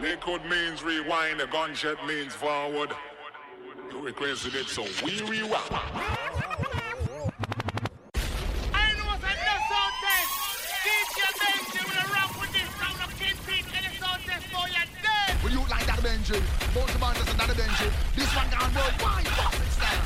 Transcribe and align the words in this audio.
Liquid 0.00 0.44
means 0.44 0.84
rewind, 0.84 1.40
a 1.40 1.46
gunshot 1.48 2.06
means 2.06 2.32
forward. 2.32 2.90
You 3.90 4.00
requested 4.00 4.54
it, 4.54 4.68
so 4.68 4.84
we 5.04 5.20
rewind. 5.22 5.64
Benji. 11.38 11.82
Will 11.84 12.12
rap 12.14 12.40
with 12.40 12.52
this 12.52 12.70
round 12.80 13.00
of 13.02 13.10
kidpin 13.18 13.64
and 13.76 13.86
it's 13.86 14.02
all 14.02 14.18
test 14.24 14.46
for 14.46 14.68
your 14.68 14.86
dead. 15.02 15.42
Will 15.42 15.50
you 15.50 15.64
like 15.68 15.86
that 15.86 15.98
Benji? 15.98 16.40
Both 16.72 16.92
the 16.92 16.98
bands 16.98 17.32
another 17.34 17.54
Benji. 17.54 17.90
This 18.14 18.34
one 18.36 18.48
gone 18.50 18.72
worldwide. 18.74 19.26
Fucking 19.28 19.70
style. 19.76 20.04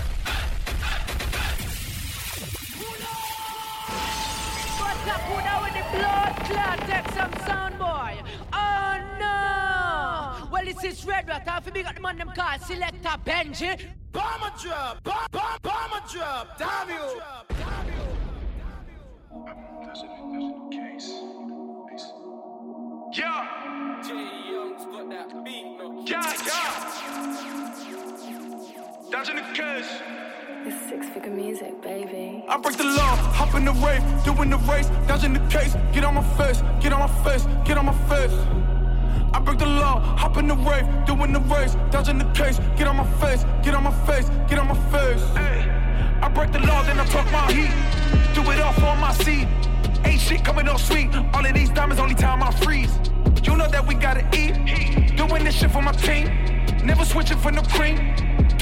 What's 4.80 5.08
up, 5.08 5.20
who 5.28 5.36
now 5.44 5.62
with 5.62 5.74
the 5.74 5.84
blood 5.96 6.34
clot? 6.48 6.78
Take 6.88 7.08
some 7.12 7.32
sound, 7.46 7.78
boy. 7.78 8.22
No! 10.72 10.78
Well, 10.80 10.82
this 10.82 10.98
is 10.98 11.06
Red 11.06 11.28
Rat. 11.28 11.46
Half 11.46 11.66
of 11.66 11.74
me 11.74 11.82
got 11.82 11.94
the 11.94 12.00
man 12.00 12.18
them 12.18 12.32
called 12.34 12.60
Selector 12.62 13.18
Benji. 13.24 13.80
Bomber 14.12 14.52
drop, 14.60 15.02
bomb, 15.02 15.26
bomb, 15.30 15.58
bomber 15.62 16.02
drop. 16.10 16.58
Damn 16.58 16.88
you. 16.88 17.20
Damn 17.48 17.86
you. 17.88 18.02
There's 19.84 20.02
a, 20.02 20.06
there's 20.30 20.44
a 20.44 20.68
case. 20.70 21.10
Peace. 21.90 22.08
Yeah. 23.14 24.00
J 24.02 24.08
Young's 24.50 24.84
got 24.86 25.06
that 25.10 25.28
beat, 25.44 25.66
no. 25.78 26.04
Yeah, 26.06 26.32
yeah. 26.46 27.00
Dodging 29.10 29.36
the 29.36 29.42
cash. 29.54 29.90
It's 30.64 30.88
six 30.88 31.08
figure 31.08 31.30
music, 31.30 31.82
baby. 31.82 32.44
I 32.48 32.56
break 32.56 32.76
the 32.76 32.84
law, 32.84 33.16
hop 33.16 33.54
in 33.54 33.64
the 33.64 33.72
rave, 33.72 34.02
doing 34.24 34.50
the 34.50 34.58
race, 34.58 34.88
dodging 35.08 35.32
the 35.34 35.40
case. 35.50 35.74
Get 35.92 36.04
on 36.04 36.14
my 36.14 36.22
face, 36.36 36.62
get 36.80 36.92
on 36.92 37.00
my 37.00 37.08
face, 37.24 37.46
get 37.64 37.76
on 37.78 37.86
my 37.86 37.94
face. 38.08 38.32
I 39.32 39.40
break 39.40 39.58
the 39.58 39.66
law, 39.66 40.00
hop 40.00 40.36
in 40.36 40.48
the 40.48 40.56
rave, 40.56 40.86
doing 41.06 41.32
the 41.32 41.40
race, 41.40 41.76
dodging 41.90 42.18
the 42.18 42.30
case. 42.32 42.58
Get 42.76 42.86
on 42.86 42.96
my 42.96 43.06
face, 43.20 43.44
get 43.62 43.74
on 43.74 43.84
my 43.84 43.92
face, 44.06 44.28
get 44.48 44.58
on 44.58 44.68
my 44.68 44.78
face. 44.90 45.22
I 46.22 46.28
break 46.28 46.52
the 46.52 46.60
law, 46.60 46.82
then 46.84 47.00
I 47.00 47.04
talk 47.06 47.30
my 47.32 47.50
heat. 47.52 47.72
Do 48.34 48.42
it 48.50 48.60
all 48.60 48.72
for 48.74 48.94
my 48.96 49.12
seed. 49.12 49.48
Ain't 50.04 50.20
shit 50.20 50.44
coming 50.44 50.68
up 50.68 50.80
sweet. 50.80 51.14
All 51.34 51.44
of 51.44 51.54
these 51.54 51.70
diamonds 51.70 52.00
only 52.00 52.14
time 52.14 52.42
I 52.42 52.50
freeze. 52.50 52.92
You 53.42 53.56
know 53.56 53.68
that 53.68 53.86
we 53.86 53.94
gotta 53.94 54.24
eat. 54.36 55.16
Doing 55.16 55.44
this 55.44 55.54
shit 55.56 55.70
for 55.70 55.82
my 55.82 55.92
team. 55.92 56.26
Never 56.84 57.04
switching 57.04 57.38
for 57.38 57.52
the 57.52 57.62
cream. 57.62 57.98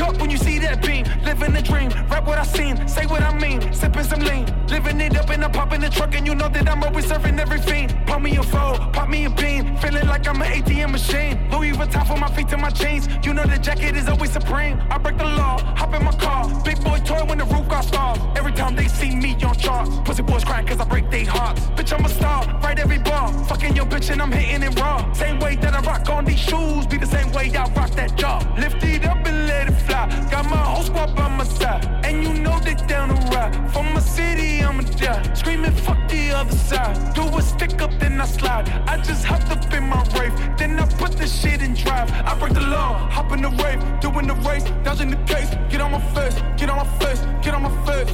Talk 0.00 0.18
when 0.18 0.30
you 0.30 0.38
see 0.38 0.58
that 0.60 0.80
beam. 0.80 1.04
Living 1.26 1.52
the 1.52 1.60
dream. 1.60 1.90
Rap 2.08 2.26
what 2.26 2.38
I 2.38 2.44
seen. 2.44 2.88
Say 2.88 3.04
what 3.04 3.20
I 3.20 3.38
mean. 3.38 3.60
Sipping 3.70 4.04
some 4.04 4.20
lean. 4.20 4.46
Living 4.66 4.98
it 4.98 5.14
up 5.14 5.28
and 5.28 5.44
I 5.44 5.48
pop 5.50 5.74
in 5.74 5.82
the 5.82 5.90
truck. 5.90 6.14
And 6.14 6.26
you 6.26 6.34
know 6.34 6.48
that 6.48 6.66
I'm 6.70 6.82
always 6.82 7.06
serving 7.06 7.38
every 7.38 7.60
fiend. 7.60 7.94
Pop 8.06 8.22
me 8.22 8.34
a 8.38 8.42
foe. 8.42 8.78
Pop 8.94 9.10
me 9.10 9.26
a 9.26 9.30
bean. 9.30 9.76
Feeling 9.76 10.06
like 10.06 10.26
I'm 10.26 10.40
an 10.40 10.50
ATM 10.52 10.92
machine. 10.92 11.34
Louis 11.50 11.72
Vuitton 11.72 12.06
for 12.06 12.16
my 12.16 12.30
feet 12.34 12.48
to 12.48 12.56
my 12.56 12.70
chains. 12.70 13.10
You 13.22 13.34
know 13.34 13.44
the 13.44 13.58
jacket 13.58 13.94
is 13.94 14.08
always 14.08 14.32
supreme. 14.32 14.80
I 14.88 14.96
break 14.96 15.18
the 15.18 15.24
law. 15.24 15.58
Hop 15.76 15.92
in 15.92 16.02
my 16.02 16.12
car. 16.12 16.48
Big 16.64 16.82
boy 16.82 16.98
toy 17.04 17.22
when 17.26 17.36
the 17.36 17.44
roof 17.44 17.68
got 17.68 17.94
off. 17.94 18.18
Every 18.38 18.52
time 18.52 18.74
they 18.76 18.88
see 18.88 19.14
me 19.14 19.36
on 19.44 19.54
charts. 19.58 19.90
Pussy 20.06 20.22
boys 20.22 20.44
crying 20.44 20.66
cause 20.66 20.80
I 20.80 20.86
break 20.86 21.10
their 21.10 21.26
hearts. 21.26 21.60
Bitch, 21.76 21.92
I'm 21.92 22.06
a 22.06 22.08
star. 22.08 22.40
Right 22.62 22.78
every 22.78 23.00
bar. 23.00 23.30
Fucking 23.50 23.76
your 23.76 23.84
bitch 23.84 24.08
and 24.10 24.22
I'm 24.22 24.32
hitting 24.32 24.62
it 24.62 24.80
raw. 24.80 25.12
Same 25.12 25.38
way 25.40 25.56
that 25.56 25.74
I 25.74 25.80
rock 25.80 26.08
on 26.08 26.24
these 26.24 26.40
shoes. 26.40 26.86
Be 26.86 26.96
the 26.96 27.06
same 27.06 27.30
way 27.32 27.52
I 27.54 27.64
rock 27.74 27.90
that 27.90 28.16
jaw. 28.16 28.38
Lift 28.56 28.82
it 28.82 29.04
up 29.04 29.26
and 29.26 29.46
let 29.46 29.68
it 29.68 29.72
fly. 29.72 29.89
Got 29.91 30.48
my 30.48 30.56
whole 30.56 30.84
squad 30.84 31.16
by 31.16 31.28
my 31.28 31.44
side. 31.44 31.84
And 32.05 32.22
you 32.22 32.33
know 32.42 32.58
they 32.60 32.74
down 32.74 33.08
to 33.08 33.36
ride. 33.36 33.52
From 33.72 33.92
my 33.92 34.00
city, 34.00 34.62
I'ma 34.62 34.83
die. 34.83 35.34
Screaming, 35.34 35.72
fuck 35.72 35.98
the 36.08 36.30
other 36.30 36.56
side. 36.56 37.14
Do 37.14 37.22
a 37.22 37.42
stick 37.42 37.83
up, 37.83 37.91
then 37.98 38.20
I 38.20 38.27
slide. 38.27 38.68
I 38.86 38.98
just 38.98 39.24
hopped 39.24 39.50
up 39.50 39.72
in 39.74 39.88
my 39.88 40.02
rave. 40.18 40.33
Then 40.56 40.78
I 40.78 40.86
put 40.86 41.12
the 41.18 41.27
shit 41.27 41.61
in 41.61 41.74
drive. 41.74 42.11
I 42.12 42.38
break 42.38 42.55
the 42.55 42.61
law, 42.61 43.11
hop 43.11 43.33
in 43.33 43.42
the 43.42 43.50
rave. 43.50 43.83
Doing 44.00 44.28
the 44.28 44.34
race, 44.48 44.64
dodging 44.84 45.11
the 45.11 45.17
case. 45.33 45.51
Get 45.68 45.80
on 45.80 45.90
my 45.90 46.01
face, 46.14 46.36
get 46.57 46.70
on 46.70 46.78
my 46.78 46.89
face, 47.01 47.20
get 47.42 47.55
on 47.55 47.62
my 47.62 47.86
face. 47.86 48.12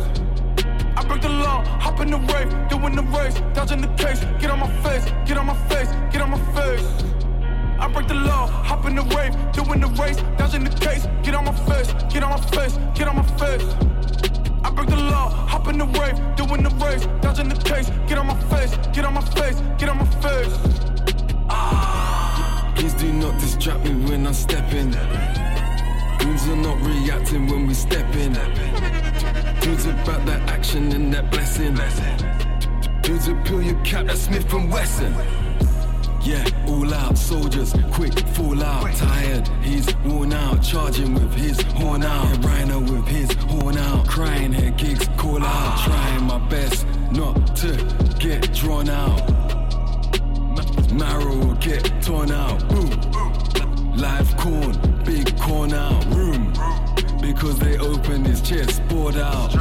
I 0.96 1.04
break 1.06 1.20
the 1.20 1.28
law, 1.28 1.62
hop 1.78 2.00
in 2.00 2.10
the 2.10 2.18
rave, 2.32 2.50
doing 2.70 2.96
the 2.96 3.02
race, 3.02 3.34
dodging 3.52 3.82
the 3.82 3.88
case. 4.02 4.20
Get 4.40 4.50
on 4.50 4.60
my 4.60 4.70
face, 4.82 5.04
get 5.26 5.36
on 5.36 5.46
my 5.46 5.56
face, 5.68 5.90
get 6.10 6.22
on 6.22 6.30
my 6.30 6.40
face. 6.56 7.15
I 7.78 7.88
break 7.88 8.08
the 8.08 8.14
law, 8.14 8.46
hop 8.46 8.86
in 8.86 8.96
the 8.96 9.02
rave, 9.02 9.34
doing 9.52 9.80
the 9.80 9.88
race, 10.00 10.16
dodging 10.38 10.64
the 10.64 10.70
case. 10.70 11.06
Get 11.22 11.34
on 11.34 11.44
my 11.44 11.52
face, 11.66 11.92
get 12.12 12.22
on 12.22 12.30
my 12.30 12.40
face, 12.50 12.78
get 12.94 13.08
on 13.08 13.16
my 13.16 13.26
face. 13.36 13.62
I 14.64 14.70
break 14.70 14.88
the 14.88 14.96
law, 14.96 15.28
hop 15.28 15.68
in 15.68 15.78
the 15.78 15.86
rave, 15.86 16.16
doing 16.36 16.62
the 16.62 16.70
race, 16.84 17.06
dodging 17.20 17.48
the 17.48 17.56
case. 17.56 17.90
Get 18.08 18.18
on 18.18 18.26
my 18.26 18.40
face, 18.50 18.76
get 18.92 19.04
on 19.04 19.14
my 19.14 19.20
face, 19.20 19.60
get 19.78 19.88
on 19.88 19.98
my 19.98 20.06
face. 20.22 20.54
Ah. 21.48 22.72
Please 22.76 22.94
do 22.94 23.12
not 23.12 23.38
distract 23.40 23.84
me 23.84 23.94
when 24.10 24.26
I'm 24.26 24.34
stepping. 24.34 24.90
Goons 26.18 26.48
are 26.48 26.56
not 26.56 26.80
reacting 26.80 27.46
when 27.46 27.66
we 27.66 27.74
step 27.74 28.14
in. 28.14 28.32
Dudes 29.60 29.86
about 29.86 30.24
that 30.26 30.42
action 30.48 30.92
and 30.92 31.12
that 31.12 31.30
blessing. 31.30 31.74
Dudes 33.02 33.28
will 33.28 33.42
peel 33.44 33.62
your 33.62 33.80
cap, 33.84 34.06
that's 34.06 34.22
Smith 34.22 34.52
and 34.52 34.70
Wesson. 34.70 35.45
Yeah, 36.26 36.44
all 36.66 36.92
out 36.92 37.16
soldiers, 37.16 37.72
quick 37.92 38.18
fall 38.30 38.60
out. 38.60 38.92
Tired, 38.96 39.46
he's 39.62 39.94
worn 39.98 40.32
out. 40.32 40.60
Charging 40.60 41.14
with 41.14 41.32
his 41.34 41.62
horn 41.62 42.02
out. 42.02 42.24
Yeah, 42.24 42.48
Rhino 42.48 42.80
with 42.80 43.06
his 43.06 43.32
horn 43.44 43.78
out. 43.78 44.08
Crying 44.08 44.52
here, 44.52 44.72
gigs 44.72 45.08
call 45.16 45.44
out. 45.44 45.84
Trying 45.84 46.24
my 46.24 46.38
best 46.48 46.84
not 47.12 47.54
to 47.58 47.76
get 48.18 48.52
drawn 48.52 48.88
out. 48.88 49.22
Marrow 50.92 51.36
will 51.36 51.54
get 51.54 52.02
torn 52.02 52.32
out. 52.32 52.68
Boom. 52.70 52.90
Live 53.96 54.36
corn, 54.36 55.04
big 55.04 55.38
corn 55.38 55.72
out. 55.74 56.04
Room. 56.06 56.52
Because 57.20 57.56
they 57.60 57.78
open 57.78 58.24
his 58.24 58.40
chest, 58.42 58.82
bored 58.88 59.14
out. 59.14 59.52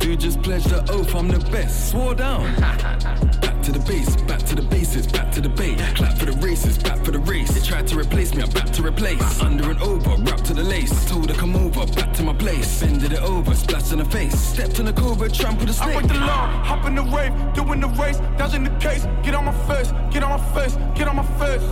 Dude 0.00 0.20
just 0.20 0.42
pledged 0.42 0.68
the 0.68 0.82
oath, 0.92 1.14
I'm 1.14 1.28
the 1.28 1.38
best. 1.50 1.92
Swore 1.92 2.14
down. 2.14 3.34
Back 3.68 3.74
to 3.74 3.80
the 3.80 3.92
base, 3.92 4.16
back 4.22 4.38
to 4.38 4.54
the 4.54 4.62
bases, 4.62 5.06
back 5.06 5.30
to 5.32 5.42
the 5.42 5.48
bait. 5.50 5.76
Clap 5.94 6.16
for 6.16 6.24
the 6.24 6.32
races, 6.38 6.78
back 6.78 7.04
for 7.04 7.10
the 7.10 7.18
race. 7.18 7.50
They 7.52 7.60
tried 7.60 7.86
to 7.88 7.98
replace 7.98 8.34
me, 8.34 8.42
I'm 8.42 8.48
back 8.48 8.70
to 8.72 8.82
replace. 8.82 9.42
Under 9.42 9.70
and 9.70 9.78
over, 9.82 10.16
wrap 10.22 10.40
to 10.44 10.54
the 10.54 10.62
lace. 10.62 11.06
Told 11.06 11.28
her 11.28 11.36
come 11.36 11.54
over, 11.54 11.84
back 11.92 12.14
to 12.14 12.22
my 12.22 12.32
place. 12.32 12.80
Bended 12.80 13.12
it 13.12 13.20
over, 13.20 13.54
splashed 13.54 13.92
in 13.92 13.98
the 13.98 14.06
face. 14.06 14.40
Stepped 14.40 14.80
on 14.80 14.86
the 14.86 14.92
cobra, 14.94 15.28
trampled 15.28 15.68
the 15.68 15.72
I 15.72 15.84
snake. 15.84 15.98
break 15.98 16.08
the 16.08 16.14
law, 16.14 16.46
hop 16.64 16.86
in 16.86 16.94
the 16.94 17.02
rave, 17.02 17.34
doing 17.52 17.80
the 17.80 17.88
race, 17.88 18.16
dodging 18.38 18.64
the 18.64 18.70
case. 18.80 19.04
Get 19.22 19.34
on 19.34 19.44
my 19.44 19.52
face, 19.68 19.92
get 20.10 20.22
on 20.22 20.30
my 20.30 20.54
face, 20.54 20.74
get 20.94 21.06
on 21.06 21.16
my 21.16 21.26
face. 21.36 21.68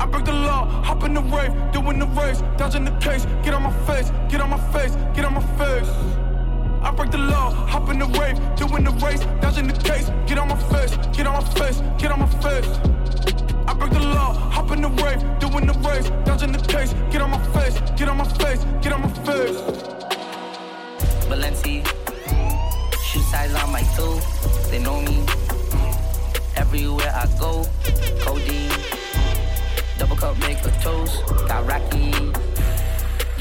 I 0.00 0.06
break 0.06 0.24
the 0.24 0.32
law, 0.32 0.64
hop 0.84 1.04
in 1.04 1.12
the 1.12 1.20
rave, 1.20 1.52
doing 1.70 1.98
the 1.98 2.06
race, 2.18 2.40
dodging 2.56 2.86
the 2.86 2.92
case. 2.92 3.26
Get 3.44 3.52
on 3.52 3.62
my 3.62 3.72
face, 3.84 4.10
get 4.30 4.40
on 4.40 4.48
my 4.48 4.72
face, 4.72 4.96
get 5.14 5.26
on 5.26 5.34
my 5.34 5.44
face. 5.58 6.23
I 6.84 6.90
break 6.90 7.10
the 7.10 7.18
law, 7.18 7.50
hop 7.50 7.88
in 7.88 7.98
the 7.98 8.06
rave, 8.20 8.38
doing 8.56 8.84
the 8.84 8.90
race, 9.04 9.20
dodging 9.40 9.66
the 9.66 9.72
case. 9.72 10.10
Get 10.26 10.36
on 10.38 10.48
my 10.48 10.56
face, 10.68 10.94
get 11.16 11.26
on 11.26 11.42
my 11.42 11.50
face, 11.54 11.80
get 11.96 12.12
on 12.12 12.20
my 12.20 12.28
face. 12.44 12.68
I 13.66 13.72
break 13.72 13.92
the 13.92 14.00
law, 14.00 14.34
hop 14.34 14.70
in 14.70 14.82
the 14.82 14.90
rave, 15.02 15.20
doing 15.38 15.66
the 15.66 15.72
race, 15.88 16.10
dodging 16.26 16.52
the 16.52 16.58
case. 16.58 16.92
Get 17.10 17.22
on 17.22 17.30
my 17.30 17.42
face, 17.54 17.80
get 17.96 18.08
on 18.08 18.18
my 18.18 18.24
face, 18.24 18.62
get 18.82 18.92
on 18.92 19.00
my 19.00 19.08
face. 19.24 19.56
Balenci. 21.24 21.86
Shoe 23.02 23.22
size 23.30 23.54
on 23.54 23.72
my 23.72 23.82
toe, 23.96 24.20
they 24.70 24.78
know 24.78 25.00
me. 25.00 25.24
Everywhere 26.54 27.12
I 27.14 27.26
go, 27.40 27.66
codeine. 28.20 28.70
Double 29.96 30.16
cup 30.16 30.38
make 30.40 30.58
a 30.66 30.70
toast, 30.82 31.24
got 31.48 31.66
Rocky. 31.66 32.53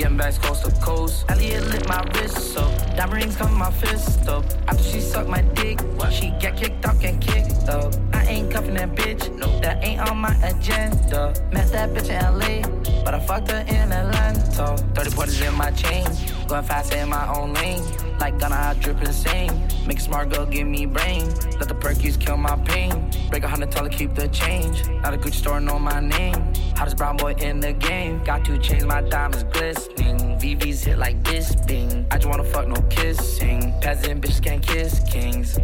Getting 0.04 0.18
back 0.18 0.34
coast 0.42 0.66
to 0.66 0.72
coast. 0.82 1.24
Elliot 1.30 1.66
lit 1.70 1.88
my 1.88 2.04
wrist 2.14 2.58
up. 2.58 2.98
Diamond 2.98 3.14
rings 3.14 3.38
come 3.38 3.58
my 3.58 3.72
fist 3.72 4.28
up. 4.28 4.44
After 4.68 4.84
she 4.84 5.00
sucked 5.00 5.30
my 5.30 5.40
dick, 5.56 5.80
she 6.12 6.34
get 6.42 6.58
kicked 6.58 6.86
out 6.86 7.02
and 7.02 7.22
kicked 7.22 7.70
up. 7.70 7.94
I 8.12 8.26
ain't 8.26 8.52
cuffing 8.52 8.74
that 8.74 8.96
bitch, 8.96 9.34
no, 9.38 9.48
that 9.62 9.82
ain't 9.82 10.02
on 10.02 10.18
my 10.18 10.36
agenda. 10.44 11.34
Met 11.54 11.72
that 11.72 11.92
bitch 11.92 12.10
in 12.10 12.20
LA, 12.20 12.68
but 13.06 13.14
I 13.14 13.20
fucked 13.22 13.52
her 13.52 13.60
in 13.60 13.94
Atlanta. 13.94 14.76
30 14.94 15.12
pointers 15.12 15.40
in 15.40 15.54
my 15.54 15.72
chain, 15.72 16.06
going 16.50 16.66
fast 16.66 16.94
in 16.94 17.08
my 17.08 17.26
own 17.34 17.54
lane. 17.54 17.82
Like 18.24 18.40
Gunna, 18.40 18.56
I 18.56 18.74
drip 18.76 19.02
insane. 19.02 19.52
Make 19.86 20.00
a 20.00 20.02
smart 20.02 20.30
girl 20.30 20.46
give 20.46 20.66
me 20.66 20.86
brain. 20.86 21.28
Let 21.60 21.68
the 21.68 21.76
perkies 21.76 22.18
kill 22.18 22.38
my 22.38 22.56
pain. 22.64 23.12
Break 23.30 23.44
a 23.44 23.50
hundred, 23.50 23.74
her 23.74 23.90
keep 23.90 24.16
the 24.16 24.30
change. 24.30 24.88
Not 24.88 25.14
a 25.14 25.18
Gucci 25.18 25.34
store, 25.34 25.60
know 25.60 25.78
my 25.78 26.00
name. 26.00 26.54
Hottest 26.78 26.96
brown 26.96 27.18
boy 27.18 27.34
in 27.34 27.60
the 27.60 27.74
game. 27.74 28.24
Got 28.24 28.46
two 28.46 28.58
chains, 28.60 28.86
my 28.86 29.02
diamonds 29.02 29.44
glistening. 29.52 30.40
VVs 30.40 30.86
hit 30.86 31.00
like 31.00 31.22
this, 31.26 31.54
bing. 31.68 32.06
I 32.12 32.16
just 32.16 32.30
wanna 32.30 32.46
fuck, 32.46 32.66
no 32.66 32.82
kissing. 32.84 33.74
Peasant 33.82 34.22
bitches 34.22 34.42
can't 34.42 34.66
kiss 34.66 35.02
kings. 35.12 35.60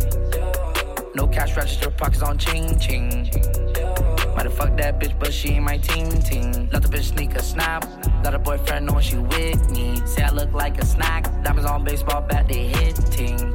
No 1.15 1.27
cash 1.27 1.55
register, 1.55 1.89
pockets 1.91 2.21
on 2.21 2.37
ching 2.37 2.77
ching. 2.77 4.18
Might 4.35 4.45
have 4.45 4.53
fucked 4.53 4.77
that 4.77 4.99
bitch, 4.99 5.17
but 5.19 5.33
she 5.33 5.49
ain't 5.49 5.65
my 5.65 5.77
team 5.77 6.09
team. 6.21 6.69
Let 6.71 6.83
the 6.83 6.87
bitch 6.89 7.13
sneak 7.13 7.35
a 7.35 7.43
snap. 7.43 7.85
Let 8.23 8.33
her 8.33 8.39
boyfriend 8.39 8.85
know 8.85 8.99
she 8.99 9.17
with 9.17 9.69
me. 9.71 10.01
Say 10.05 10.23
I 10.23 10.31
look 10.31 10.51
like 10.53 10.77
a 10.81 10.85
snack. 10.85 11.23
Diamonds 11.43 11.69
on 11.69 11.83
baseball 11.83 12.21
bat, 12.21 12.47
they 12.47 12.67
hitting. 12.67 13.53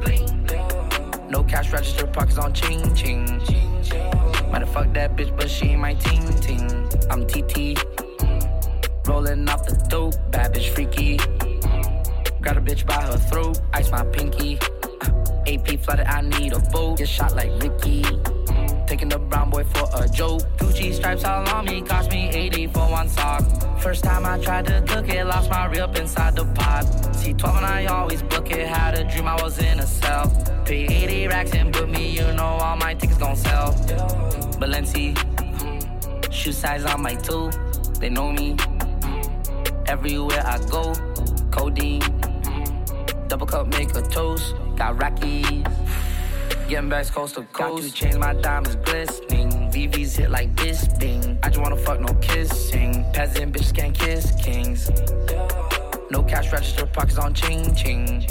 No 1.29 1.43
cash 1.43 1.71
register, 1.71 2.07
pockets 2.07 2.37
on 2.37 2.53
ching 2.53 2.95
ching. 2.95 3.25
Might 4.51 4.61
have 4.61 4.69
fuck 4.69 4.93
that 4.93 5.15
bitch, 5.15 5.35
but 5.35 5.49
she 5.49 5.65
ain't 5.69 5.81
my 5.81 5.93
team 5.95 6.27
team. 6.35 6.89
I'm 7.09 7.25
TT. 7.27 7.77
Rolling 9.07 9.47
off 9.49 9.65
the 9.65 9.75
dope, 9.89 10.15
bad 10.31 10.53
bitch 10.53 10.69
freaky. 10.69 11.17
Grab 12.41 12.57
a 12.57 12.61
bitch 12.61 12.85
by 12.85 13.01
her 13.01 13.17
throat, 13.17 13.59
ice 13.73 13.91
my 13.91 14.03
pinky. 14.05 14.59
Uh, 15.01 15.43
AP 15.47 15.79
flooded, 15.79 16.07
I 16.07 16.21
need 16.21 16.53
a 16.53 16.59
boat. 16.59 16.99
Get 16.99 17.09
shot 17.09 17.35
like 17.35 17.51
Ricky. 17.61 18.03
Taking 18.87 19.09
the 19.09 19.17
brown 19.17 19.49
boy 19.49 19.63
for 19.63 19.89
a 19.95 20.07
joke. 20.07 20.41
Gucci 20.57 20.93
stripes 20.93 21.23
all 21.23 21.47
on 21.49 21.65
me, 21.65 21.81
cost 21.81 22.11
me 22.11 22.29
80 22.29 22.67
for 22.67 22.87
one 22.89 23.09
sock. 23.09 23.43
First 23.81 24.03
time 24.03 24.25
I 24.25 24.37
tried 24.39 24.65
to 24.67 24.81
cook 24.87 25.09
it, 25.09 25.25
lost 25.25 25.49
my 25.49 25.65
rip 25.65 25.95
inside 25.97 26.35
the 26.35 26.45
pot. 26.45 26.85
C12 26.85 27.57
and 27.57 27.65
I 27.65 27.85
always 27.85 28.21
book 28.21 28.51
it, 28.51 28.67
had 28.67 28.95
a 28.95 29.03
dream 29.03 29.27
I 29.27 29.41
was 29.41 29.57
in 29.57 29.79
a 29.79 29.87
cell. 29.87 30.29
Pay 30.65 30.85
80 30.85 31.27
racks 31.27 31.53
and 31.53 31.71
book 31.73 31.89
me, 31.89 32.11
you 32.11 32.31
know 32.33 32.43
all 32.45 32.77
my 32.77 32.93
tickets 32.93 33.17
gon' 33.17 33.35
sell. 33.35 33.73
Balenci, 34.59 35.15
shoe 36.31 36.51
size 36.51 36.85
on 36.85 37.01
my 37.01 37.15
toe, 37.15 37.49
they 37.99 38.09
know 38.09 38.31
me. 38.31 38.55
Everywhere 39.87 40.43
I 40.45 40.59
go, 40.69 40.93
codeine. 41.51 42.03
Double 43.27 43.47
cup, 43.47 43.67
make 43.67 43.95
a 43.95 44.01
toast, 44.03 44.53
got 44.75 45.01
Rocky. 45.01 45.63
Getting 46.67 46.89
back 46.89 47.05
coast 47.07 47.35
to 47.35 47.43
coast. 47.53 47.53
Got 47.53 47.81
to 47.83 47.93
change 47.93 48.15
my 48.15 48.33
diamonds 48.33 48.75
glistening. 48.77 49.51
VVs 49.71 50.17
hit 50.17 50.31
like 50.31 50.55
this, 50.55 50.87
bing. 50.97 51.37
I 51.43 51.49
just 51.49 51.61
wanna 51.61 51.77
fuck, 51.77 51.99
no 51.99 52.11
kissing. 52.15 53.05
Peasant 53.13 53.53
bitches 53.53 53.75
can't 53.75 53.97
kiss 53.97 54.31
kings. 54.43 54.89
No 56.09 56.23
cash 56.23 56.51
register, 56.51 56.87
pockets 56.87 57.19
on 57.19 57.35
ching 57.35 57.75
ching. 57.75 58.25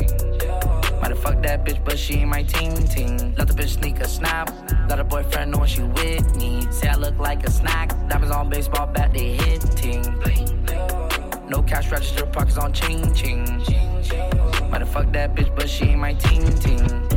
Might 1.01 1.11
have 1.11 1.21
fucked 1.21 1.43
that 1.45 1.65
bitch, 1.65 1.85
but 1.85 1.97
she 1.97 2.15
ain't 2.15 2.29
my 2.29 2.43
team 2.43 2.75
team. 2.89 3.35
Let 3.39 3.47
the 3.47 3.55
bitch 3.55 3.79
sneak 3.81 4.01
a 4.01 4.09
snap. 4.09 4.51
Let 4.89 4.99
her 4.99 5.05
boyfriend 5.05 5.53
know 5.53 5.59
when 5.59 5.69
she 5.69 5.83
with 5.83 6.35
me. 6.37 6.67
Say 6.73 6.89
I 6.89 6.97
look 6.97 7.17
like 7.19 7.47
a 7.47 7.51
snack. 7.53 7.91
Diamonds 8.09 8.35
on 8.35 8.51
baseball 8.51 8.89
bat, 8.89 9.13
they 9.13 9.37
hitting. 9.37 10.03
No 11.49 11.63
cash 11.63 11.89
register, 11.93 12.27
pockets 12.27 12.59
on 12.59 12.73
ching 12.73 13.15
ching. 13.15 13.45
Might 14.71 14.81
have 14.81 14.89
fucked 14.89 15.13
that 15.13 15.37
bitch, 15.37 15.55
but 15.55 15.71
she 15.71 15.85
ain't 15.85 16.01
my 16.01 16.15
team 16.15 16.43
team. 16.59 17.14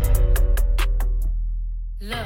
Look, 2.08 2.26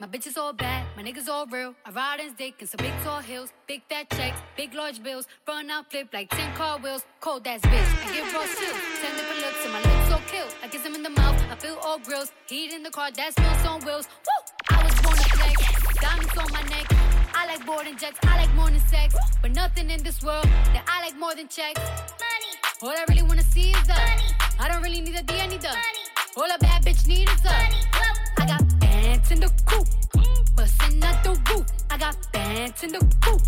my 0.00 0.08
bitch 0.08 0.26
is 0.26 0.36
all 0.36 0.52
bad, 0.52 0.84
my 0.96 1.02
niggas 1.04 1.28
all 1.28 1.46
real. 1.46 1.76
I 1.86 1.92
ride 1.92 2.18
in 2.18 2.34
dick 2.34 2.54
in 2.58 2.66
some 2.66 2.78
big 2.78 2.92
tall 3.04 3.20
hills, 3.20 3.52
big 3.68 3.82
fat 3.88 4.10
checks, 4.10 4.36
big 4.56 4.74
large 4.74 5.00
bills. 5.00 5.28
Run 5.46 5.70
out, 5.70 5.88
flip 5.92 6.08
like 6.12 6.28
10 6.30 6.56
car 6.56 6.76
wheels. 6.80 7.04
Cold 7.20 7.46
ass 7.46 7.60
bitch, 7.60 7.90
I 8.04 8.14
get 8.14 8.34
raw 8.34 8.42
chills. 8.42 8.80
Ten 9.00 9.14
different 9.14 9.40
looks 9.42 9.62
and 9.62 9.72
my 9.74 9.78
lips 9.78 10.08
so 10.10 10.18
kill. 10.26 10.48
I 10.64 10.66
kiss 10.66 10.84
him 10.84 10.96
in 10.96 11.04
the 11.04 11.10
mouth, 11.10 11.40
I 11.48 11.54
feel 11.54 11.78
all 11.84 12.00
grills. 12.00 12.32
Heat 12.48 12.72
in 12.72 12.82
the 12.82 12.90
car, 12.90 13.12
that 13.12 13.32
smells 13.34 13.64
on 13.64 13.80
wheels. 13.86 14.08
Woo! 14.26 14.76
I 14.76 14.82
was 14.82 14.94
born 15.02 15.16
to 15.16 15.28
flex, 15.38 16.00
diamonds 16.00 16.36
on 16.36 16.50
my 16.50 16.62
neck. 16.62 16.86
I 17.32 17.46
like 17.46 17.64
boarding 17.64 17.96
jets, 17.96 18.18
I 18.24 18.38
like 18.38 18.52
more 18.54 18.70
than 18.70 18.80
sex. 18.88 19.14
But 19.40 19.54
nothing 19.54 19.88
in 19.90 20.02
this 20.02 20.20
world 20.24 20.46
that 20.74 20.84
I 20.88 21.00
like 21.00 21.16
more 21.16 21.36
than 21.36 21.46
checks. 21.46 21.78
Money. 21.78 22.52
All 22.82 22.90
I 22.90 23.04
really 23.08 23.22
wanna 23.22 23.44
see 23.44 23.70
is 23.70 23.86
the 23.86 23.94
money. 23.94 24.34
I 24.58 24.66
don't 24.66 24.82
really 24.82 25.00
need 25.00 25.14
a 25.14 25.22
D, 25.22 25.38
I 25.38 25.46
need 25.46 25.62
the 25.62 25.68
money. 25.68 26.10
All 26.36 26.50
a 26.50 26.58
bad 26.58 26.82
bitch 26.82 27.06
need 27.06 27.28
is 27.28 27.40
the 27.40 27.50
money. 27.50 28.11
Bands 29.12 29.30
in 29.30 29.40
the 29.40 29.52
coop, 29.66 29.86
bustin' 30.56 31.04
out 31.04 31.22
the 31.22 31.32
roof. 31.50 31.66
I 31.90 31.98
got 31.98 32.16
bands 32.32 32.82
in 32.82 32.92
the 32.92 33.00
coop. 33.20 33.42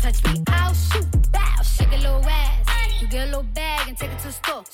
Touch 0.00 0.24
me, 0.24 0.42
I'll 0.48 0.72
shoot. 0.72 1.06
Bow, 1.30 1.62
shake 1.62 1.92
a 1.92 1.96
little 1.96 2.24
ass. 2.24 3.02
You 3.02 3.08
get 3.08 3.24
a 3.24 3.26
little 3.26 3.42
bag 3.42 3.86
and 3.88 3.98
take 3.98 4.12
it 4.12 4.18
to 4.20 4.28
the 4.28 4.32
store. 4.32 4.64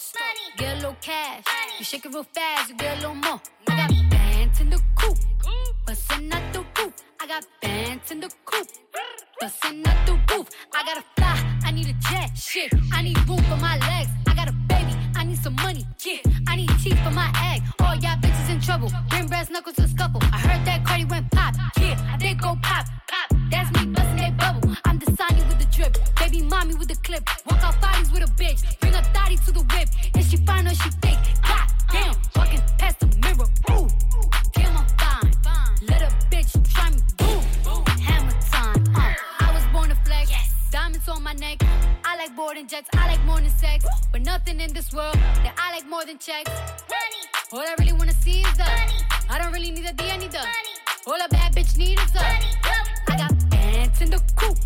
Get 0.56 0.74
a 0.74 0.76
little 0.76 0.96
cash. 1.00 1.42
You 1.80 1.84
shake 1.84 2.06
it 2.06 2.14
real 2.14 2.22
fast, 2.22 2.70
you 2.70 2.76
get 2.76 2.98
a 2.98 3.00
little 3.00 3.16
more. 3.16 3.40
I 3.68 3.76
got 3.76 3.90
bands 4.08 4.60
in 4.60 4.70
the 4.70 4.80
coop, 4.94 5.18
bustin' 5.84 6.32
out 6.32 6.52
the 6.52 6.64
roof. 6.78 6.94
I 7.20 7.26
got 7.26 7.44
bands 7.60 8.12
in 8.12 8.20
the 8.20 8.30
coop, 8.44 8.68
bustin' 9.40 9.86
out 9.88 10.06
the 10.06 10.12
roof. 10.30 10.48
I 10.74 10.84
gotta 10.84 11.02
fly, 11.16 11.36
I 11.64 11.72
need 11.72 11.88
a 11.88 11.94
jet. 12.08 12.30
Shit, 12.36 12.72
I 12.92 13.02
need 13.02 13.16
room 13.26 13.42
for 13.44 13.56
my 13.56 13.78
legs. 13.78 14.10
I 14.28 14.34
got 14.34 14.48
a 14.48 14.52
baby, 14.68 14.94
I 15.16 15.24
need 15.24 15.38
some 15.38 15.56
money. 15.56 15.86
Yeah, 16.04 16.18
I 16.46 16.56
need 16.56 16.68
teeth 16.82 17.00
for 17.02 17.10
my 17.10 17.32
egg. 17.52 17.62
All 17.80 17.94
y'all 17.96 18.18
bitches 18.20 18.50
in 18.50 18.60
trouble. 18.60 18.92
Bring 19.08 19.26
brass 19.26 19.48
knuckles 19.50 19.76
to 19.76 19.88
scuffle. 19.88 20.20
I 20.22 20.38
heard 20.38 20.64
that 20.66 20.84
Cardi 20.84 21.06
went 21.06 21.30
pop. 21.30 21.54
Yeah, 21.80 22.16
did 22.18 22.40
go 22.40 22.56
pop. 22.62 22.86
Pop. 23.08 23.38
That's 23.50 23.70
me 23.76 23.86
busting 23.86 24.16
that 24.18 24.36
bubble. 24.36 24.76
I'm 24.84 24.98
the 24.98 25.06
Sonny 25.16 25.42
with 25.48 25.58
the 25.58 25.68
drip. 25.74 25.96
Baby 26.18 26.42
mommy 26.42 26.74
with 26.74 26.88
the 26.88 26.96
clip. 26.96 27.24
Walk 27.46 27.62
out 27.64 27.80
bodies 27.80 28.12
with 28.12 28.22
a 28.22 28.32
bitch. 28.34 28.60
Bring 28.80 28.94
a 28.94 29.02
thotty 29.14 29.36
to 29.36 29.52
the 29.52 29.64
whip. 29.72 29.88
And 30.14 30.24
she 30.24 30.36
fine 30.36 30.66
or 30.66 30.74
she 30.74 30.90
fake. 31.02 31.18
Like 42.20 42.36
boarding 42.36 42.66
jets. 42.66 42.88
I 42.92 43.06
like 43.06 43.24
more 43.24 43.40
than 43.40 43.48
sex. 43.48 43.86
But 44.12 44.20
nothing 44.22 44.60
in 44.60 44.74
this 44.74 44.92
world 44.92 45.14
that 45.14 45.54
I 45.56 45.72
like 45.74 45.88
more 45.88 46.04
than 46.04 46.18
checks. 46.18 46.50
Money. 46.94 47.22
All 47.52 47.60
I 47.60 47.74
really 47.78 47.94
wanna 47.94 48.12
see 48.12 48.42
is 48.42 48.56
the 48.58 48.64
money. 48.64 48.98
I 49.30 49.38
don't 49.38 49.52
really 49.52 49.70
need 49.70 49.86
a 49.86 49.94
D, 49.94 50.04
I 50.10 50.18
need 50.18 50.30
the 50.30 50.38
money. 50.38 50.74
All 51.06 51.18
a 51.26 51.28
bad 51.30 51.54
bitch 51.54 51.78
need 51.78 51.98
is 51.98 52.12
the 52.12 52.20
money. 52.20 52.50
I 53.08 53.16
got 53.16 53.39
bands 53.90 54.02
in 54.02 54.10
the 54.10 54.22
coop, 54.36 54.58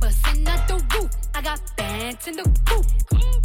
bustin' 0.00 0.48
out 0.48 0.68
the 0.68 0.74
roof. 0.94 1.10
I 1.34 1.42
got 1.42 1.60
bands 1.76 2.26
in 2.26 2.36
the 2.36 2.60
coop. 2.64 2.86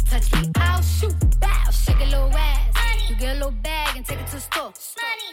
Touch 0.08 0.32
me, 0.32 0.50
I'll 0.56 0.82
shoot. 0.82 1.14
Bow, 1.40 1.70
shake 1.70 2.00
a 2.00 2.04
little 2.04 2.30
ass. 2.36 3.08
You 3.08 3.16
get 3.16 3.36
a 3.36 3.38
little 3.38 3.50
bag 3.50 3.96
and 3.96 4.06
take 4.06 4.20
it 4.20 4.26
to 4.28 4.36
the 4.36 4.40
store. 4.40 4.72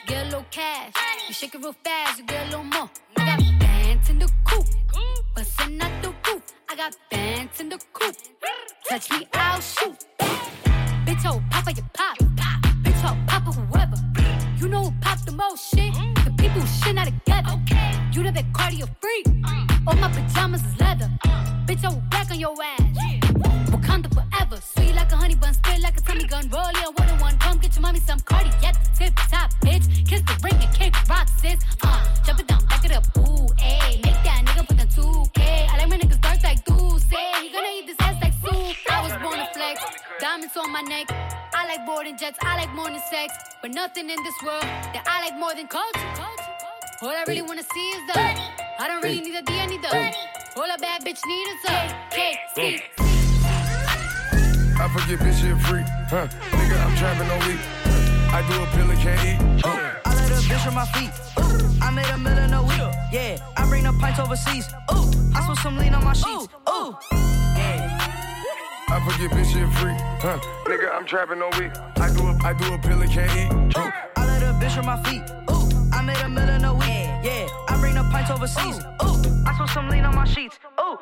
Get 0.07 0.23
a 0.23 0.25
little 0.25 0.45
cash. 0.51 0.93
You 1.27 1.33
shake 1.33 1.55
it 1.55 1.61
real 1.61 1.75
fast, 1.83 2.19
you 2.19 2.25
get 2.25 2.47
a 2.47 2.49
little 2.49 2.63
more. 2.63 2.89
I 3.17 3.25
got 3.25 3.59
bands 3.59 4.09
in 4.09 4.19
the 4.19 4.29
coop, 4.45 4.65
bustin' 5.35 5.81
out 5.81 6.03
the 6.03 6.13
roof. 6.27 6.43
I 6.69 6.75
got 6.75 6.95
bands 7.09 7.59
in 7.59 7.69
the 7.69 7.79
coop. 7.93 8.15
Touch 8.89 9.11
me, 9.11 9.27
I'll 9.33 9.61
shoot. 9.61 10.05
Bitch, 11.05 11.25
oh, 11.25 11.41
papa, 11.49 11.73
you 11.75 11.83
pop. 11.93 12.66
Oh, 13.03 13.17
papa, 13.27 13.51
whoever. 13.51 13.97
You 14.57 14.67
know 14.67 14.83
who 14.85 14.91
pop 15.01 15.19
the 15.25 15.31
most 15.31 15.69
shit? 15.69 15.94
The 16.25 16.33
people 16.38 16.61
who 16.61 16.67
shit 16.67 16.95
not 16.95 17.05
together. 17.05 17.59
You 18.11 18.23
know 18.23 18.31
that 18.31 18.45
cardio 18.53 18.88
freak. 19.01 19.27
All 19.85 19.95
my 19.95 20.09
pajamas 20.09 20.63
is 20.65 20.79
leather. 20.79 21.09
Bitch, 21.65 21.83
I 21.85 21.89
will 21.89 22.01
back 22.09 22.31
on 22.31 22.39
your 22.39 22.55
ass. 22.61 22.81
Wakanda 23.71 24.13
forever. 24.13 24.59
Sweet 24.61 24.95
like 24.95 25.11
a 25.11 25.15
honey 25.15 25.35
bun, 25.35 25.53
spit 25.53 25.81
like 25.81 25.97
a 25.97 26.01
Tommy 26.01 26.25
gun. 26.25 26.49
Roll 26.49 26.71
your 26.81 26.91
one 26.94 27.09
on 27.09 27.19
one. 27.19 27.38
Come 27.38 27.57
get 27.59 27.75
your 27.75 27.81
mommy 27.81 27.99
some 27.99 28.19
cardi 28.21 28.49
at 28.65 28.77
tip 28.95 29.13
top, 29.29 29.51
bitch. 29.61 29.85
Kiss 30.07 30.21
the 30.21 30.39
ring 30.44 30.61
and 30.61 30.73
kick 30.75 30.94
rock, 31.09 31.27
sis. 31.39 31.59
Uh, 31.83 32.03
jump 32.25 32.39
it 32.39 32.47
down, 32.47 32.65
back 32.65 32.83
it 32.83 32.91
up. 32.91 33.05
Ooh, 33.17 33.47
ayy. 33.59 34.06
Diamonds 40.19 40.57
on 40.57 40.71
my 40.71 40.81
neck. 40.81 41.06
I 41.54 41.68
like 41.68 41.86
boarding 41.86 42.18
jets. 42.18 42.40
I 42.42 42.57
like 42.57 42.74
more 42.74 42.90
than 42.90 43.00
sex. 43.12 43.33
But 43.62 43.71
nothing 43.71 44.09
in 44.09 44.24
this 44.24 44.33
world 44.44 44.64
that 44.64 45.04
I 45.06 45.21
like 45.21 45.38
more 45.38 45.54
than 45.54 45.68
culture. 45.68 46.00
All 47.04 47.09
I 47.09 47.24
really 47.28 47.44
wanna 47.44 47.62
see 47.62 47.88
is 47.90 48.02
the 48.12 48.19
money. 48.19 48.42
I 48.80 48.88
don't 48.88 49.04
really 49.04 49.21
need 49.21 49.36
a 49.36 49.44
D, 49.44 49.54
I 49.59 49.68
need 49.68 49.83
the 49.83 49.90
money. 49.90 50.16
All 50.56 50.64
a 50.66 50.78
bad 50.80 51.06
bitch 51.06 51.21
need 51.28 51.47
is 51.54 51.66
a 51.69 51.78
KC. 52.09 52.81
I 54.80 54.88
forget 54.90 55.19
bitch 55.19 55.38
shit 55.40 55.57
free, 55.68 55.86
huh? 56.09 56.28
Nigga, 56.50 56.78
I'm 56.83 56.95
trapping 56.97 57.30
on 57.30 57.40
week. 57.47 57.62
I 58.33 58.42
do 58.50 58.64
a 58.64 58.66
pill 58.74 58.90
and 58.90 59.00
can't 59.00 59.21
eat. 59.21 59.64
Uh. 59.64 60.02
I 60.04 60.16
let 60.16 60.31
a 60.31 60.42
bitch 60.50 60.68
on 60.68 60.74
my 60.74 60.86
feet. 60.97 61.14
Ooh, 61.38 61.78
I 61.80 61.92
made 61.92 62.09
a 62.09 62.18
million 62.18 62.54
a 62.54 62.64
week. 62.64 62.81
Yeah, 63.12 63.38
I 63.56 63.68
bring 63.69 63.83
the 63.83 63.94
pints 63.94 64.19
overseas. 64.19 64.68
Ooh, 64.92 65.12
I 65.36 65.42
spilled 65.44 65.59
some 65.59 65.78
lean 65.78 65.94
on 65.94 66.04
my 66.04 66.14
sheets. 66.14 66.47
Ooh, 66.68 66.97
yeah. 67.12 67.46
I 68.97 68.99
forget 68.99 69.30
bitch 69.30 69.54
shit 69.54 69.69
free, 69.77 69.94
huh? 70.25 70.39
Nigga, 70.66 70.92
I'm 70.92 71.06
trapping 71.06 71.39
on 71.39 71.51
week. 71.59 71.71
I 71.97 72.11
do 72.11 72.23
a, 72.25 72.37
I 72.44 72.54
do 72.54 72.73
a 72.73 72.77
pill 72.80 72.99
and 72.99 73.11
can't 73.11 73.30
eat. 73.37 73.77
Uh. 73.77 73.92
I 74.16 74.25
let 74.25 74.42
a 74.42 74.57
bitch 74.57 74.75
on 74.75 74.87
my 74.87 74.97
feet. 75.04 75.21
Ooh, 75.51 75.69
I 75.94 76.01
made 76.01 76.18
a 76.18 76.27
million 76.27 76.66
a 76.66 76.73
week. 76.73 77.07
Yeah, 77.21 77.47
I 77.69 77.77
bring 77.80 77.94
the 77.94 78.01
pints 78.11 78.31
overseas. 78.31 78.80
Ooh, 79.04 79.45
I 79.45 79.54
spilled 79.54 79.69
some 79.69 79.89
lean 79.89 80.04
on 80.04 80.16
my 80.16 80.25
sheets. 80.25 80.57
Ooh. 80.81 80.97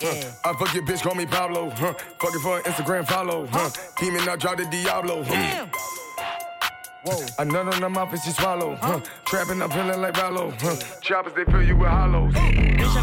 Yeah. 0.00 0.32
I 0.44 0.52
fuck 0.54 0.74
your 0.74 0.82
bitch, 0.82 1.02
call 1.02 1.14
me 1.14 1.26
Pablo. 1.26 1.70
Huh? 1.70 1.94
Fucking 2.18 2.40
for 2.40 2.56
an 2.56 2.64
Instagram 2.64 3.06
follow. 3.06 3.46
Huh? 3.46 3.70
Demon, 4.00 4.28
I 4.28 4.34
drop 4.34 4.56
the 4.56 4.64
Diablo. 4.64 5.22
Huh? 5.22 5.32
Damn. 5.34 5.70
Whoa. 7.04 7.24
A 7.38 7.44
nut 7.44 7.72
on 7.72 7.80
the 7.80 7.88
mouth 7.88 8.12
and 8.12 8.20
she 8.20 8.30
swallow. 8.32 8.76
Huh? 8.82 8.98
Trapping, 9.26 9.62
I'm 9.62 9.70
feeling 9.70 10.00
like 10.00 10.20
Rollo. 10.20 10.52
Huh? 10.58 10.74
Choppers, 11.00 11.34
they 11.34 11.44
fill 11.44 11.62
you 11.62 11.76
with 11.76 11.88
hollows. 11.88 12.34
Bitch, 12.34 12.96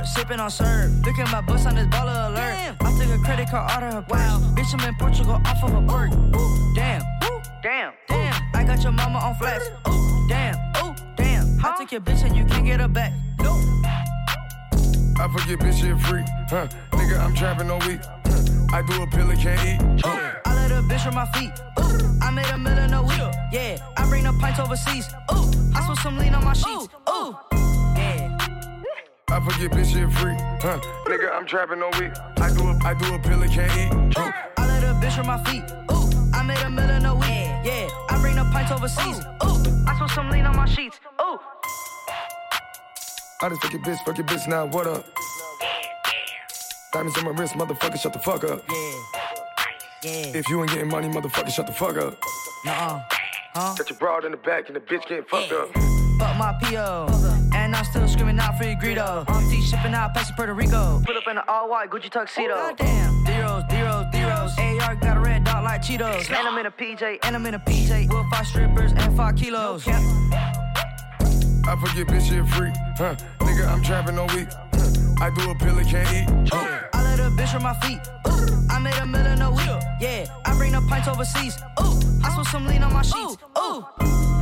I'm 0.00 0.06
in 0.06 0.06
Europe, 0.06 0.06
sipping 0.06 0.40
on 0.40 0.50
syrup. 0.50 1.06
Look 1.06 1.18
at 1.18 1.30
my 1.30 1.40
bus 1.42 1.66
on 1.66 1.74
this 1.74 1.86
baller 1.88 2.28
alert. 2.28 2.36
Damn. 2.36 2.76
I 2.80 2.98
took 2.98 3.10
a 3.10 3.18
credit 3.22 3.50
card 3.50 3.70
out 3.70 3.82
of 3.82 3.92
her 3.92 4.02
purse. 4.02 4.18
Wow. 4.18 4.54
Bitch, 4.54 4.80
I'm 4.80 4.88
in 4.88 4.94
Portugal 4.94 5.40
off 5.44 5.62
of 5.62 5.74
a 5.74 5.86
perk. 5.86 6.12
Ooh, 6.12 6.74
damn. 6.74 7.02
Ooh, 7.24 7.40
damn. 7.62 7.92
Damn. 8.08 8.42
I 8.54 8.64
got 8.64 8.82
your 8.82 8.92
mama 8.92 9.18
on 9.18 9.34
flex. 9.36 9.68
Ooh, 9.88 10.26
damn. 10.28 10.56
Ooh, 10.82 10.94
damn. 11.16 11.64
I 11.64 11.76
took 11.78 11.92
your 11.92 12.00
bitch 12.00 12.24
and 12.24 12.34
you 12.34 12.44
can't 12.44 12.64
get 12.64 12.80
her 12.80 12.88
back. 12.88 13.12
No. 13.40 13.52
I 15.18 15.28
forget 15.28 15.58
bitch 15.58 15.82
shit 15.82 16.00
free, 16.08 16.24
huh? 16.48 16.66
Nigga, 16.92 17.20
I'm 17.20 17.34
trapping 17.34 17.70
on 17.70 17.78
week. 17.86 18.00
Huh? 18.02 18.76
I 18.76 18.80
do 18.80 19.02
a 19.02 19.06
pill 19.06 19.28
and 19.28 19.38
can't 19.38 19.60
eat. 19.66 20.00
Huh? 20.02 20.40
I 20.46 20.54
let 20.54 20.70
a 20.70 20.82
bitch 20.82 21.06
on 21.06 21.14
my 21.14 21.26
feet. 21.32 21.52
Ooh, 21.78 22.18
I 22.22 22.30
made 22.30 22.46
a 22.46 22.56
million 22.56 22.94
a 22.94 23.02
week. 23.02 23.20
Yeah, 23.52 23.76
I 23.98 24.08
bring 24.08 24.24
the 24.24 24.32
pints 24.40 24.60
overseas. 24.60 25.12
Ooh, 25.30 25.50
I 25.76 25.82
spilled 25.82 25.98
some 25.98 26.16
lean 26.16 26.32
on 26.32 26.42
my 26.42 26.54
sheets. 26.54 26.88
Ooh, 27.06 27.12
Ooh, 27.12 27.36
yeah. 27.52 27.79
I 29.40 29.42
forget 29.42 29.70
bitch 29.70 29.94
shit 29.94 30.12
free, 30.18 30.34
huh? 30.60 30.78
Nigga, 31.06 31.32
I'm 31.32 31.46
trapping 31.46 31.78
no 31.78 31.88
week. 31.98 32.12
I 32.36 32.52
do 32.52 32.60
a, 32.68 32.78
I 32.84 32.92
do 32.92 33.14
a 33.14 33.18
pill 33.18 33.40
and 33.40 33.50
can't 33.50 33.72
eat. 33.72 34.18
Ooh, 34.18 34.30
I 34.58 34.66
let 34.66 34.84
a 34.84 34.92
bitch 35.00 35.16
from 35.16 35.28
my 35.28 35.42
feet. 35.44 35.64
Ooh, 35.90 36.10
I 36.34 36.42
made 36.42 36.58
a 36.58 36.68
million 36.68 37.06
a 37.06 37.14
week. 37.14 37.48
Yeah, 37.64 37.88
I 38.10 38.18
bring 38.20 38.36
the 38.36 38.44
pints 38.52 38.70
overseas. 38.70 39.24
Ooh, 39.42 39.86
I 39.88 39.96
put 39.98 40.10
some 40.10 40.28
lean 40.28 40.44
on 40.44 40.54
my 40.56 40.66
sheets. 40.66 41.00
Ooh. 41.22 41.38
I 43.40 43.48
just 43.48 43.62
fuck 43.62 43.72
your 43.72 43.80
bitch, 43.80 44.04
fuck 44.04 44.18
your 44.18 44.26
bitch 44.26 44.46
now, 44.46 44.66
what 44.66 44.86
up? 44.86 45.06
Diamonds 46.92 47.16
on 47.16 47.24
my 47.24 47.30
wrist, 47.30 47.54
motherfucker, 47.54 47.98
shut 47.98 48.12
the 48.12 48.18
fuck 48.18 48.44
up. 48.44 48.62
Yeah, 48.68 49.02
yeah. 50.04 50.36
If 50.36 50.50
you 50.50 50.60
ain't 50.60 50.70
getting 50.70 50.88
money, 50.88 51.08
motherfucker, 51.08 51.48
shut 51.48 51.66
the 51.66 51.72
fuck 51.72 51.96
up. 51.96 52.22
Nuh-uh. 52.66 53.02
Huh? 53.54 53.74
Got 53.78 53.88
your 53.88 53.98
broad 53.98 54.26
in 54.26 54.32
the 54.32 54.36
back 54.36 54.66
and 54.66 54.76
the 54.76 54.80
bitch 54.80 55.08
getting 55.08 55.24
fucked 55.24 55.52
up. 55.52 55.99
Fuck 56.20 56.36
my 56.36 56.52
PO. 56.60 57.06
And 57.54 57.74
I'm 57.74 57.84
still 57.86 58.06
screaming 58.06 58.38
out 58.38 58.58
free 58.58 58.74
Greedo. 58.74 59.26
Auntie 59.28 59.62
shipping 59.62 59.94
out 59.94 60.12
past 60.12 60.36
Puerto 60.36 60.52
Rico. 60.52 61.00
Put 61.06 61.16
up 61.16 61.26
in 61.26 61.38
an 61.38 61.44
all 61.48 61.70
white 61.70 61.88
Gucci 61.88 62.10
tuxedo. 62.10 62.52
Oh, 62.54 62.68
goddamn. 62.68 63.24
Zeros, 63.24 63.64
zeros, 63.70 64.06
zeros. 64.12 64.58
AR 64.58 64.96
got 64.96 65.16
a 65.16 65.20
red 65.20 65.44
dot 65.44 65.64
like 65.64 65.80
Cheetos. 65.80 66.28
And 66.28 66.46
I'm 66.46 66.58
in 66.58 66.66
a 66.66 66.70
PJ, 66.70 67.20
and 67.22 67.34
I'm 67.34 67.46
in 67.46 67.54
a 67.54 67.58
PJ. 67.58 68.12
With 68.12 68.30
five 68.30 68.46
strippers 68.46 68.92
and 68.92 69.16
five 69.16 69.34
kilos. 69.36 69.88
I 69.88 71.76
forget 71.76 72.06
bitch 72.06 72.28
shit 72.28 72.46
free, 72.48 72.70
huh? 72.98 73.14
Nigga, 73.38 73.66
I'm 73.68 73.82
trapping 73.82 74.16
no 74.16 74.26
week. 74.26 74.48
Huh? 74.74 75.24
I 75.24 75.30
do 75.30 75.50
a 75.50 75.54
pill 75.54 75.78
and 75.78 75.88
can't 75.88 76.12
eat. 76.12 76.48
Huh? 76.52 76.88
I 76.92 77.02
let 77.02 77.20
a 77.20 77.30
bitch 77.30 77.54
on 77.54 77.62
my 77.62 77.74
feet. 77.80 78.00
Ooh, 78.26 78.66
I 78.68 78.78
made 78.78 78.96
a 78.96 79.06
million 79.06 79.40
a 79.40 79.50
week. 79.50 79.60
Yeah, 80.00 80.26
I 80.44 80.54
bring 80.56 80.72
the 80.72 80.82
pints 80.82 81.08
overseas. 81.08 81.56
Ooh, 81.80 81.98
I 82.24 82.34
put 82.36 82.46
some 82.46 82.66
lean 82.66 82.82
on 82.82 82.92
my 82.92 83.02
sheets. 83.02 83.38
Ooh, 83.56 83.86
yeah. 84.00 84.39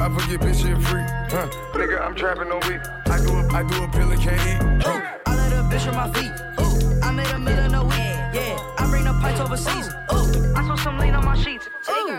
I 0.00 0.08
forget 0.08 0.40
bitch 0.40 0.62
shit 0.62 0.80
free, 0.88 1.02
huh? 1.28 1.46
Nigga, 1.74 2.00
I'm 2.00 2.14
trapping 2.14 2.48
no 2.48 2.56
week. 2.66 2.80
I 3.06 3.20
do 3.20 3.36
a, 3.36 3.46
I 3.52 3.62
do 3.62 3.84
a 3.84 3.88
pill 3.88 4.10
and 4.10 4.20
can't 4.22 4.40
eat. 4.48 4.82
Huh? 4.82 4.98
I 5.26 5.36
let 5.36 5.52
a 5.52 5.62
bitch 5.68 5.84
from 5.84 5.96
my 5.96 6.10
feet. 6.14 6.32
Ooh, 6.58 7.00
I 7.02 7.12
made 7.12 7.26
a 7.26 7.38
million 7.38 7.74
a 7.74 7.84
week. 7.84 8.16
Yeah, 8.32 8.56
I 8.78 8.88
bring 8.88 9.04
the 9.04 9.12
pints 9.20 9.40
overseas. 9.40 9.88
Ooh, 10.10 10.56
I 10.56 10.66
put 10.66 10.78
some 10.78 10.98
lean 10.98 11.14
on 11.14 11.22
my 11.26 11.36
sheets. 11.36 11.68
Ooh, 11.90 12.16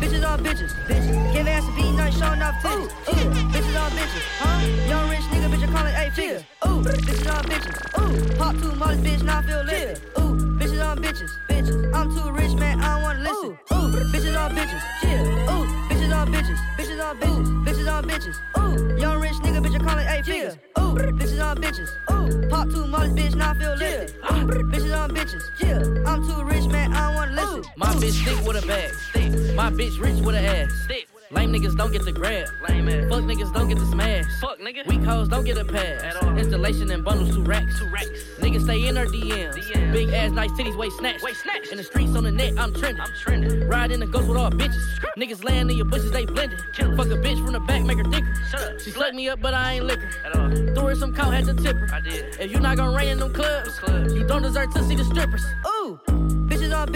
bitches 0.00 0.24
on 0.26 0.42
bitches, 0.42 0.72
bitches. 0.88 1.32
Give 1.34 1.46
ass 1.46 1.68
a 1.68 1.72
beat, 1.76 1.92
nothing 1.92 2.12
showing 2.18 2.40
off 2.40 2.54
titties. 2.62 2.92
Ooh, 3.12 3.30
bitches 3.52 3.76
on 3.76 3.90
bitches, 3.92 4.24
huh? 4.40 4.88
Young 4.88 5.10
rich 5.10 5.20
nigga, 5.28 5.52
bitch, 5.52 5.68
I 5.68 5.72
call 5.72 5.86
it 5.86 5.94
eight 5.98 6.12
figures. 6.14 6.42
Ooh, 6.64 6.80
bitches 6.80 7.28
on 7.28 7.44
bitches. 7.44 7.76
Ooh, 8.00 8.38
pop 8.38 8.56
two 8.56 8.72
mollies, 8.72 9.00
bitch, 9.04 9.22
now 9.22 9.40
I 9.40 9.42
feel 9.42 9.62
lit. 9.64 10.00
Ooh, 10.18 10.32
bitches 10.56 10.82
on 10.82 10.98
bitches, 10.98 11.30
bitches. 11.46 11.94
I'm 11.94 12.08
too 12.08 12.30
rich, 12.32 12.54
man, 12.54 12.80
I 12.80 12.94
don't 12.94 13.02
wanna 13.02 13.20
listen. 13.20 13.50
Ooh, 13.50 14.12
bitches 14.12 14.34
on 14.40 14.56
bitches, 14.56 14.82
chill. 15.02 15.26
Ooh, 15.52 15.66
bitches 15.92 16.16
on 16.16 16.32
bitches, 16.32 16.58
bitches 16.98 17.10
on 17.10 17.18
bitches, 17.18 17.64
bitches 17.64 17.92
on 17.92 18.04
bitches. 18.04 18.36
Ooh, 18.58 19.00
young 19.00 19.20
rich 19.20 19.32
nigga, 19.34 19.64
bitch, 19.64 19.80
I 19.80 19.84
call 19.84 19.98
it 19.98 20.06
eight 20.08 20.24
figures. 20.24 20.54
Ooh, 20.78 20.94
bitches 20.94 21.44
on 21.44 21.56
bitches. 21.58 21.88
Ooh, 22.10 22.48
pop 22.48 22.68
two 22.68 22.86
mollies, 22.86 23.12
bitch, 23.12 23.34
now 23.34 23.50
I 23.50 23.54
feel 23.54 23.74
lit. 23.74 24.16
Ooh, 24.16 24.46
bitches 24.46 24.98
on 24.98 25.10
bitches, 25.10 25.42
chill. 25.58 26.08
I'm 26.08 26.26
too 26.26 26.44
rich, 26.44 26.66
man, 26.66 26.92
I 26.92 27.06
don't 27.06 27.14
wanna 27.14 27.32
listen. 27.32 27.72
My 27.76 27.94
bitch 27.94 28.24
thick 28.24 28.46
with 28.46 28.62
a 28.62 28.66
bag. 28.66 28.92
Thick. 29.12 29.54
My 29.54 29.70
bitch 29.70 30.00
rich 30.00 30.20
with 30.24 30.34
a 30.34 30.40
ass. 30.40 30.72
Thick. 30.88 31.07
Lame 31.30 31.52
niggas 31.52 31.76
don't 31.76 31.92
get 31.92 32.04
the 32.06 32.12
grab. 32.12 32.48
Lame 32.66 32.88
ass. 32.88 33.08
Fuck 33.10 33.24
niggas 33.24 33.52
don't 33.52 33.68
get 33.68 33.78
the 33.78 33.84
smash. 33.86 34.24
Fuck 34.40 34.60
nigga. 34.60 34.86
Weak 34.86 35.02
hoes 35.02 35.28
don't 35.28 35.44
get 35.44 35.58
a 35.58 35.64
pass. 35.64 36.02
At 36.02 36.22
all. 36.22 36.36
Installation 36.38 36.90
and 36.90 37.04
bundles 37.04 37.34
two 37.34 37.42
racks. 37.42 37.78
Two 37.78 37.86
racks. 37.88 38.08
Niggas 38.38 38.64
stay 38.64 38.88
in 38.88 38.96
her 38.96 39.04
DMs. 39.04 39.54
DMs. 39.54 39.92
Big 39.92 40.08
ass 40.08 40.30
nice 40.30 40.50
titties 40.52 40.76
weight 40.76 40.92
snatch. 40.92 41.20
Weight 41.22 41.36
snatch. 41.36 41.68
In 41.68 41.76
the 41.76 41.84
streets 41.84 42.16
on 42.16 42.24
the 42.24 42.32
net 42.32 42.54
I'm 42.58 42.72
trending. 42.72 43.02
I'm 43.02 43.12
trending. 43.20 43.68
Ride 43.68 43.92
in 43.92 44.00
the 44.00 44.06
ghost 44.06 44.26
with 44.26 44.38
all 44.38 44.50
bitches. 44.50 44.82
Niggas 45.18 45.44
laying 45.44 45.68
in 45.68 45.76
your 45.76 45.86
bushes 45.86 46.10
they 46.12 46.24
blending. 46.24 46.58
Fuck 46.72 47.08
a 47.08 47.18
bitch 47.20 47.44
from 47.44 47.52
the 47.52 47.60
back 47.60 47.82
make 47.82 47.98
her 47.98 48.04
thicker. 48.04 48.34
Shut 48.50 48.62
up. 48.62 48.80
She 48.80 48.90
slugged 48.90 49.14
me 49.14 49.28
up 49.28 49.40
but 49.42 49.52
I 49.52 49.74
ain't 49.74 49.84
liquor. 49.84 50.08
At 50.24 50.34
all. 50.34 50.50
Threw 50.50 50.86
her 50.86 50.94
some 50.94 51.14
cow 51.14 51.30
had 51.30 51.44
to 51.44 51.54
tip 51.54 51.76
her. 51.76 51.94
I 51.94 52.00
did. 52.00 52.36
If 52.40 52.50
you 52.50 52.58
not 52.58 52.78
gonna 52.78 52.96
rain 52.96 53.10
in 53.10 53.18
them 53.18 53.34
clubs, 53.34 53.78
clubs, 53.78 54.14
you 54.14 54.24
don't 54.26 54.42
deserve 54.42 54.72
to 54.74 54.82
see 54.84 54.94
the 54.94 55.04
strippers. 55.04 55.44
Ooh, 55.66 55.77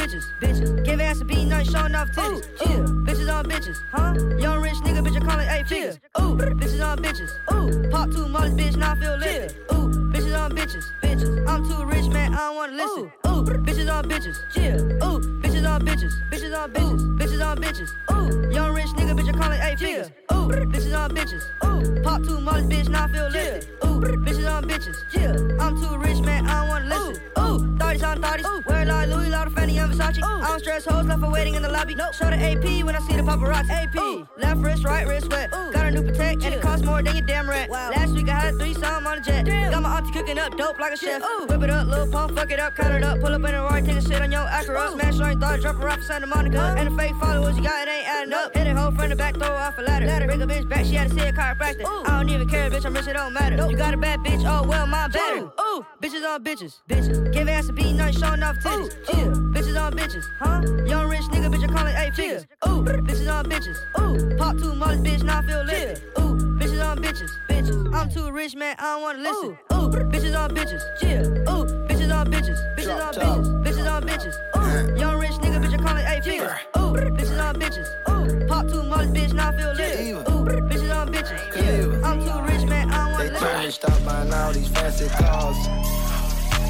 bitches 0.03 0.25
bitches. 0.41 0.85
Give 0.85 1.01
ass 1.01 1.21
a 1.21 1.25
beat, 1.25 1.47
nothing 1.47 1.73
showing 1.73 1.95
off 1.95 2.11
titties. 2.11 2.45
Ooh, 2.67 3.05
bitches 3.05 3.33
on 3.33 3.45
bitches, 3.45 3.79
huh? 3.93 4.15
Young 4.39 4.61
rich 4.61 4.75
nigga, 4.85 5.07
bitch, 5.07 5.17
I 5.17 5.25
call 5.25 5.41
it 5.41 5.49
eight 5.51 5.69
figures. 5.69 5.99
Ooh, 6.21 6.37
bitches 6.37 6.85
on 6.85 6.99
bitches. 6.99 7.31
Ooh, 7.53 7.91
pop 7.91 8.11
two 8.11 8.27
mollies, 8.27 8.55
bitch, 8.55 8.77
now 8.77 8.93
I 8.93 8.95
feel 8.97 9.17
lit. 9.17 9.57
Ooh, 9.73 9.89
bitches 10.13 10.39
on 10.39 10.53
bitches, 10.53 10.85
bitches. 11.03 11.49
I'm 11.49 11.69
too 11.69 11.85
rich, 11.85 12.09
man, 12.09 12.35
I 12.35 12.37
don't 12.37 12.57
wanna 12.57 12.73
listen. 12.73 13.13
Ooh, 13.27 13.45
bitches 13.45 13.95
on 13.95 14.05
bitches, 14.09 14.37
chill. 14.53 14.81
Ooh, 15.05 15.21
bitches 15.41 15.71
on 15.71 15.83
bitches, 15.83 16.13
bitches 16.31 16.59
on 16.59 16.73
bitches, 16.73 17.19
bitches 17.19 17.47
on 17.47 17.59
bitches. 17.59 17.91
Ooh, 18.13 18.53
young 18.53 18.75
rich 18.75 18.87
nigga, 18.99 19.19
bitch, 19.19 19.35
I 19.35 19.39
call 19.39 19.53
it 19.53 19.61
eight 19.63 19.79
figures. 19.79 20.11
Ooh, 20.33 20.49
bitches 20.49 20.99
on 20.99 21.11
bitches. 21.11 21.43
Ooh, 21.65 22.03
pop 22.03 22.23
two 22.25 22.41
mollies, 22.41 22.67
bitch, 22.67 22.89
now 22.89 23.05
I 23.05 23.09
feel 23.09 23.29
lit. 23.29 23.69
Ooh, 23.85 24.01
bitches 24.01 24.51
on 24.51 24.65
bitches, 24.65 24.97
chill. 25.13 25.61
I'm 25.61 25.81
too 25.81 25.97
rich, 25.99 26.21
man, 26.21 26.47
I 26.47 26.61
don't 26.61 26.69
wanna 26.69 26.87
listen. 26.87 27.23
Ooh, 27.23 27.32
30s 27.59 28.07
on 28.07 28.23
30s. 28.23 28.67
Wear 28.67 28.85
like 28.87 29.09
Louis, 29.09 29.29
Lotta, 29.29 29.51
Fanny, 29.51 29.79
and 29.79 29.93
Versace. 29.93 30.23
I 30.23 30.49
don't 30.49 30.61
stress 30.61 30.85
hoes, 30.85 31.07
left 31.07 31.21
for 31.21 31.31
waiting 31.31 31.55
in 31.55 31.63
the 31.63 31.69
lobby. 31.69 31.95
Nope. 31.95 32.15
Show 32.15 32.31
the 32.31 32.37
AP 32.37 32.85
when 32.85 32.95
I 32.97 33.01
see 33.01 33.17
the 33.17 33.23
paparazzi. 33.23 33.71
AP, 33.71 34.29
left 34.39 34.61
wrist, 34.61 34.85
right 34.85 35.07
wrist 35.07 35.31
wet. 35.31 35.51
Got 35.51 35.87
a 35.87 35.91
new 35.91 36.03
protect, 36.03 36.43
and 36.45 36.55
it 36.55 36.61
costs 36.61 36.85
more 36.85 37.03
than 37.03 37.17
your 37.17 37.27
damn 37.27 37.49
rent. 37.49 37.71
Last 37.71 38.13
week 38.13 38.29
I 38.29 38.39
had 38.41 38.59
three 38.59 38.75
something 38.75 39.07
on 39.07 39.17
the 39.17 39.23
jet. 39.23 39.47
Got 39.47 39.83
my 39.83 39.99
auntie 39.99 40.13
cooking 40.13 40.39
up 40.39 40.57
dope 40.57 40.79
like 40.79 40.93
a 40.93 40.97
chef. 40.97 41.23
Whip 41.49 41.63
it 41.63 41.71
up, 41.71 41.89
little 41.89 42.09
pump, 42.09 42.37
fuck 42.37 42.51
it 42.51 42.61
up, 42.61 42.75
cut 42.75 42.93
it 42.93 43.03
up. 43.03 43.21
Pull 43.21 43.35
up 43.35 43.45
in 43.45 43.55
a 43.55 43.63
Roy, 43.63 43.83
take 43.83 43.97
a 43.97 44.03
shit 44.03 44.21
on 44.21 44.31
your 44.31 44.47
Acura. 44.47 44.93
Smash 44.93 45.19
right 45.19 45.39
thought, 45.39 45.61
drop 45.61 45.77
her 45.77 45.89
off 45.89 45.99
for 45.99 46.05
Santa 46.05 46.27
Monica. 46.27 46.75
And 46.79 46.91
the 46.91 46.97
fake 46.97 47.15
followers 47.21 47.57
you 47.57 47.63
got, 47.63 47.89
it 47.89 47.91
ain't 47.91 48.09
adding 48.09 48.33
up. 48.33 48.57
Hit 48.57 48.67
it 48.67 48.77
hoe 48.77 48.91
from 48.91 49.09
the 49.11 49.17
back, 49.17 49.35
throw 49.35 49.49
off 49.49 49.79
a 49.79 49.83
ladder. 49.83 50.07
ladder. 50.07 50.27
Bring 50.27 50.43
a 50.43 50.47
bitch 50.47 50.69
back, 50.69 50.85
she 50.85 50.95
had 50.95 51.09
to 51.11 51.15
see 51.15 51.27
a 51.27 51.33
chiropractor. 51.33 51.85
I 52.07 52.19
don't 52.19 52.29
even 52.29 52.49
care, 52.49 52.71
bitch, 52.71 52.85
I'm 52.85 52.95
rich, 52.95 53.07
it 53.07 53.15
don't 53.15 53.33
matter. 53.33 53.57
You 53.69 53.77
got 53.77 53.95
a 53.95 53.97
bad 53.97 54.21
bitch, 54.21 54.45
oh 54.47 54.67
well, 54.67 54.87
my 54.87 55.09
better. 55.09 55.45
Ooh, 55.45 55.87
bitches 56.01 56.27
on 56.27 56.43
bitches, 56.45 56.81
bitches. 56.89 57.33
Ass 57.49 57.69
a 57.69 57.73
beat, 57.73 57.93
nothing 57.93 58.15
showing 58.21 58.43
off 58.43 58.57
titties. 58.59 58.93
Chill, 59.07 59.33
bitches 59.53 59.81
on 59.81 59.93
bitches, 59.93 60.25
huh? 60.39 60.63
Young 60.87 61.09
rich 61.09 61.23
nigga, 61.33 61.53
bitch, 61.53 61.69
I 61.69 61.73
call 61.73 61.87
it 61.87 61.95
eight 61.99 62.15
figures. 62.15 62.47
Ooh, 62.67 62.83
bitches 62.83 63.33
on 63.33 63.45
bitches. 63.47 63.77
Ooh, 64.01 64.37
pop 64.39 64.57
two 64.57 64.75
mollies, 64.75 65.01
bitch, 65.01 65.23
now 65.23 65.39
I 65.39 65.43
feel 65.43 65.63
lit. 65.65 66.03
Ooh, 66.19 66.37
bitches 66.59 66.85
on 66.85 66.99
bitches, 66.99 67.31
bitches. 67.49 67.95
I'm 67.95 68.11
too 68.11 68.31
rich, 68.31 68.55
man, 68.55 68.77
I 68.79 68.95
don't 68.95 69.03
wanna 69.03 69.19
listen. 69.19 69.59
Ooh, 69.73 69.89
bitches 69.91 70.39
on 70.39 70.51
bitches, 70.51 70.83
chill. 71.01 71.27
Ooh, 71.51 71.67
bitches 71.89 72.15
on 72.17 72.27
bitches, 72.33 72.59
bitches 72.77 73.07
on 73.07 73.15
bitches, 73.15 73.65
bitches 73.65 73.93
on 73.93 74.03
bitches. 74.03 74.35
Ooh, 74.57 74.99
young 74.99 75.19
rich 75.21 75.33
nigga, 75.33 75.63
bitch, 75.65 75.75
I 75.79 75.83
call 75.83 75.97
it 75.97 76.05
eight 76.09 76.25
figures. 76.25 76.51
Ooh, 76.79 76.93
bitches 76.93 77.49
on 77.49 77.55
bitches. 77.61 77.89
Ooh, 78.09 78.47
pop 78.47 78.67
two 78.69 78.83
mollies, 78.85 79.11
bitch, 79.11 79.33
now 79.35 79.49
I 79.51 79.57
feel 79.57 79.73
lit. 79.73 80.17
Ooh, 80.29 80.45
bitches 80.69 80.97
on 80.97 81.13
bitches, 81.13 81.53
chill. 81.55 82.05
I'm 82.05 82.21
too 82.25 82.53
rich, 82.53 82.67
man, 82.69 82.91
I 82.91 82.97
don't 82.97 83.13
wanna 83.13 83.25
They 83.25 83.31
listen. 83.33 83.49
told 83.49 83.65
me 83.65 83.71
stop 83.71 84.05
buying 84.05 84.33
all 84.33 84.53
these 84.53 84.69
fancy 84.69 85.09
cars. 85.09 85.57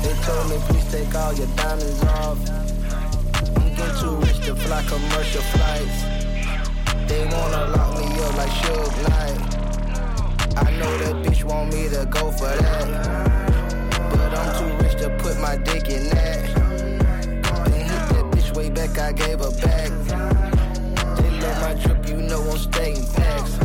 They 0.03 0.15
told 0.27 0.51
me 0.51 0.57
please 0.67 0.91
take 0.91 1.15
all 1.15 1.33
your 1.33 1.47
diamonds 1.57 2.03
off. 2.05 2.39
I'm 3.57 3.75
getting 3.75 4.01
too 4.01 4.17
rich 4.17 4.39
to 4.47 4.57
fly 4.57 4.83
commercial 4.83 5.43
flights. 5.55 5.99
They 7.09 7.25
wanna 7.27 7.69
lock 7.77 7.99
me 7.99 8.07
up 8.21 8.37
like 8.37 8.51
Suge 8.63 8.99
Knight. 9.09 9.39
I 10.57 10.71
know 10.79 10.99
that 10.99 11.15
bitch 11.25 11.45
want 11.45 11.73
me 11.73 11.89
to 11.89 12.07
go 12.11 12.33
for 12.33 12.53
that. 12.63 12.87
But 14.11 14.35
I'm 14.39 14.51
too 14.59 14.85
rich 14.85 14.97
to 15.03 15.09
put 15.19 15.39
my 15.41 15.57
dick 15.57 15.89
in 15.89 16.09
that. 16.11 16.43
Then 17.71 17.83
hit 17.91 18.05
that 18.13 18.27
bitch 18.33 18.57
way 18.57 18.71
back, 18.71 18.99
I 18.99 19.13
gave 19.13 19.39
her 19.39 19.53
back. 19.63 19.91
They 21.17 21.31
love 21.41 21.61
my 21.63 21.75
drip, 21.83 22.09
you 22.09 22.17
know 22.17 22.43
I'm 22.43 22.59
staying 22.59 23.03
facts. 23.03 23.59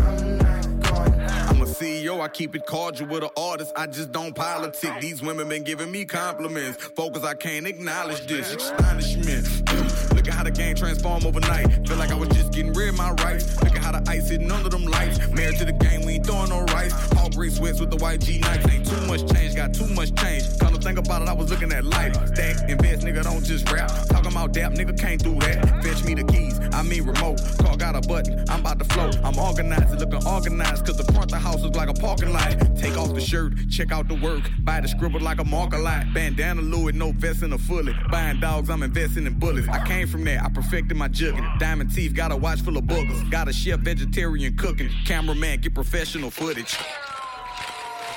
CEO, 1.78 2.22
I 2.22 2.28
keep 2.28 2.56
it 2.56 2.66
cordial 2.66 3.08
with 3.08 3.24
an 3.24 3.30
artist. 3.38 3.72
I 3.76 3.86
just 3.86 4.12
don't 4.12 4.34
politic. 4.34 5.00
These 5.00 5.22
women 5.22 5.48
been 5.48 5.64
giving 5.64 5.92
me 5.92 6.06
compliments. 6.06 6.84
Focus, 6.84 7.24
I 7.24 7.36
can't 7.36 7.68
acknowledge 7.68 8.26
this. 8.26 8.56
Astonishment. 8.56 10.17
Look 10.28 10.34
at 10.34 10.40
how 10.40 10.44
the 10.44 10.52
game 10.52 10.76
transform 10.76 11.26
overnight. 11.26 11.88
Feel 11.88 11.96
like 11.96 12.12
I 12.12 12.16
was 12.16 12.28
just 12.28 12.52
getting 12.52 12.74
rid 12.74 12.90
of 12.90 12.98
my 12.98 13.12
rights. 13.24 13.64
Look 13.64 13.74
at 13.78 13.82
how 13.82 13.94
the 13.94 14.04
ice 14.12 14.28
hitting 14.28 14.52
under 14.52 14.68
them 14.68 14.84
lights. 14.84 15.26
Married 15.30 15.58
to 15.60 15.64
the 15.64 15.72
game, 15.72 16.06
we 16.06 16.16
ain't 16.16 16.26
throwing 16.26 16.50
no 16.50 16.66
rice. 16.66 16.92
All 17.16 17.30
gray 17.30 17.48
sweats 17.48 17.80
with 17.80 17.92
the 17.92 17.96
white 17.96 18.20
G 18.20 18.40
nights. 18.40 18.68
Ain't 18.70 18.86
too 18.86 19.00
much 19.08 19.26
change, 19.34 19.56
got 19.56 19.74
too 19.74 19.88
much 19.88 20.14
change. 20.16 20.44
Come 20.60 20.74
to 20.74 20.82
think 20.82 21.00
about 21.00 21.22
it, 21.22 21.30
I 21.30 21.34
was 21.34 21.50
looking 21.50 21.72
at 21.72 21.86
life. 21.86 22.14
Stack, 22.28 22.70
invest, 22.70 23.06
nigga, 23.06 23.24
don't 23.24 23.42
just 23.42 23.72
rap. 23.72 23.90
Talking 24.10 24.34
about 24.34 24.52
dap, 24.52 24.74
nigga, 24.74 25.00
can't 25.00 25.24
do 25.24 25.34
that. 25.40 25.82
Fetch 25.82 26.04
me 26.04 26.14
the 26.14 26.26
keys, 26.26 26.60
I 26.74 26.84
mean 26.84 27.06
remote. 27.06 27.40
Car 27.60 27.78
got 27.78 27.96
a 27.96 28.06
button, 28.06 28.44
I'm 28.50 28.60
about 28.60 28.80
to 28.80 28.86
float. 28.86 29.16
I'm 29.24 29.40
organized, 29.40 29.98
looking 29.98 30.28
organized, 30.28 30.86
cause 30.86 30.98
the 30.98 31.06
front 31.14 31.32
of 31.32 31.40
the 31.40 31.40
house 31.40 31.64
is 31.64 31.74
like 31.74 31.88
a 31.88 31.94
parking 31.94 32.34
lot. 32.34 32.52
Take 32.76 32.98
off 32.98 33.14
the 33.14 33.22
shirt, 33.22 33.54
check 33.70 33.94
out 33.94 34.10
the 34.10 34.16
work. 34.16 34.44
Buy 34.60 34.82
the 34.82 34.90
scribble 34.90 35.22
like 35.22 35.40
a 35.40 35.46
marker 35.46 35.80
lot. 35.80 36.04
Bandana 36.14 36.62
Louis, 36.62 36.92
no 36.92 37.14
vest 37.14 37.44
in 37.44 37.54
a 37.54 37.58
fully. 37.58 37.96
Buying 38.12 38.42
dogs, 38.42 38.70
I'm 38.70 38.84
investing 38.84 39.26
in 39.26 39.40
bullets. 39.40 39.70
I 39.70 39.86
came 39.88 40.06
from 40.06 40.17
from 40.18 40.26
there, 40.26 40.44
I 40.44 40.50
perfected 40.50 40.98
my 40.98 41.08
jugging. 41.08 41.60
Diamond 41.60 41.94
teeth, 41.94 42.16
got 42.16 42.32
a 42.32 42.36
watch 42.36 42.62
full 42.62 42.76
of 42.76 42.86
boogers. 42.86 43.30
Got 43.30 43.48
a 43.50 43.54
chef 43.54 43.80
vegetarian 43.82 44.58
cooking. 44.58 44.90
Cameraman, 45.06 45.62
get 45.62 45.76
professional 45.76 46.32
footage. 46.32 46.76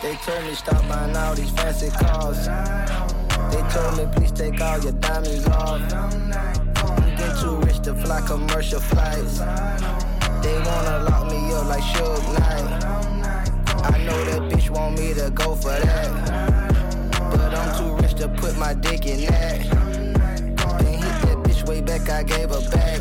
They 0.02 0.14
told 0.24 0.42
me 0.44 0.54
stop 0.54 0.80
buying 0.88 1.14
all 1.14 1.34
these 1.34 1.50
fancy 1.50 1.90
cars. 1.90 2.46
They 3.52 3.62
told 3.68 3.98
me 3.98 4.06
please 4.14 4.32
take 4.32 4.58
all 4.62 4.78
your 4.80 4.92
diamonds 4.92 5.46
off. 5.48 5.80
You 5.82 7.16
get 7.18 7.38
too 7.38 7.56
rich 7.56 7.80
to 7.80 7.94
fly 7.94 8.22
commercial 8.22 8.80
flights. 8.80 9.38
They 10.42 10.56
wanna 10.64 11.04
lock 11.04 11.30
me 11.30 11.52
up 11.52 11.66
like 11.66 11.82
Suge 11.82 12.38
Knight. 12.38 12.84
I 13.92 14.04
know 14.04 14.24
that 14.24 14.50
bitch 14.50 14.70
want 14.70 14.98
me 14.98 15.12
to 15.12 15.30
go 15.34 15.54
for 15.54 15.68
that, 15.68 17.20
but 17.30 17.54
I'm 17.54 17.78
too 17.78 17.94
rich 18.02 18.14
to 18.14 18.28
put 18.28 18.56
my 18.56 18.72
dick 18.72 19.04
in 19.04 19.26
that 19.26 19.89
way 21.70 21.80
back, 21.80 22.08
I 22.08 22.24
gave 22.24 22.50
her 22.50 22.68
back. 22.70 22.98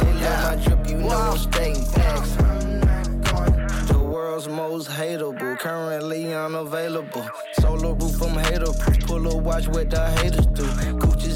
They 0.00 0.12
love 0.14 0.42
my 0.42 0.64
drip, 0.64 0.88
you 0.88 0.96
know 0.96 1.10
I'm 1.10 1.38
staying 1.38 1.84
facts. 1.84 2.34
The 3.86 3.98
world's 3.98 4.48
most 4.48 4.88
hateable, 4.88 5.56
currently 5.60 6.34
unavailable. 6.34 7.24
Solo 7.60 7.92
roof, 7.92 8.20
I'm 8.20 8.36
hater. 8.46 8.72
Pull 9.06 9.28
a 9.28 9.36
watch 9.36 9.68
what 9.68 9.90
the 9.90 10.10
haters 10.18 10.46
do 10.46 10.64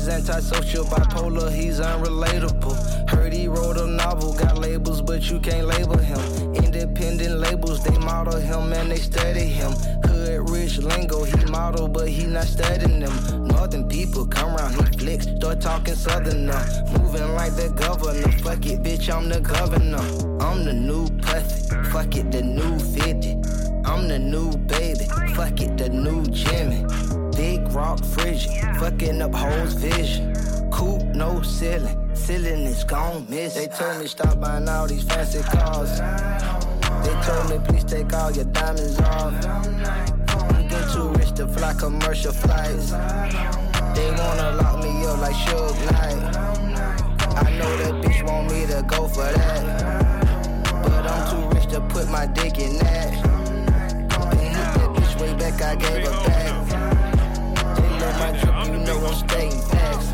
Gucci's 0.01 0.09
antisocial, 0.09 0.85
bipolar, 0.85 1.53
he's 1.53 1.79
unrelatable. 1.79 3.11
Heard 3.11 3.33
he 3.33 3.49
wrote 3.49 3.77
a 3.77 3.87
novel, 3.87 4.33
got 4.33 4.59
labels, 4.59 5.03
but 5.03 5.29
you 5.29 5.39
can't 5.41 5.67
label 5.67 5.99
him. 5.99 6.55
Independent 6.55 7.39
labels, 7.39 7.85
they 7.85 7.97
model 7.99 8.39
him 8.39 8.73
and 8.73 8.91
they 8.91 8.97
study 8.97 9.41
him. 9.41 9.73
Hood 10.07 10.49
rich 10.49 10.79
lingo, 10.79 11.25
he 11.25 11.45
model, 11.47 11.87
but 11.89 12.09
he 12.09 12.27
not 12.27 12.45
studying 12.45 13.01
them. 13.01 13.49
Northern 13.49 13.89
people 13.89 14.27
come 14.27 14.57
around, 14.57 14.73
he 14.73 14.99
flicks, 14.99 15.27
start 15.27 15.61
talking 15.61 15.95
southerner. 15.95 16.65
Moving 16.99 17.35
like 17.35 17.55
the 17.57 17.69
governor, 17.77 18.33
fuck 18.39 18.65
it, 18.67 18.83
bitch, 18.83 19.15
I'm 19.15 19.29
the 19.29 19.41
governor. 19.41 19.99
I'm 20.43 20.65
the 20.65 20.73
new 20.73 21.09
pussy, 21.19 21.75
fuck 21.91 22.17
it, 22.17 22.33
the 22.33 22.43
new 22.43 22.79
50. 22.79 23.33
I'm 23.85 24.09
the 24.09 24.19
new 24.19 24.57
baby, 24.57 25.05
fuck 25.35 25.61
it, 25.61 25.77
the 25.77 25.91
new 25.91 26.25
Jimmy. 26.27 27.20
Big 27.41 27.73
rock 27.73 28.05
frigid, 28.05 28.53
fucking 28.77 29.23
up 29.23 29.35
hoes 29.35 29.73
vision. 29.73 30.35
Coupe, 30.71 31.03
no 31.15 31.41
ceiling, 31.41 32.15
ceiling 32.15 32.67
is 32.67 32.85
gone 32.85 33.25
miss. 33.31 33.55
They 33.55 33.67
told 33.67 33.99
me 33.99 34.09
stop 34.09 34.39
buying 34.39 34.69
all 34.69 34.87
these 34.87 35.05
fancy 35.05 35.41
cars. 35.45 36.01
They 37.03 37.15
told 37.25 37.49
me 37.49 37.57
please 37.67 37.85
take 37.85 38.13
all 38.13 38.31
your 38.31 38.45
diamonds 38.45 39.01
off. 39.01 39.33
I'm 39.47 40.69
getting 40.69 40.93
too 40.93 41.09
rich 41.19 41.33
to 41.37 41.49
fly 41.49 41.73
commercial 41.73 42.35
flights. 42.35 42.91
They 42.91 44.11
wanna 44.21 44.57
lock 44.61 44.85
me 44.85 44.91
up 45.07 45.21
like 45.21 45.35
Suge 45.47 45.81
Knight. 45.93 46.37
I 47.43 47.57
know 47.57 47.73
that 47.79 47.95
bitch 48.05 48.23
want 48.23 48.53
me 48.53 48.67
to 48.67 48.85
go 48.87 49.09
for 49.09 49.33
that. 49.33 49.63
But 50.83 51.07
I'm 51.07 51.23
too 51.31 51.57
rich 51.57 51.69
to 51.69 51.81
put 51.89 52.07
my 52.11 52.27
dick 52.27 52.59
in 52.59 52.77
that. 52.81 53.11
Been 54.29 54.39
hit 54.39 54.53
that 54.53 54.91
bitch 54.95 55.21
way 55.23 55.33
back, 55.39 55.63
I 55.63 55.75
gave 55.77 56.07
her 56.07 56.29
back. 56.29 56.60
Love 58.11 58.19
my 58.19 58.33
drip, 58.41 58.67
you 58.67 58.85
know 58.85 59.07
I'm 59.07 59.15
staying 59.15 59.61
facts. 59.71 60.11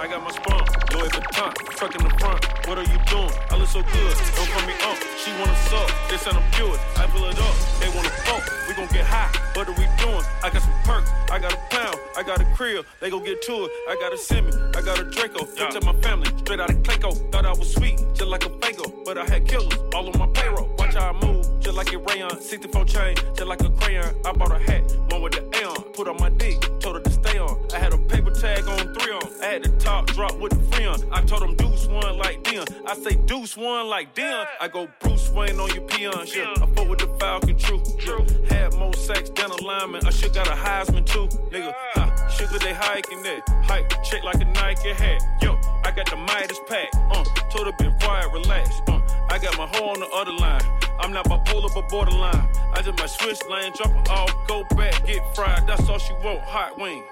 I 0.00 0.08
got 0.08 0.24
my 0.24 0.30
spunk, 0.30 0.66
Louis 0.94 1.08
Vuitton, 1.10 1.52
truck 1.76 1.94
in 1.94 2.02
the 2.02 2.14
front. 2.18 2.40
What 2.66 2.78
are 2.78 2.88
you 2.88 2.98
doing? 3.12 3.30
I 3.50 3.56
look 3.56 3.68
so 3.68 3.82
good, 3.82 4.16
don't 4.36 4.48
call 4.48 4.66
me 4.66 4.72
up. 4.88 4.96
She 5.20 5.32
wanna 5.32 5.54
suck, 5.68 5.92
they 6.08 6.16
said 6.16 6.32
I'm 6.32 6.50
pure. 6.52 6.74
I 6.96 7.06
fill 7.08 7.28
it 7.28 7.38
up, 7.38 7.54
they 7.78 7.88
wanna 7.94 8.08
fuck. 8.24 8.42
We 8.66 8.74
gon' 8.74 8.88
get 8.88 9.04
high, 9.04 9.28
what 9.52 9.68
are 9.68 9.72
we 9.72 9.86
doing? 10.00 10.24
I 10.42 10.48
got 10.48 10.62
some 10.62 10.72
perks, 10.84 11.10
I 11.30 11.38
got 11.38 11.52
a 11.52 11.58
pound, 11.68 11.96
I 12.16 12.22
got 12.22 12.40
a 12.40 12.46
crib, 12.56 12.86
they 13.00 13.10
gon' 13.10 13.22
get 13.22 13.42
to 13.42 13.64
it. 13.64 13.70
I 13.90 13.96
got 14.00 14.14
a 14.14 14.16
semi, 14.16 14.50
I 14.74 14.80
got 14.80 14.98
a 14.98 15.04
Draco. 15.04 15.40
Looked 15.44 15.76
at 15.76 15.84
my 15.84 15.92
family, 16.00 16.30
straight 16.38 16.60
out 16.60 16.70
of 16.70 16.76
Clayco. 16.76 17.30
Thought 17.30 17.44
I 17.44 17.52
was 17.52 17.70
sweet, 17.70 17.98
just 18.14 18.30
like 18.30 18.46
a 18.46 18.48
Fago, 18.48 19.04
but 19.04 19.18
I 19.18 19.26
had 19.26 19.46
killers 19.46 19.76
all 19.94 20.08
on 20.08 20.18
my 20.18 20.26
payroll. 20.32 20.74
Watch 20.78 20.94
how 20.94 21.10
I 21.12 21.26
move, 21.26 21.44
just 21.60 21.76
like 21.76 21.92
a 21.92 21.98
rayon. 21.98 22.40
64 22.40 22.84
chain, 22.86 23.16
just 23.36 23.46
like 23.46 23.60
a 23.60 23.68
crayon. 23.68 24.14
I 24.24 24.32
bought 24.32 24.52
a 24.52 24.58
hat, 24.58 24.82
one 25.10 25.20
with 25.20 25.34
the 25.34 25.42
Aeon. 25.60 25.71
Put 25.92 26.08
on 26.08 26.16
my 26.18 26.30
dick, 26.30 26.58
told 26.80 26.96
her 26.96 27.02
to 27.02 27.10
stay 27.10 27.38
on. 27.38 27.66
I 27.74 27.78
had 27.78 27.92
a 27.92 27.98
tag 28.34 28.66
on 28.66 28.94
three 28.94 29.12
on. 29.12 29.22
I 29.42 29.46
had 29.46 29.64
the 29.64 29.70
top 29.78 30.06
drop 30.08 30.38
with 30.38 30.52
the 30.52 30.76
friend. 30.76 31.04
I 31.12 31.22
told 31.22 31.42
them 31.42 31.54
deuce 31.56 31.86
one 31.86 32.16
like 32.18 32.42
Deion. 32.44 32.66
I 32.86 32.94
say 32.94 33.16
deuce 33.26 33.56
one 33.56 33.86
like 33.88 34.14
Deion. 34.14 34.46
I 34.60 34.68
go 34.68 34.88
Bruce 35.00 35.30
Wayne 35.30 35.58
on 35.58 35.70
your 35.74 35.84
peon. 35.84 36.26
Yeah, 36.26 36.54
I 36.56 36.66
fought 36.74 36.88
with 36.88 36.98
the 37.00 37.08
Falcon, 37.18 37.58
true. 37.58 37.82
true. 37.98 38.24
Had 38.48 38.74
more 38.74 38.94
sex 38.94 39.30
than 39.30 39.50
a 39.50 39.62
lineman. 39.62 40.06
I 40.06 40.10
should 40.10 40.34
got 40.34 40.46
a 40.48 40.52
Heisman 40.52 41.06
too, 41.06 41.26
nigga. 41.50 41.72
Ha, 41.94 42.28
sugar 42.28 42.58
they 42.58 42.72
hiking 42.72 43.22
that. 43.22 43.42
Hike, 43.64 44.02
check 44.02 44.22
like 44.24 44.40
a 44.40 44.44
Nike 44.44 44.92
hat. 44.92 45.22
Yo, 45.40 45.58
I 45.84 45.92
got 45.94 46.08
the 46.10 46.16
Midas 46.16 46.60
pack. 46.68 46.88
Uh, 47.10 47.24
told 47.50 47.66
her 47.66 47.72
been 47.78 47.96
quiet, 48.00 48.32
relax. 48.32 48.80
Uh, 48.88 49.00
I 49.30 49.38
got 49.38 49.56
my 49.56 49.66
hoe 49.66 49.90
on 49.90 50.00
the 50.00 50.08
other 50.08 50.32
line. 50.32 50.62
I'm 51.00 51.12
not 51.12 51.24
bipolar, 51.26 51.72
but 51.74 51.88
borderline. 51.88 52.48
I 52.74 52.82
just 52.82 52.98
my 52.98 53.06
switch 53.06 53.40
lane, 53.50 53.72
drop 53.76 53.90
it 53.90 54.10
off, 54.10 54.34
go 54.46 54.64
back, 54.76 55.04
get 55.06 55.22
fried. 55.34 55.66
That's 55.66 55.88
all 55.88 55.98
she 55.98 56.12
want, 56.24 56.40
hot 56.40 56.78
wing. 56.78 57.02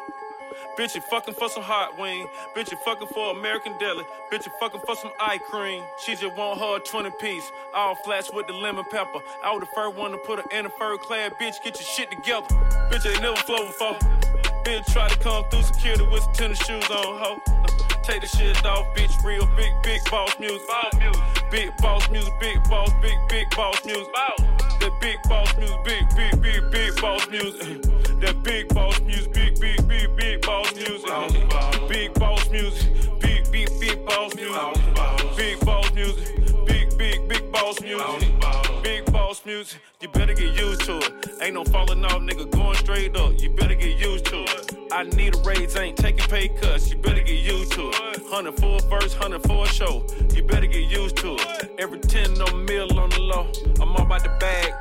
Bitch, 0.79 0.95
you 0.95 1.01
fucking 1.01 1.35
for 1.35 1.49
some 1.49 1.63
hot 1.63 1.99
wing. 1.99 2.27
Bitch, 2.55 2.71
you 2.71 2.79
fucking 2.85 3.09
for 3.09 3.37
American 3.37 3.77
deli. 3.79 4.05
Bitch, 4.33 4.47
you 4.47 4.53
fucking 4.61 4.81
for 4.87 4.95
some 4.97 5.11
eye 5.19 5.39
cream. 5.39 5.83
She 5.99 6.15
just 6.15 6.35
want 6.37 6.61
her 6.61 6.77
a 6.77 6.81
20 6.81 7.11
piece. 7.21 7.51
All 7.75 7.95
flats 7.97 8.33
with 8.33 8.47
the 8.47 8.53
lemon 8.53 8.85
pepper. 8.91 9.21
I 9.43 9.53
was 9.53 9.61
the 9.61 9.69
first 9.75 9.97
one 9.97 10.13
to 10.13 10.19
put 10.19 10.39
her 10.39 10.59
in 10.59 10.67
a 10.67 10.71
fur 10.71 10.97
clad 10.99 11.33
bitch. 11.41 11.63
Get 11.63 11.77
your 11.79 11.87
shit 11.87 12.11
together. 12.11 12.47
Bitch, 12.91 13.11
ain't 13.11 13.23
never 13.23 13.37
flow 13.37 13.67
before. 13.67 13.95
Bitch, 14.65 14.87
try 14.93 15.09
to 15.09 15.19
come 15.19 15.45
through 15.51 15.63
security 15.63 16.07
with 16.07 16.23
some 16.23 16.33
tennis 16.35 16.59
shoes 16.65 16.89
on, 16.91 17.19
ho. 17.19 17.39
Take 18.03 18.23
the 18.23 18.29
shit 18.29 18.65
off, 18.65 18.87
bitch. 18.95 19.23
Real 19.25 19.47
big, 19.57 19.73
big 19.83 20.01
boss 20.11 20.39
music. 20.39 20.67
Boss 20.67 20.95
music. 20.99 21.23
Big 21.51 21.77
boss 21.79 22.09
music, 22.11 22.33
big 22.41 22.63
boss, 22.71 22.91
big, 23.03 23.19
big 23.29 23.51
boss 23.51 23.85
music. 23.85 24.07
That 24.15 24.93
big 25.01 25.21
boss 25.29 25.57
music, 25.57 25.85
big, 25.85 26.09
big, 26.17 26.41
big, 26.41 26.71
big 26.71 27.01
boss 27.01 27.29
music. 27.29 28.00
That 28.21 28.43
big 28.43 28.69
boss 28.75 29.01
music, 29.01 29.33
big, 29.33 29.59
big, 29.59 29.89
big, 29.89 30.15
big 30.15 30.43
boss 30.43 30.75
music. 30.75 31.89
Big 31.89 32.13
boss 32.15 32.51
music, 32.51 32.93
big, 33.19 33.51
big, 33.51 33.69
big 33.81 34.05
boss 34.05 34.35
music. 34.35 35.37
Big 35.37 35.59
boss 35.61 35.95
music, 35.95 36.67
big, 36.67 36.99
big, 36.99 37.27
big 37.29 37.51
boss 37.51 37.81
music. 37.81 38.29
Big 38.83 39.11
boss 39.11 39.47
music, 39.47 39.81
you 40.03 40.09
better 40.09 40.35
get 40.35 40.55
used 40.55 40.83
to 40.83 40.99
it. 40.99 41.31
Ain't 41.41 41.55
no 41.55 41.65
falling 41.65 42.05
off, 42.05 42.21
nigga, 42.21 42.51
going 42.51 42.77
straight 42.77 43.17
up. 43.17 43.41
You 43.41 43.49
better 43.55 43.75
get 43.75 43.99
used 43.99 44.27
to 44.27 44.43
it. 44.43 44.77
I 44.93 45.05
need 45.05 45.35
a 45.35 45.39
raise, 45.39 45.75
ain't 45.77 45.97
taking 45.97 46.29
pay 46.29 46.49
cuts. 46.49 46.91
You 46.91 46.99
better 46.99 47.23
get 47.23 47.41
used 47.41 47.73
to 47.73 47.89
it. 47.89 48.23
Hundred 48.29 48.61
for 48.61 48.77
a 48.77 48.89
verse, 48.91 49.15
hundred 49.15 49.43
for 49.45 49.65
a 49.65 49.69
show. 49.69 50.05
You 50.35 50.43
better 50.43 50.67
get 50.67 50.91
used 50.91 51.17
to 51.19 51.37
it. 51.37 51.71
Every 51.79 52.01
10 52.01 52.43
on 52.43 52.67
mill 52.67 52.99
on 52.99 53.09
the 53.09 53.21
low. 53.21 53.51
I'm 53.81 53.97
all 53.97 54.03
about 54.03 54.23
the 54.25 54.37
bag, 54.39 54.73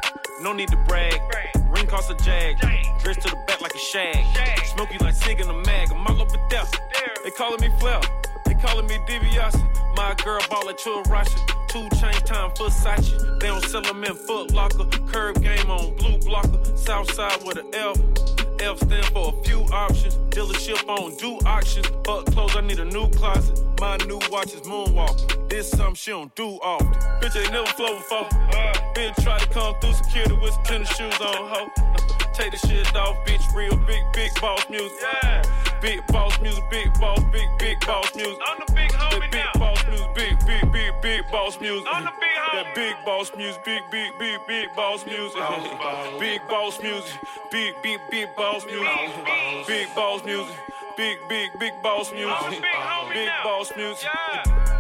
no 0.42 0.52
need 0.52 0.68
to 0.72 0.78
brag. 0.88 1.22
Ring 1.70 1.88
cost 1.88 2.12
a 2.12 2.16
jag, 2.16 2.58
dress 3.00 3.18
to 3.18 3.30
the 3.30 3.38
back 3.48 3.62
like 3.62 3.74
a 3.74 3.78
shag. 3.78 4.26
Smoky 4.66 4.98
like 5.00 5.14
Sig 5.14 5.40
in 5.40 5.48
the 5.48 5.54
mag, 5.54 5.92
I'm 5.92 6.06
all 6.08 6.22
up 6.22 6.28
over 6.28 6.48
there. 6.50 6.66
They 7.24 7.32
calling 7.32 7.62
me 7.62 7.70
Flair, 7.80 8.02
they 8.46 8.54
calling 8.56 8.88
me 8.88 8.98
DiBiase. 9.08 9.96
My 9.96 10.16
girl 10.24 10.40
ball 10.50 10.70
at 10.70 10.78
Churashi. 10.78 11.40
Two 11.68 11.88
chain 12.00 12.14
time 12.26 12.52
for 12.56 12.68
Sachi. 12.68 13.40
They 13.40 13.48
don't 13.48 13.64
sell 13.66 13.82
them 13.82 14.04
in 14.04 14.16
Foot 14.16 14.52
Locker. 14.52 14.86
Curb 15.12 15.42
game 15.42 15.70
on 15.70 15.96
blue 15.98 16.18
blocker. 16.20 16.60
South 16.76 17.14
side 17.14 17.44
with 17.46 17.58
an 17.58 17.68
F. 17.74 18.39
F 18.62 18.78
stand 18.80 19.06
for 19.08 19.34
a 19.34 19.44
few 19.44 19.62
options. 19.72 20.16
Dealership 20.36 20.88
on 20.88 21.16
do 21.16 21.38
auctions. 21.48 21.88
Fuck 22.06 22.26
clothes, 22.28 22.56
I 22.56 22.62
need 22.62 22.80
a 22.80 22.86
new 22.86 23.10
closet. 23.12 23.60
My 23.80 23.98
new 24.08 24.20
watch 24.30 24.54
is 24.54 24.62
Moonwalker. 24.62 25.50
This 25.50 25.70
something 25.70 25.96
she 25.96 26.12
don't 26.12 26.34
do 26.36 26.60
often. 26.62 26.94
Bitch 27.22 27.42
ain't 27.42 27.52
never 27.52 27.68
flow 27.68 27.96
before. 27.96 28.26
Uh. 28.26 28.74
Bitch 28.94 29.16
try 29.24 29.38
to 29.40 29.48
come 29.50 29.76
through 29.80 29.94
security 29.94 30.36
with 30.42 30.54
some 30.54 30.64
tennis 30.64 30.90
shoes 30.96 31.20
on, 31.22 31.50
ho. 31.50 31.68
Take 32.34 32.52
the 32.52 32.68
shit 32.68 32.96
off, 32.96 33.18
bitch. 33.26 33.44
Real 33.56 33.76
big, 33.86 34.04
big 34.14 34.32
boss 34.40 34.64
music. 34.70 34.92
Yeah. 35.24 35.42
Big 35.82 36.06
boss 36.08 36.40
music, 36.42 36.64
big 36.70 36.94
boss, 37.00 37.20
big, 37.32 37.48
big 37.58 37.80
boss 37.86 38.14
music. 38.16 38.38
I'm 38.46 38.64
the 38.66 38.74
big 38.74 38.92
homie 38.92 39.20
that 39.20 39.32
big 39.32 39.40
now. 39.40 39.59
Music, 40.00 40.16
big, 40.16 40.46
big, 40.46 40.72
big, 40.72 41.02
big 41.02 41.32
boss 41.32 41.60
music. 41.60 41.88
I'm 41.92 42.04
the 42.04 42.12
big. 42.20 42.30
That 42.54 42.76
big 42.76 42.96
boss 43.06 43.32
music, 43.36 43.64
big, 43.64 43.82
big, 43.92 44.12
big, 44.18 44.40
big 44.48 44.76
boss 44.76 45.06
music. 45.06 45.42
Big 46.20 46.42
boss 46.48 46.82
music, 46.82 47.20
big, 47.52 47.74
big, 47.84 48.00
big 48.10 48.36
boss 48.36 48.66
music. 48.66 49.68
Big 49.68 49.88
boss 49.96 50.24
music, 50.24 50.56
big, 50.98 51.18
big, 51.28 51.60
big 51.60 51.74
boss 51.84 52.12
music. 52.12 52.62
Big 53.14 53.30
boss 53.44 53.72
music. 53.76 54.79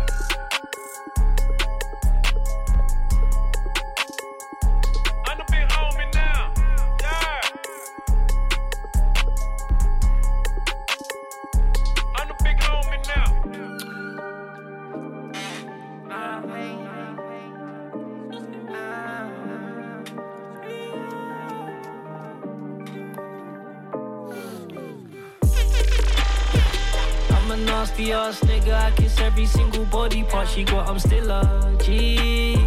Nasty 27.79 28.11
ass 28.11 28.41
nigga, 28.41 28.73
I 28.73 28.91
kiss 28.91 29.17
every 29.21 29.45
single 29.45 29.85
body 29.85 30.21
part 30.23 30.49
she 30.49 30.65
got, 30.65 30.89
I'm 30.89 30.99
still 30.99 31.31
a 31.31 31.77
G. 31.81 32.57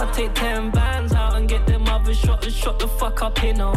I 0.00 0.10
take 0.14 0.32
10 0.32 0.70
bands 0.70 1.12
out 1.12 1.36
and 1.36 1.46
get 1.46 1.66
them 1.66 1.86
other 1.86 2.14
shot 2.14 2.42
and 2.46 2.54
shot 2.54 2.78
the 2.78 2.88
fuck 2.88 3.20
up 3.22 3.44
in 3.44 3.60
OT. 3.60 3.76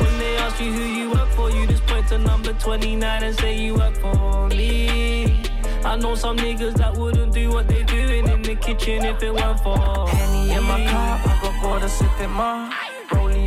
When 0.00 0.14
they 0.18 0.36
ask 0.38 0.60
you 0.60 0.72
who 0.72 0.82
you 0.82 1.10
work 1.10 1.28
for, 1.28 1.48
you 1.52 1.64
just 1.68 1.86
point 1.86 2.08
to 2.08 2.18
number 2.18 2.52
29 2.54 3.22
and 3.22 3.38
say 3.38 3.56
you 3.56 3.74
work 3.76 3.94
for 3.98 4.48
me. 4.48 5.44
I 5.84 5.94
know 5.94 6.16
some 6.16 6.36
niggas 6.36 6.74
that 6.78 6.96
wouldn't 6.96 7.32
do 7.32 7.50
what 7.50 7.68
they 7.68 7.84
doing 7.84 8.26
in 8.26 8.42
the 8.42 8.56
kitchen 8.56 9.04
if 9.04 9.22
it 9.22 9.32
weren't 9.32 9.60
for 9.60 10.08
Henny 10.08 10.50
in 10.50 10.64
my 10.64 10.84
car, 10.86 11.20
I 11.24 11.38
got 11.40 11.62
bored 11.62 11.82
of 11.84 11.90
sipping 11.90 12.32
more. 12.32 12.89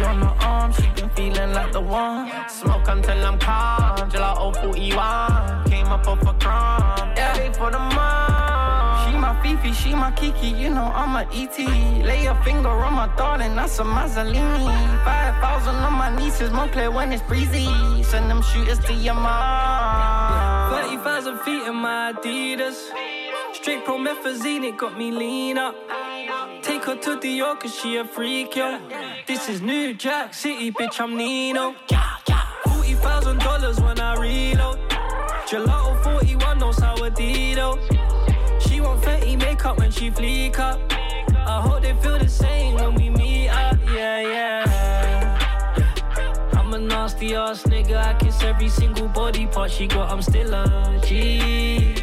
On 0.01 0.21
her 0.21 0.35
arm, 0.41 0.73
she 0.73 0.87
been 0.95 1.09
feeling 1.11 1.53
like 1.53 1.71
the 1.71 1.81
one. 1.81 2.31
Smoke 2.49 2.87
until 2.87 3.25
I'm 3.25 3.37
calm, 3.37 4.09
I 4.11 4.51
041. 4.61 5.69
Came 5.69 5.87
up 5.87 6.07
off 6.07 6.21
a 6.21 6.33
crumb, 6.33 7.13
yeah. 7.15 7.33
Pay 7.33 7.51
for 7.53 7.69
the 7.71 7.79
month. 7.79 9.05
She 9.05 9.17
my 9.17 9.39
Fifi, 9.41 9.71
she 9.73 9.93
my 9.93 10.11
Kiki, 10.11 10.47
you 10.47 10.69
know 10.69 10.91
I'm 10.93 11.15
a 11.15 11.23
ET. 11.31 11.57
Lay 12.03 12.25
a 12.25 12.35
finger 12.43 12.69
on 12.69 12.93
my 12.93 13.07
darling, 13.15 13.55
that's 13.55 13.79
a 13.79 13.83
Mazzolini. 13.83 15.03
5,000 15.03 15.75
on 15.75 15.93
my 15.93 16.15
nieces, 16.15 16.49
play 16.71 16.87
when 16.87 17.11
it's 17.11 17.23
breezy. 17.23 17.67
Send 18.03 18.29
them 18.29 18.41
shooters 18.41 18.79
to 18.79 18.93
your 18.93 19.15
mom. 19.15 20.71
30,000 20.71 21.37
feet 21.39 21.67
in 21.67 21.75
my 21.75 22.13
Adidas. 22.13 22.77
Straight 23.53 23.85
promethazine, 23.85 24.63
it 24.63 24.77
got 24.77 24.97
me 24.97 25.11
lean 25.11 25.57
up. 25.57 25.75
Take 26.83 26.95
her 26.95 27.15
to 27.15 27.27
Dior, 27.27 27.57
cause 27.57 27.73
she 27.79 27.95
a 27.95 28.03
freak, 28.03 28.57
yo. 28.57 28.77
This 29.25 29.47
is 29.47 29.61
New 29.61 29.93
Jack 29.93 30.33
City, 30.33 30.69
bitch, 30.69 30.99
I'm 30.99 31.15
Nino. 31.15 31.75
$40,000 31.87 33.85
when 33.85 33.99
I 34.01 34.15
reload. 34.17 34.79
Gelato 35.47 36.03
41, 36.03 36.59
no 36.59 36.73
sour 36.73 37.09
Dido. 37.09 37.79
She 38.59 38.81
want 38.81 39.01
Fenty 39.01 39.39
makeup 39.39 39.79
when 39.79 39.91
she 39.91 40.11
fleek 40.11 40.59
up. 40.59 40.81
I 41.33 41.61
hope 41.61 41.83
they 41.83 41.93
feel 41.93 42.19
the 42.19 42.27
same 42.27 42.75
when 42.75 42.95
we 42.95 43.09
meet 43.09 43.47
up, 43.47 43.79
yeah, 43.85 44.19
yeah. 44.19 45.77
I'm 46.51 46.73
a 46.73 46.79
nasty 46.79 47.33
ass 47.33 47.63
nigga, 47.63 47.95
I 47.95 48.13
kiss 48.15 48.43
every 48.43 48.67
single 48.67 49.07
body 49.07 49.45
part 49.47 49.71
she 49.71 49.87
got, 49.87 50.11
I'm 50.11 50.21
still 50.21 50.53
a 50.53 50.99
G. 51.05 51.95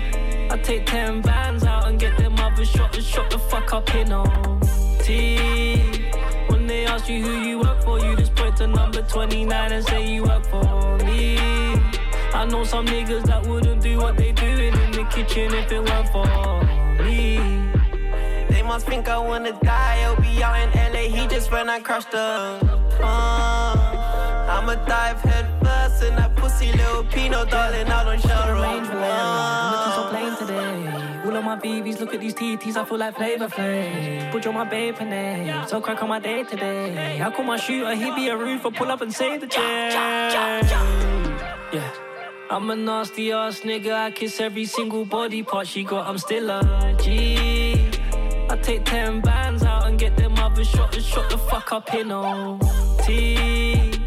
I 0.50 0.56
take 0.56 0.86
10 0.86 1.20
bands 1.20 1.64
out 1.64 1.86
and 1.86 2.00
get 2.00 2.16
them 2.16 2.34
other 2.38 2.62
and 2.62 3.04
shot 3.04 3.30
the 3.30 3.38
fuck 3.38 3.74
up 3.74 3.94
in 3.94 4.10
T. 5.10 5.36
When 6.50 6.66
they 6.68 6.86
ask 6.86 7.08
you 7.08 7.20
who 7.24 7.34
you 7.48 7.58
work 7.58 7.82
for, 7.82 7.98
you 7.98 8.14
just 8.16 8.32
point 8.36 8.56
to 8.58 8.66
number 8.66 9.02
29 9.02 9.72
and 9.72 9.84
say 9.84 10.02
you 10.14 10.22
work 10.22 10.44
for 10.46 10.98
me. 11.08 11.36
I 12.40 12.46
know 12.50 12.62
some 12.62 12.86
niggas 12.86 13.24
that 13.24 13.44
wouldn't 13.44 13.82
do 13.82 13.98
what 13.98 14.16
they 14.16 14.30
doing 14.30 14.74
in 14.84 14.90
the 14.92 15.04
kitchen 15.14 15.52
if 15.60 15.72
it 15.72 15.82
weren't 15.88 16.08
for 16.14 16.30
me. 17.02 17.22
They 18.50 18.62
must 18.62 18.86
think 18.86 19.08
I 19.08 19.18
wanna 19.18 19.52
die. 19.60 19.98
I'll 20.04 20.20
be 20.20 20.42
out 20.44 20.56
in 20.62 20.70
LA, 20.92 21.04
he 21.16 21.26
just 21.26 21.50
ran 21.50 21.68
and 21.68 21.84
crushed 21.84 22.12
them. 22.12 22.68
Uh, 23.02 24.54
I'ma 24.54 24.74
dive 24.86 25.20
head 25.28 25.46
first 25.64 26.04
in 26.04 26.14
that 26.16 26.36
pussy 26.36 26.70
little 26.72 27.02
Pinot, 27.04 27.50
darling. 27.50 27.88
I 27.88 28.04
don't 28.04 28.20
show 28.20 28.42
range 28.62 28.88
I'm 28.92 29.72
looking 29.72 29.94
so 29.96 30.02
plain 30.12 30.32
today. 30.40 31.09
Of 31.40 31.46
my 31.46 31.56
BBs, 31.56 31.98
look 32.00 32.12
at 32.12 32.20
these 32.20 32.34
TTs, 32.34 32.76
I 32.76 32.84
feel 32.84 32.98
like 32.98 33.16
Flavor 33.16 33.48
Flav. 33.48 34.30
Put 34.30 34.46
on 34.46 34.52
my 34.52 34.64
babe 34.64 35.00
name, 35.00 35.66
so 35.66 35.80
crack 35.80 36.02
on 36.02 36.10
my 36.10 36.18
day 36.20 36.42
today. 36.44 37.18
I 37.18 37.30
call 37.30 37.46
my 37.46 37.56
shooter, 37.56 37.94
he 37.94 38.14
be 38.14 38.28
a 38.28 38.36
roofer, 38.36 38.70
pull 38.70 38.90
up 38.90 39.00
and 39.00 39.10
save 39.10 39.40
the 39.40 39.46
chair. 39.46 39.90
Yeah. 41.72 41.92
I'm 42.50 42.68
a 42.68 42.76
nasty 42.76 43.32
ass 43.32 43.60
nigga, 43.60 43.94
I 43.94 44.10
kiss 44.10 44.38
every 44.38 44.66
single 44.66 45.06
body 45.06 45.42
part 45.42 45.66
she 45.66 45.82
got, 45.82 46.06
I'm 46.06 46.18
still 46.18 46.50
a 46.50 46.94
G. 47.00 47.88
I 48.50 48.56
take 48.56 48.84
10 48.84 49.22
bands 49.22 49.62
out 49.62 49.86
and 49.86 49.98
get 49.98 50.18
them 50.18 50.34
other 50.36 50.62
shot 50.62 50.94
and 50.94 51.02
shot 51.02 51.30
the 51.30 51.38
fuck 51.38 51.72
up 51.72 51.94
in 51.94 52.08
T. 53.02 53.98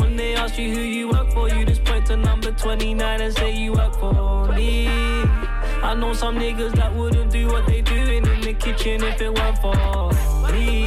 When 0.00 0.16
they 0.16 0.34
ask 0.34 0.58
you 0.58 0.74
who 0.74 0.80
you 0.80 1.08
work 1.10 1.30
for, 1.34 1.48
you 1.48 1.64
just 1.64 1.84
point 1.84 2.06
to 2.06 2.16
number 2.16 2.50
29 2.50 3.20
and 3.20 3.32
say 3.36 3.56
you 3.56 3.74
work 3.74 3.94
for 3.94 4.48
me. 4.56 5.49
I 5.82 5.94
know 5.94 6.12
some 6.12 6.36
niggas 6.36 6.72
that 6.76 6.94
wouldn't 6.94 7.32
do 7.32 7.48
what 7.48 7.66
they 7.66 7.80
doing 7.80 8.26
in 8.26 8.40
the 8.42 8.52
kitchen 8.52 9.02
if 9.02 9.20
it 9.20 9.32
weren't 9.34 9.58
for 9.58 10.52
me. 10.52 10.86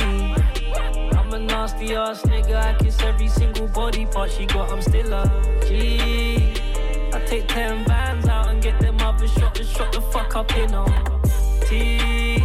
I'm 1.17 1.33
a 1.33 1.39
nasty 1.39 1.95
ass 1.95 2.21
nigga, 2.21 2.55
I 2.55 2.73
kiss 2.75 3.01
every 3.01 3.27
single 3.27 3.67
body 3.67 4.05
part 4.05 4.31
she 4.31 4.45
got, 4.45 4.71
I'm 4.71 4.81
still 4.81 5.11
a 5.13 5.25
G. 5.67 6.53
I 7.11 7.19
take 7.25 7.47
10 7.47 7.85
bands 7.85 8.27
out 8.27 8.49
and 8.49 8.61
get 8.61 8.79
them 8.79 8.97
other 9.01 9.27
shot 9.27 9.59
and 9.59 9.67
shot 9.67 9.91
the 9.91 10.01
fuck 10.01 10.35
up 10.35 10.55
in 10.55 10.69
T. 11.67 12.39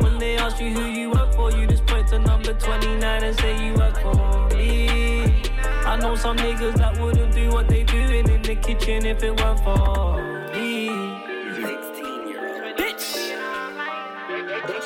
When 0.00 0.18
they 0.18 0.36
ask 0.36 0.60
you 0.60 0.72
who 0.72 0.84
you 0.86 1.10
work 1.10 1.34
for, 1.34 1.50
you 1.50 1.66
just 1.66 1.84
point 1.86 2.06
to 2.08 2.18
number 2.20 2.54
29 2.54 3.24
and 3.24 3.38
say 3.38 3.66
you 3.66 3.74
work 3.74 4.00
for 4.00 4.48
me. 4.56 5.42
I 5.84 5.96
know 5.96 6.14
some 6.14 6.36
niggas 6.36 6.76
that 6.76 7.00
wouldn't 7.00 7.34
do 7.34 7.50
what 7.50 7.68
they 7.68 7.82
doing 7.82 8.28
in 8.28 8.42
the 8.42 8.54
kitchen 8.54 9.04
if 9.04 9.22
it 9.24 9.40
weren't 9.40 9.60
for 9.60 10.52
me. 10.54 11.31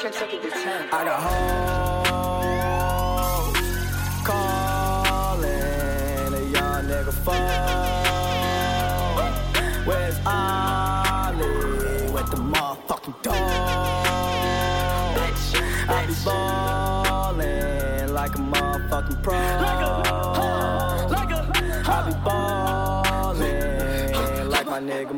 I 0.07 0.11
got 0.12 1.19
hoes 1.21 2.47
calling 4.25 5.51
a 6.33 6.40
young 6.49 6.85
nigga 6.85 7.12
phone. 7.25 7.35
Where's 9.85 10.16
Ollie 10.25 12.09
with 12.12 12.31
the 12.31 12.37
motherfucking 12.37 13.21
dog? 13.23 13.35
I 15.88 16.07
be 16.07 16.14
ballin' 16.25 18.14
like 18.14 18.37
a 18.37 18.38
motherfucking 18.38 19.23
pro. 19.25 19.35
I 21.85 22.03
be 22.07 22.12
ballin' 22.25 24.51
like 24.51 24.66
my 24.66 24.79
nigga 24.79 25.14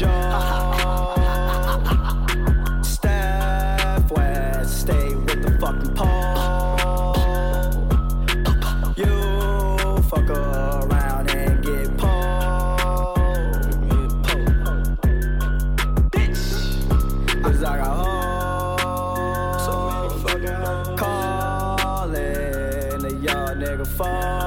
joke. 0.00 0.08
Steph 2.82 4.10
West, 4.10 4.80
stay 4.80 5.14
with 5.14 5.42
the 5.42 5.50
fucking 5.60 5.94
pole. 5.94 7.14
You 8.96 10.02
fuck 10.04 10.30
around 10.30 11.30
and 11.30 11.62
get 11.62 11.94
pulled. 11.98 13.18
Bitch, 16.10 17.42
cause 17.42 17.62
I 17.62 17.76
got 17.76 17.96
hoes. 18.00 19.64
So 19.66 19.90
many 19.90 20.08
fucking 20.22 20.96
calling 20.96 23.04
a 23.04 23.12
young 23.22 23.58
nigga 23.58 23.86
phone. 23.86 24.39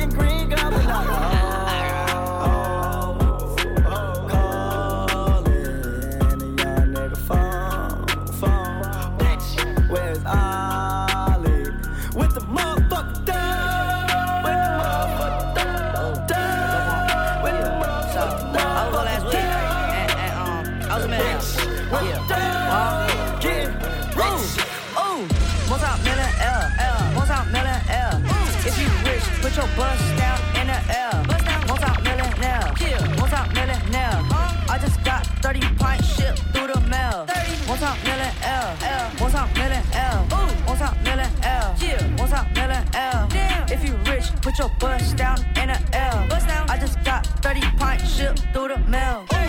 Fucking 0.00 0.18
green 0.18 0.29
Bust 29.80 30.16
down 30.18 30.38
in 30.60 30.66
the 30.66 30.76
air. 30.92 31.24
Bust 31.26 31.44
down. 31.46 31.66
Multi-millionaire. 31.66 32.68
Yeah. 32.84 33.00
Multi-millionaire. 33.16 34.20
Huh? 34.28 34.72
I 34.74 34.76
just 34.76 35.02
got 35.04 35.24
30 35.40 35.60
pints 35.80 36.06
shipped 36.16 36.40
through 36.52 36.66
the 36.66 36.80
mail. 36.82 37.24
30. 37.24 37.66
Multi-millionaire. 37.66 38.76
Multi-millionaire. 39.18 40.20
Ooh. 40.36 40.52
Multi-millionaire. 40.68 41.74
Yeah. 41.80 42.06
Multi-millionaire. 42.18 43.26
Damn. 43.32 43.72
If 43.72 43.82
you 43.88 43.96
rich, 44.04 44.26
put 44.42 44.58
your 44.58 44.68
bust 44.78 45.16
down 45.16 45.38
in 45.56 45.68
the 45.72 45.80
air. 45.96 46.26
Bust 46.28 46.46
down. 46.46 46.68
I 46.68 46.76
just 46.76 47.02
got 47.02 47.24
30 47.40 47.62
pints 47.78 48.04
shipped 48.04 48.40
through 48.52 48.68
the 48.68 48.78
mail. 48.84 49.24
Ooh. 49.32 49.48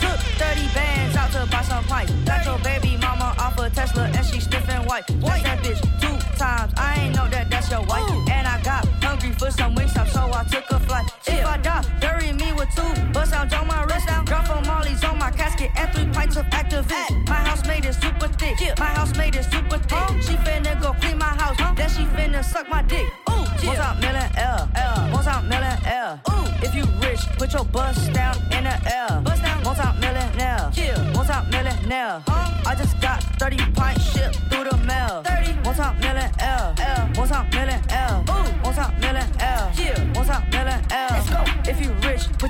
Took 0.00 0.18
30 0.40 0.72
bands 0.72 1.16
out 1.16 1.30
to 1.32 1.44
buy 1.52 1.60
some 1.60 1.84
pipe. 1.84 2.08
Got 2.24 2.46
your 2.46 2.58
baby 2.60 2.96
mama 2.96 3.34
off 3.38 3.58
a 3.58 3.68
Tesla 3.68 4.04
and 4.04 4.24
she 4.24 4.40
stiff 4.40 4.66
and 4.70 4.86
white. 4.86 5.04
White. 5.20 5.42
That 5.42 5.58
bitch 5.58 5.82
two 6.00 6.16
times. 6.38 6.72
I 6.78 6.94
ain't 7.02 7.14
know 7.14 7.28
that 7.28 7.50
that's 7.50 7.70
your 7.70 7.82
wife. 7.82 8.10
Ooh. 8.10 8.24
And 8.32 8.48
I 8.48 8.58
got 8.62 8.88
for 9.38 9.50
some 9.50 9.74
wings, 9.74 9.96
I'm 9.96 10.06
so 10.08 10.30
I 10.32 10.44
took 10.44 10.70
a 10.70 10.80
flight. 10.80 11.06
If 11.26 11.44
I 11.44 11.58
die, 11.58 11.84
bury 12.00 12.32
me 12.32 12.52
with 12.52 12.70
two 12.74 12.82
bust 13.12 13.32
out 13.32 13.52
on 13.52 13.66
my 13.66 13.84
wrist. 13.84 14.08
Drop 14.26 14.48
on 14.50 14.66
Molly's 14.66 15.02
on 15.04 15.18
my 15.18 15.30
casket 15.30 15.70
and 15.76 15.90
three 15.92 16.06
pints 16.12 16.36
of 16.36 16.46
Actavis. 16.46 17.28
My 17.28 17.40
house 17.48 17.66
made 17.66 17.84
it 17.84 17.94
super 17.94 18.28
thick. 18.28 18.56
My 18.78 18.86
house 18.86 19.16
made 19.16 19.36
it 19.36 19.44
super 19.44 19.78
thick. 19.78 20.22
She 20.22 20.34
finna 20.44 20.80
go 20.80 20.92
clean 21.00 21.18
my 21.18 21.32
house. 21.42 21.56
Then 21.76 21.88
she 21.90 22.04
finna 22.16 22.44
suck 22.44 22.68
my 22.68 22.82
dick. 22.82 23.06
Ooh, 23.30 23.44
once 23.66 23.78
I'm 23.78 24.00
million 24.00 24.30
L. 24.36 24.68
L, 24.74 25.26
I'm 25.28 25.48
million 25.48 25.78
L. 25.86 26.20
Ooh, 26.30 26.66
if 26.66 26.74
you 26.74 26.84
rich, 27.02 27.20
put 27.38 27.52
your 27.52 27.64
bust 27.64 28.12
down 28.12 28.36
in 28.52 28.64
the 28.64 28.76
L. 28.94 29.22
Bust 29.22 29.42
down. 29.42 29.62
Once 29.64 29.78
I'm 29.80 29.98
millionaire. 30.00 30.70
Once 31.14 31.30
million 31.50 31.92
L, 31.92 32.22
huh? 32.26 32.70
I 32.70 32.74
just 32.74 33.00
got 33.00 33.22
30 33.38 33.56
pints 33.72 34.12
shipped 34.12 34.36
through 34.50 34.64
the 34.64 34.76
mail. 34.78 35.22
30. 35.24 35.58
Once 35.64 35.78
I'm 35.78 35.98
million 36.00 36.30
L. 36.40 36.74
Once 37.16 37.32
I'm 37.32 37.48
million 37.50 37.80
L. 37.90 38.05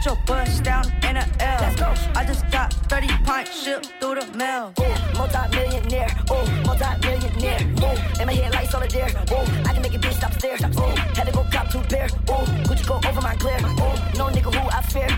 your 0.07 0.17
bust 0.25 0.63
down 0.63 0.85
in 1.03 1.15
the 1.17 1.27
L. 1.41 1.59
Let's 1.61 1.81
go. 1.81 1.93
I 2.15 2.25
just 2.25 2.49
got 2.53 2.73
30 2.89 3.09
pints 3.25 3.61
shipped 3.61 3.93
through 3.99 4.15
the 4.15 4.27
mail. 4.39 4.73
Ooh, 4.79 5.19
multi-millionaire. 5.19 6.15
Ooh, 6.31 6.47
multi-millionaire. 6.65 7.63
Ooh, 7.83 8.21
and 8.21 8.27
my 8.27 8.33
headlights 8.33 8.73
all 8.73 8.87
there. 8.87 9.09
Ooh, 9.33 9.69
I 9.69 9.73
can 9.75 9.83
make 9.83 9.95
a 9.95 9.99
bitch 9.99 10.15
stop 10.15 10.33
stare. 10.35 10.55
Ooh, 10.55 10.95
had 11.19 11.27
to 11.27 11.33
go 11.33 11.45
cop 11.51 11.71
two 11.71 11.81
pair. 11.91 12.07
Ooh, 12.07 12.47
Gucci 12.67 12.87
go 12.87 13.01
over 13.09 13.21
my 13.21 13.35
glare. 13.35 13.59
Ooh, 13.59 14.17
no 14.17 14.31
nigga 14.31 14.55
who 14.55 14.63
I 14.71 14.81
fear. 14.83 15.11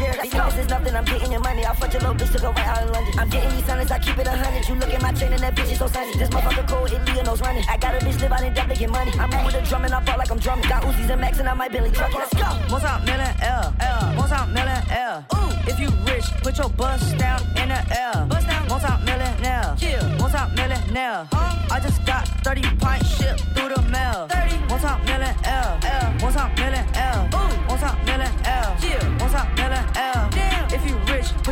No, 0.00 0.06
I 0.06 0.26
can 0.26 0.30
fuck 0.30 0.30
a 0.30 0.30
bitch 0.30 0.30
in 0.30 0.30
the 0.30 0.30
chair. 0.30 0.30
These 0.30 0.32
niggas 0.32 0.58
is 0.58 0.68
nothing. 0.68 0.96
I'm 0.96 1.04
getting 1.04 1.32
your 1.32 1.40
money. 1.40 1.64
I'll 1.64 1.74
fuck 1.74 1.92
your 1.92 2.00
little 2.00 2.16
bitch 2.16 2.32
to 2.32 2.38
go 2.40 2.52
right 2.52 2.66
out 2.66 2.82
in 2.82 2.92
London. 2.92 3.18
I'm 3.18 3.28
getting 3.28 3.50
these 3.50 3.66
hundreds. 3.66 3.90
I 3.90 3.98
keep 3.98 4.18
it 4.18 4.26
a 4.26 4.30
hundred. 4.30 4.68
You 4.68 4.74
look 4.74 4.94
at 4.94 5.02
my 5.02 5.12
chain 5.12 5.32
and 5.32 5.42
that 5.42 5.54
bitch 5.54 5.72
is 5.72 5.78
so 5.78 5.86
sunny. 5.86 6.16
This 6.16 6.28
motherfucker 6.30 6.68
cold. 6.68 6.90
It 6.90 7.00
Leonos 7.06 7.40
running. 7.42 7.64
I 7.68 7.76
got 7.76 7.94
a 7.94 7.98
bitch 8.04 8.20
live 8.20 8.32
out 8.32 8.42
in 8.42 8.54
Dublin 8.54 8.78
get 8.78 8.90
money. 8.90 9.12
I'm 9.18 9.44
with 9.44 9.54
a 9.54 9.62
drum 9.62 9.84
and 9.84 9.94
I 9.94 10.00
ball 10.04 10.18
like 10.18 10.30
I'm 10.30 10.38
drumming. 10.38 10.68
Got 10.68 10.82
Uzis 10.82 11.10
and 11.10 11.20
Max 11.20 11.38
and 11.38 11.48
I 11.48 11.54
might 11.54 11.72
Billy 11.72 11.90
truck. 11.90 12.14
Let's 12.14 12.34
go. 12.34 12.48
Multi-million 12.70 13.34
L, 13.42 13.74
L, 13.80 14.14
multi-million 14.14 14.82
L. 14.90 15.24
Ooh, 15.34 15.70
if 15.70 15.78
you 15.78 15.90
rich, 16.06 16.26
put 16.42 16.56
your 16.58 16.70
bust 16.70 17.16
down 17.18 17.40
in 17.56 17.68
the 17.68 17.80
L. 18.00 18.26
Bust 18.26 18.46
down, 18.46 18.68
multi-millionaire. 18.68 19.76
Yeah, 19.78 20.16
multi-millionaire. 20.18 21.28
Huh? 21.32 21.68
I 21.70 21.80
just 21.80 22.04
got 22.04 22.26
30 22.42 22.62
pints 22.78 23.08
shipped 23.16 23.42
through 23.54 23.70
the 23.74 23.82
mail. 23.82 24.28
30, 24.28 24.58
multi-million 24.66 25.34
L, 25.44 25.78
L, 25.82 26.12
multi-million 26.20 26.86
L. 26.94 27.09
Ooh, 27.09 27.09
multi-million 27.09 27.09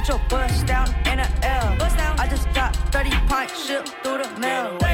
your 0.08 0.18
bust 0.30 0.66
down 0.66 0.88
in 1.06 1.18
the. 1.18 1.76
Bust 1.78 1.96
down, 1.98 2.18
I 2.18 2.26
just 2.28 2.52
got 2.54 2.74
30 2.92 3.10
pints 3.28 3.66
shipped 3.66 3.88
through 4.02 4.22
the 4.22 4.40
mail. 4.40 4.87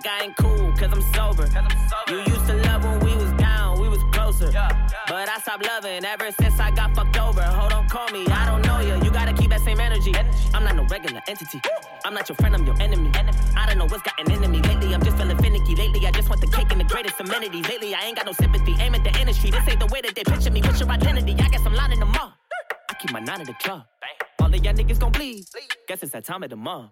Think 0.00 0.14
I 0.14 0.24
ain't 0.24 0.36
cool, 0.36 0.72
cause 0.72 0.90
I'm 0.92 1.02
sober. 1.14 1.46
Cause 1.46 1.56
I'm 1.56 1.88
sober. 1.88 2.12
You 2.12 2.18
used 2.32 2.46
to 2.46 2.54
love 2.54 2.84
when 2.84 3.00
we 3.00 3.14
was 3.16 3.32
down, 3.32 3.80
we 3.80 3.88
was 3.88 4.02
closer. 4.12 4.50
But 5.08 5.28
I 5.28 5.38
stopped 5.40 5.66
loving 5.66 6.04
ever 6.04 6.30
since 6.40 6.60
I 6.60 6.70
got 6.70 6.94
fucked 6.94 7.18
over. 7.18 7.42
Hold 7.42 7.72
on, 7.72 7.88
call 7.88 8.08
me, 8.10 8.26
I 8.26 8.46
don't 8.46 8.62
know 8.62 8.80
you. 8.80 9.02
You 9.04 9.10
gotta 9.10 9.32
keep 9.32 9.50
that 9.50 9.60
same 9.62 9.80
energy. 9.80 10.14
I'm 10.54 10.64
not 10.64 10.76
no 10.76 10.84
regular 10.84 11.20
entity. 11.26 11.60
I'm 12.04 12.14
not 12.14 12.28
your 12.28 12.36
friend, 12.36 12.54
I'm 12.54 12.64
your 12.66 12.80
enemy. 12.80 13.10
I 13.56 13.66
don't 13.66 13.78
know 13.78 13.86
what's 13.86 14.02
gotten 14.02 14.30
into 14.30 14.48
me 14.48 14.60
lately. 14.62 14.94
I'm 14.94 15.02
just 15.02 15.16
feeling 15.16 15.38
finicky. 15.38 15.74
Lately, 15.74 16.06
I 16.06 16.10
just 16.12 16.28
want 16.28 16.40
the 16.40 16.48
cake 16.48 16.70
and 16.70 16.80
the 16.80 16.84
greatest 16.84 17.20
amenities. 17.20 17.68
Lately, 17.68 17.94
I 17.94 18.02
ain't 18.06 18.16
got 18.16 18.26
no 18.26 18.32
sympathy. 18.32 18.76
Aim 18.78 18.94
at 18.94 19.04
the 19.04 19.18
industry. 19.18 19.50
This 19.50 19.68
ain't 19.68 19.80
the 19.80 19.86
way 19.86 20.00
that 20.02 20.14
they 20.14 20.24
picture 20.24 20.50
me. 20.50 20.60
What's 20.62 20.80
your 20.80 20.90
identity? 20.90 21.34
I 21.38 21.48
guess 21.48 21.64
I'm 21.66 21.74
lining 21.74 22.00
them 22.00 22.14
up. 22.14 22.34
I 22.90 22.94
keep 22.94 23.12
my 23.12 23.20
nine 23.20 23.40
in 23.40 23.46
the 23.46 23.54
club. 23.54 23.82
All 24.40 24.46
of 24.46 24.64
y'all 24.64 24.74
niggas 24.74 25.00
gon' 25.00 25.12
bleed. 25.12 25.44
Guess 25.88 26.02
it's 26.02 26.12
that 26.12 26.24
time 26.24 26.42
of 26.42 26.50
the 26.50 26.56
month. 26.56 26.90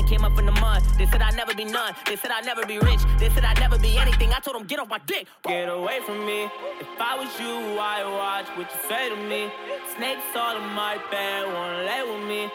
Done 0.00 0.08
came 0.08 0.24
up 0.24 0.38
in 0.38 0.46
the 0.46 0.52
mud. 0.52 0.82
They 0.96 1.04
said 1.06 1.20
I'd 1.20 1.36
never 1.36 1.54
be 1.54 1.64
none. 1.64 1.94
They 2.06 2.16
said 2.16 2.30
I'd 2.30 2.46
never 2.46 2.64
be 2.64 2.78
rich. 2.78 3.00
They 3.18 3.28
said 3.28 3.44
I'd 3.44 3.60
never 3.60 3.78
be 3.78 3.98
anything. 3.98 4.32
I 4.32 4.40
told 4.40 4.56
them, 4.56 4.66
get 4.66 4.78
off 4.78 4.88
my 4.88 4.98
dick. 5.06 5.26
Get 5.42 5.68
away 5.68 6.00
from 6.06 6.24
me. 6.24 6.44
If 6.80 6.98
I 6.98 7.18
was 7.18 7.28
you, 7.38 7.78
I'd 7.78 8.08
watch 8.08 8.48
what 8.56 8.70
you 8.72 8.88
say 8.88 9.10
to 9.10 9.16
me? 9.16 9.50
Snakes 9.96 10.22
all 10.34 10.56
in 10.56 10.68
my 10.72 10.96
bed, 11.10 11.52
wanna 11.52 11.84
lay 11.84 12.02
with 12.02 12.26
me. 12.26 12.48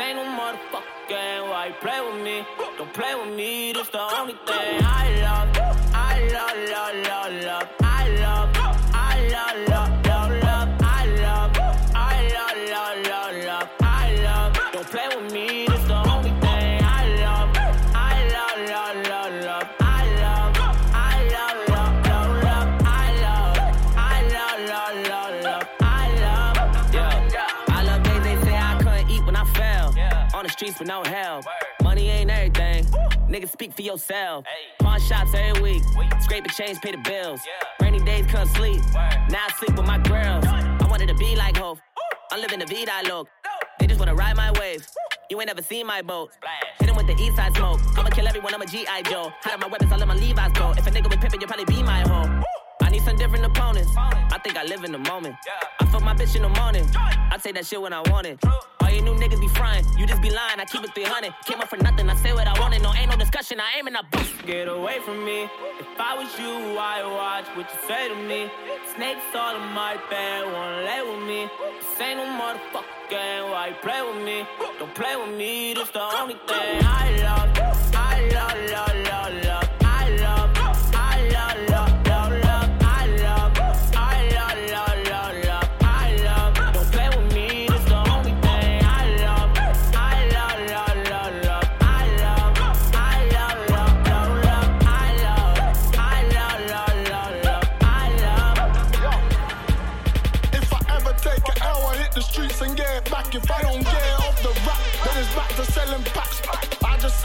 Ain't 0.00 0.16
no 0.16 0.24
motherfucking 0.24 1.08
game. 1.08 1.50
Why 1.50 1.66
you 1.66 1.74
play 1.80 2.00
with 2.00 2.22
me? 2.22 2.46
Don't 2.78 2.92
play 2.92 3.14
with 3.14 3.34
me. 3.34 3.72
This 3.72 3.88
the 3.88 4.00
only 4.18 4.34
thing 4.46 4.82
I 4.82 5.20
love. 5.22 5.48
I 5.94 6.14
love, 6.34 6.56
love, 6.70 6.94
love, 7.06 7.32
love. 7.44 7.68
I 7.80 8.08
love. 8.22 8.50
I 8.92 9.28
love, 9.34 9.68
love, 9.68 10.04
love, 10.04 10.42
love. 10.42 10.70
I 10.82 11.06
love. 11.22 11.50
I 11.94 12.28
love, 12.34 12.56
love, 12.70 13.06
love, 13.06 13.44
love. 13.44 13.68
I 13.82 14.14
love. 14.22 14.72
Don't 14.72 14.86
play 14.86 15.08
with 15.14 15.32
me. 15.32 15.67
Streets 30.58 30.78
with 30.80 30.88
no 30.88 31.04
help. 31.04 31.44
Money 31.84 32.10
ain't 32.10 32.30
everything. 32.30 32.84
Niggas 33.30 33.52
speak 33.52 33.72
for 33.72 33.82
yourself. 33.82 34.44
Pawn 34.80 35.00
shops 35.00 35.30
every 35.32 35.62
week. 35.62 35.82
Scrape 36.20 36.42
the 36.42 36.50
change, 36.52 36.80
pay 36.80 36.90
the 36.90 36.98
bills. 36.98 37.40
Rainy 37.80 38.00
days 38.00 38.26
couldn't 38.26 38.48
sleep. 38.48 38.80
Now 39.30 39.46
I 39.46 39.52
sleep 39.58 39.76
with 39.78 39.86
my 39.86 39.98
girls. 39.98 40.44
I 40.46 40.86
wanted 40.90 41.06
to 41.08 41.14
be 41.14 41.36
like 41.36 41.56
Hope. 41.56 41.78
I'm 42.32 42.40
living 42.40 42.58
the 42.58 42.66
vida 42.66 42.90
look. 43.04 43.28
They 43.78 43.86
just 43.86 44.00
wanna 44.00 44.16
ride 44.16 44.36
my 44.36 44.50
wave. 44.58 44.84
You 45.30 45.40
ain't 45.40 45.46
never 45.46 45.62
seen 45.62 45.86
my 45.86 46.02
boat. 46.02 46.32
Hit 46.80 46.88
'em 46.88 46.96
with 46.96 47.06
the 47.06 47.14
east 47.22 47.36
side 47.36 47.54
smoke. 47.54 47.78
I'ma 47.96 48.10
kill 48.10 48.26
everyone, 48.26 48.52
I'm 48.52 48.62
a 48.62 48.66
G.I. 48.66 49.02
Joe. 49.02 49.30
Hide 49.42 49.60
my 49.60 49.68
weapons, 49.68 49.92
I 49.92 49.96
let 49.96 50.08
my 50.08 50.14
Levi's 50.16 50.52
go. 50.52 50.72
If 50.72 50.86
a 50.88 50.90
nigga 50.90 51.08
with 51.08 51.20
pimpin', 51.20 51.40
you'll 51.40 51.48
probably 51.52 51.66
be 51.66 51.82
my 51.84 52.00
hoe. 52.00 52.42
I 52.88 52.90
need 52.90 53.02
some 53.02 53.16
different 53.16 53.44
opponents. 53.44 53.92
I 53.98 54.38
think 54.42 54.56
I 54.56 54.64
live 54.64 54.82
in 54.82 54.92
the 54.92 54.98
moment. 55.12 55.36
I 55.78 55.84
fuck 55.84 56.02
my 56.02 56.14
bitch 56.14 56.34
in 56.34 56.40
the 56.40 56.48
morning. 56.48 56.88
I 56.96 57.36
say 57.36 57.52
that 57.52 57.66
shit 57.66 57.82
when 57.82 57.92
I 57.92 58.00
want 58.08 58.26
it. 58.26 58.42
All 58.80 58.90
you 58.90 59.02
new 59.02 59.12
niggas 59.12 59.38
be 59.38 59.48
frying. 59.48 59.84
You 59.98 60.06
just 60.06 60.22
be 60.22 60.30
lying. 60.30 60.58
I 60.58 60.64
keep 60.64 60.82
it 60.82 60.94
300. 60.94 61.34
Came 61.44 61.60
up 61.60 61.68
for 61.68 61.76
nothing. 61.76 62.08
I 62.08 62.16
say 62.16 62.32
what 62.32 62.46
I 62.46 62.58
wanted. 62.58 62.80
No, 62.80 62.94
ain't 62.94 63.10
no 63.10 63.16
discussion. 63.16 63.60
I 63.60 63.76
aim 63.78 63.88
and 63.88 63.96
I 63.98 64.00
boost. 64.10 64.32
Get 64.46 64.68
away 64.68 65.00
from 65.04 65.22
me. 65.22 65.42
If 65.78 66.00
I 66.00 66.16
was 66.16 66.32
you, 66.38 66.78
I'd 66.80 67.04
watch 67.12 67.44
what 67.58 67.68
you 67.68 67.78
say 67.86 68.08
to 68.08 68.16
me? 68.16 68.50
Snakes 68.96 69.20
all 69.34 69.54
in 69.54 69.68
my 69.74 69.98
bed. 70.08 70.50
Wanna 70.50 70.88
lay 70.88 71.02
with 71.04 71.28
me. 71.28 71.40
This 71.80 72.16
no 72.16 72.24
motherfucking 72.40 73.10
game. 73.10 73.50
Why 73.50 73.66
you 73.68 73.74
play 73.82 74.00
with 74.00 74.24
me? 74.24 74.46
Don't 74.78 74.94
play 74.94 75.14
with 75.14 75.36
me. 75.36 75.74
This 75.74 75.90
the 75.90 76.00
only 76.00 76.40
thing 76.48 76.80
I 76.88 77.20
love. 77.20 77.50
I 77.92 78.30
love, 78.32 78.70
love, 78.70 78.96
love. 78.96 79.07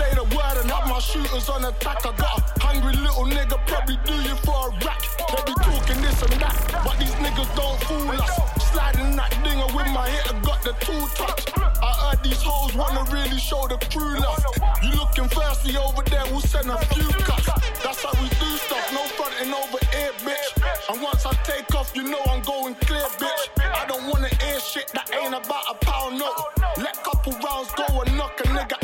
Say 0.03 0.15
the 0.15 0.23
word 0.35 0.55
and 0.61 0.69
have 0.71 0.87
my 0.89 0.99
shooters 0.99 1.49
on 1.49 1.63
attack. 1.65 2.05
I 2.05 2.11
got 2.15 2.39
a 2.39 2.59
hungry 2.59 2.95
little 2.95 3.25
nigga, 3.25 3.57
probably 3.67 3.97
do 4.05 4.15
you 4.27 4.35
for 4.47 4.69
a 4.69 4.71
rack. 4.85 5.01
They 5.31 5.41
be 5.47 5.53
talking 5.67 5.99
this 6.01 6.21
and 6.21 6.35
that, 6.43 6.55
but 6.83 6.95
these 6.99 7.15
niggas 7.23 7.51
don't 7.55 7.79
fool 7.87 8.11
us. 8.11 8.33
Sliding 8.71 9.15
that 9.15 9.31
dinger 9.43 9.69
with 9.75 9.89
my 9.97 10.09
hitter, 10.09 10.37
got 10.41 10.61
the 10.63 10.73
two 10.85 11.03
touch. 11.15 11.43
I 11.57 11.91
heard 12.03 12.23
these 12.23 12.41
hoes 12.41 12.73
wanna 12.75 13.03
really 13.11 13.39
show 13.39 13.67
the 13.67 13.77
crew 13.91 14.19
love. 14.19 14.43
You 14.83 14.91
looking 14.99 15.29
thirsty 15.29 15.77
over 15.77 16.03
there, 16.03 16.25
we'll 16.31 16.41
send 16.53 16.69
a 16.69 16.77
few 16.93 17.09
cuts. 17.27 17.47
That's 17.83 18.01
how 18.03 18.13
we 18.21 18.27
do 18.43 18.49
stuff, 18.65 18.85
no 18.93 19.03
fronting 19.17 19.53
over 19.53 19.79
here, 19.93 20.13
bitch. 20.25 20.47
And 20.89 21.01
once 21.01 21.25
I 21.25 21.33
take 21.43 21.73
off, 21.75 21.95
you 21.95 22.03
know 22.03 22.21
I'm 22.29 22.41
going 22.41 22.75
clear, 22.87 23.07
bitch. 23.21 23.43
I 23.59 23.85
don't 23.87 24.05
wanna 24.09 24.31
hear 24.41 24.59
shit 24.59 24.87
that 24.93 25.07
ain't 25.13 25.33
about 25.33 25.65
a 25.71 25.75
pound 25.85 26.19
note. 26.19 26.37
Let 26.77 26.95
couple 27.03 27.33
rounds 27.45 27.71
go 27.75 27.85
and 28.01 28.17
knock 28.17 28.39
a 28.39 28.47
nigga 28.49 28.82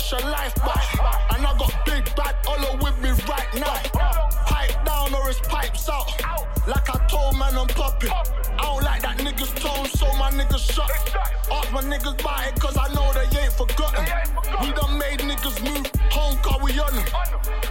what's 0.00 0.12
your 0.12 0.30
life 0.30 0.54
back? 0.56 1.34
And 1.34 1.46
I 1.46 1.58
got 1.58 1.84
big 1.84 2.04
bad 2.16 2.34
Ola 2.48 2.78
with 2.82 2.98
me 3.02 3.10
right 3.28 3.52
now. 3.54 4.28
Pipe 4.46 4.84
down 4.86 5.14
or 5.14 5.28
it's 5.28 5.40
pipes 5.40 5.88
out. 5.90 6.08
Like 6.66 6.88
I 6.88 7.06
told 7.06 7.36
man, 7.36 7.56
I'm 7.58 7.66
popping. 7.68 8.10
I 8.10 8.62
don't 8.62 8.82
like 8.82 9.02
that 9.02 9.18
niggas 9.18 9.54
tone, 9.60 9.86
so 9.86 9.99
my 10.30 10.44
niggas 10.44 10.72
shut. 10.72 10.90
Ask 11.52 11.72
my 11.72 11.82
niggas 11.82 12.20
about 12.20 12.46
it, 12.46 12.54
cause 12.60 12.76
I 12.76 12.92
know 12.94 13.12
they 13.12 13.26
ain't 13.40 13.52
forgotten. 13.52 14.04
We 14.60 14.72
done 14.72 14.98
made 14.98 15.20
niggas 15.20 15.62
move, 15.64 15.90
home 16.10 16.36
car 16.38 16.58
we 16.62 16.78
on 16.78 16.94
them. 16.94 17.04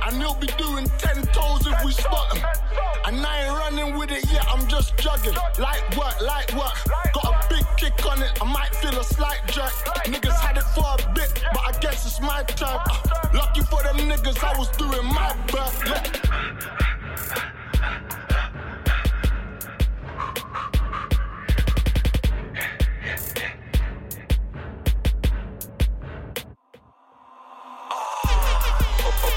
And 0.03 0.17
he'll 0.17 0.35
be 0.35 0.47
doing 0.57 0.85
10 0.97 1.27
toes 1.27 1.65
if 1.65 1.85
we 1.85 1.91
spot 1.91 2.37
him. 2.37 2.43
And 3.05 3.25
I 3.25 3.45
ain't 3.45 3.57
running 3.57 3.97
with 3.97 4.11
it 4.11 4.29
yet, 4.31 4.45
I'm 4.49 4.67
just 4.67 4.97
jogging. 4.97 5.35
Light 5.57 5.83
work, 5.97 6.19
light 6.21 6.53
work. 6.53 6.75
Got 7.13 7.25
a 7.25 7.47
big 7.49 7.65
kick 7.77 8.05
on 8.05 8.21
it, 8.21 8.31
I 8.41 8.45
might 8.51 8.75
feel 8.75 8.99
a 8.99 9.03
slight 9.03 9.41
jerk. 9.47 9.71
Niggas 10.05 10.39
had 10.39 10.57
it 10.57 10.63
for 10.75 10.85
a 10.85 10.97
bit, 11.13 11.41
but 11.53 11.63
I 11.63 11.71
guess 11.79 12.05
it's 12.05 12.19
my 12.19 12.43
turn. 12.43 12.69
Uh, 12.69 13.29
lucky 13.33 13.61
for 13.61 13.81
them 13.83 13.97
niggas, 13.97 14.43
I 14.43 14.57
was 14.57 14.69
doing 14.69 15.05
my 15.05 15.35
birth. 15.51 15.83
Yeah. 15.85 16.03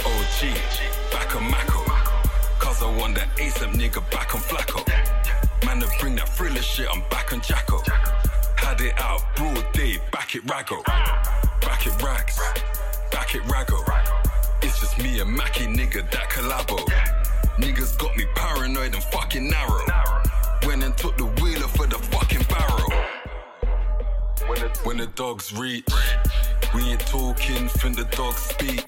OG, 0.05 0.55
back 1.13 1.37
on 1.37 1.51
Mako. 1.51 1.85
Cause 2.59 2.83
I 2.83 2.97
want 2.99 3.15
that 3.17 3.29
ASAP 3.37 3.73
nigga 3.75 4.01
back 4.11 4.35
on 4.35 4.41
Flacko. 4.41 4.87
Man, 5.67 5.81
to 5.81 5.89
bring 6.01 6.17
that 6.17 6.29
thriller 6.29 6.63
shit, 6.63 6.87
I'm 6.93 7.03
back 7.11 7.33
on 7.33 7.41
Jacko. 7.41 7.83
Had 8.57 8.81
it 8.81 8.95
out, 8.99 9.21
broad 9.37 9.73
day, 9.73 9.99
back 10.11 10.35
it 10.35 10.45
Rago. 10.47 10.85
Back 11.61 11.87
it 11.87 12.03
Rags, 12.03 12.39
back 13.11 13.35
it 13.35 13.43
Rago. 13.43 13.79
It's 14.63 14.81
just 14.81 14.99
me 14.99 15.21
and 15.21 15.31
Mackie, 15.31 15.67
nigga, 15.67 16.09
that 16.11 16.31
collabo. 16.31 16.79
Niggas 17.59 17.99
got 17.99 18.17
me 18.17 18.25
paranoid 18.35 18.95
and 18.95 19.05
fucking 19.05 19.49
narrow. 19.49 19.85
Went 20.67 20.83
and 20.83 20.97
took 20.97 21.17
the 21.19 21.27
wheeler 21.43 21.69
for 21.69 21.87
the 21.87 21.99
fucking 21.99 22.47
barrel. 22.49 22.93
When 24.49 24.61
the, 24.61 24.69
when 24.85 24.97
the 24.97 25.07
dogs 25.09 25.53
reach, 25.53 25.89
we 26.75 26.83
ain't 26.83 27.01
talking, 27.01 27.69
fin 27.69 27.93
the 27.93 28.05
dogs 28.17 28.43
speak. 28.43 28.85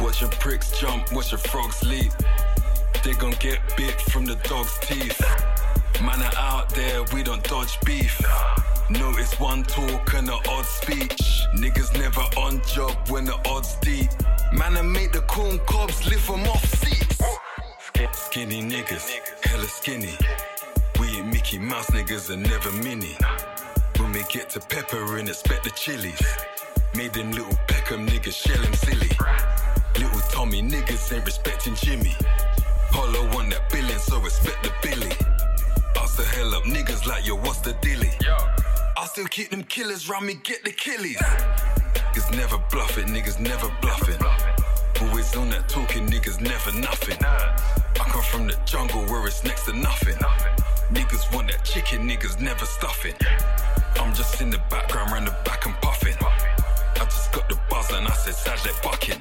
Watching 0.00 0.30
pricks 0.30 0.70
jump, 0.78 1.12
watching 1.12 1.38
frogs 1.38 1.82
leap. 1.82 2.12
They 3.02 3.12
gon' 3.12 3.34
get 3.40 3.60
bit 3.76 4.00
from 4.00 4.24
the 4.24 4.36
dog's 4.36 4.78
teeth. 4.78 5.20
Man 6.02 6.20
are 6.22 6.36
out 6.36 6.68
there, 6.70 7.02
we 7.12 7.22
don't 7.22 7.42
dodge 7.44 7.78
beef. 7.80 8.20
Notice 8.90 9.38
one 9.40 9.62
talk 9.62 10.14
and 10.14 10.28
the 10.28 10.34
odd 10.48 10.66
speech. 10.66 11.42
Niggas 11.56 11.98
never 11.98 12.20
on 12.38 12.60
job 12.66 12.96
when 13.08 13.24
the 13.24 13.38
odds 13.48 13.76
deep. 13.76 14.10
Man, 14.52 14.76
I 14.76 14.82
make 14.82 15.12
the 15.12 15.22
corn 15.22 15.58
cobs 15.66 16.06
lift 16.06 16.26
them 16.28 16.42
off 16.42 16.64
seats. 16.64 17.22
Skinny 18.12 18.62
niggas, 18.62 19.08
hella 19.42 19.66
skinny. 19.66 20.16
We 21.00 21.06
ain't 21.18 21.28
Mickey 21.28 21.58
Mouse 21.58 21.90
niggas 21.90 22.30
and 22.30 22.42
never 22.42 22.70
mini. 22.72 23.16
When 23.98 24.12
we 24.12 24.22
get 24.24 24.50
to 24.50 24.60
pepper 24.60 25.16
and 25.18 25.28
expect 25.28 25.64
the 25.64 25.70
chilies. 25.70 26.22
Made 26.94 27.12
them 27.14 27.32
little 27.32 27.56
Peckham 27.66 28.06
niggas 28.06 28.34
shell 28.34 28.64
'em 28.64 28.74
silly. 28.74 29.10
Little 29.98 30.20
Tommy 30.30 30.62
niggas 30.62 31.12
ain't 31.14 31.24
respecting 31.24 31.74
Jimmy. 31.76 32.14
Polo 32.90 33.24
want 33.34 33.50
that 33.50 33.68
billion, 33.70 33.98
so 33.98 34.20
respect 34.20 34.62
the 34.62 34.72
Billy. 34.82 35.10
Ask 35.96 36.16
the 36.16 36.24
hell 36.24 36.54
up 36.54 36.64
niggas 36.64 37.06
like 37.06 37.26
yo, 37.26 37.36
what's 37.36 37.60
the 37.60 37.72
dilly? 37.80 38.10
I 38.96 39.06
still 39.06 39.26
keep 39.26 39.50
them 39.50 39.64
killers 39.64 40.08
round 40.08 40.26
me, 40.26 40.34
get 40.42 40.64
the 40.64 40.70
killies. 40.70 41.16
Niggas 41.94 42.36
never 42.36 42.58
bluff 42.70 42.96
it, 42.98 43.06
niggas 43.06 43.40
never 43.40 43.68
bluffing. 43.80 44.20
Always 45.00 45.34
on 45.36 45.50
that 45.50 45.68
talking, 45.68 46.06
niggas 46.06 46.40
never 46.40 46.72
nothing. 46.78 47.18
I 47.24 47.56
come 47.94 48.22
from 48.22 48.46
the 48.46 48.56
jungle 48.64 49.02
where 49.06 49.26
it's 49.26 49.42
next 49.44 49.64
to 49.66 49.72
nothing. 49.72 50.16
Niggas 50.92 51.34
want 51.34 51.50
that 51.50 51.64
chicken, 51.64 52.08
niggas 52.08 52.40
never 52.40 52.64
stuffing. 52.64 53.14
I'm 53.96 54.14
just 54.14 54.40
in 54.40 54.50
the 54.50 54.58
background, 54.70 55.12
round 55.12 55.26
the 55.26 55.36
back 55.44 55.66
and 55.66 55.74
puffing. 55.82 56.16
I 56.20 57.04
just 57.04 57.32
got 57.32 57.48
the 57.48 57.58
buzz 57.68 57.90
and 57.90 58.06
I 58.06 58.12
said, 58.12 58.34
Sajay 58.34 58.82
bucking. 58.82 59.18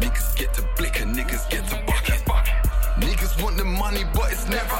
Niggas 0.00 0.34
get 0.36 0.54
to 0.54 0.62
blicking, 0.76 1.14
niggas 1.14 1.48
get 1.50 1.66
to 1.68 1.76
bucking. 1.86 2.20
Niggas 3.00 3.42
want 3.42 3.56
the 3.58 3.64
money, 3.64 4.04
but 4.14 4.32
it's 4.32 4.48
never 4.48 4.76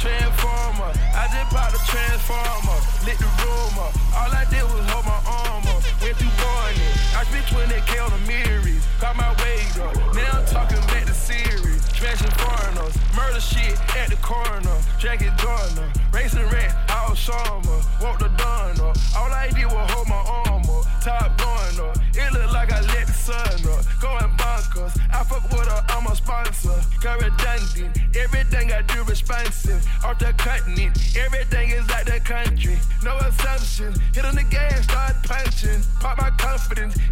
Transformer, 0.00 0.92
I 1.12 1.28
just 1.28 1.52
popped 1.52 1.74
a 1.74 1.80
transformer, 1.84 2.78
lit 3.04 3.18
the 3.18 3.28
room 3.44 3.76
up. 3.84 3.92
All 4.16 4.32
I 4.32 4.46
did 4.48 4.62
was 4.64 4.80
hold 4.88 5.04
my 5.04 5.20
arm 5.28 5.64
up, 5.68 5.84
went 6.00 6.16
through 6.16 6.39
morning. 6.70 6.92
I 7.14 7.24
spent 7.24 7.46
20k 7.46 8.04
on 8.04 8.10
the 8.10 8.26
mirrors, 8.26 8.86
got 9.00 9.16
my 9.16 9.30
weight 9.42 9.78
up. 9.78 9.94
Now 10.14 10.38
I'm 10.38 10.46
talking 10.46 10.80
back 10.88 11.06
to 11.06 11.14
series, 11.14 11.82
smashing 11.96 12.30
foreigners, 12.38 12.96
murder 13.14 13.40
shit 13.40 13.78
at 13.96 14.10
the 14.10 14.16
corner, 14.16 14.76
dragging 14.98 15.34
Dorner, 15.36 15.92
racing 16.12 16.48
rat, 16.48 16.74
out 16.90 17.16
summer, 17.16 17.80
walk 18.00 18.18
the 18.18 18.28
dawn 18.36 18.80
up. 18.80 18.96
All 19.16 19.30
I 19.32 19.50
did 19.50 19.66
was 19.66 19.90
hold 19.90 20.08
my 20.08 20.16
arm 20.16 20.62
up, 20.62 20.84
top 21.02 21.36
going 21.38 21.88
up. 21.88 21.96
It 22.14 22.32
look 22.32 22.52
like 22.52 22.72
I 22.72 22.80
let 22.80 23.06
the 23.06 23.12
sun 23.12 23.38
up, 23.72 23.84
going 24.00 24.30
bonkers. 24.36 24.98
I 25.12 25.24
fuck 25.24 25.44
with 25.50 25.68
her, 25.68 25.84
I'm 25.88 26.06
a 26.06 26.14
sponsor, 26.14 26.78
got 27.00 27.20
redundant. 27.20 27.98
Everything 28.16 28.72
I 28.72 28.82
do 28.82 29.02
responsive, 29.04 29.86
off 30.04 30.18
the 30.18 30.32
continent. 30.38 30.96
Everything 31.16 31.70
is 31.70 31.88
like 31.88 32.06
the 32.06 32.20
country, 32.20 32.78
no 33.02 33.16
assumptions. 33.18 33.98
Hit 34.14 34.24
on 34.24 34.34
the 34.34 34.44
gas, 34.44 34.84
start 34.84 35.16
punching. 35.22 35.82
Pop 36.00 36.18
my 36.18 36.30
confidence, 36.30 36.59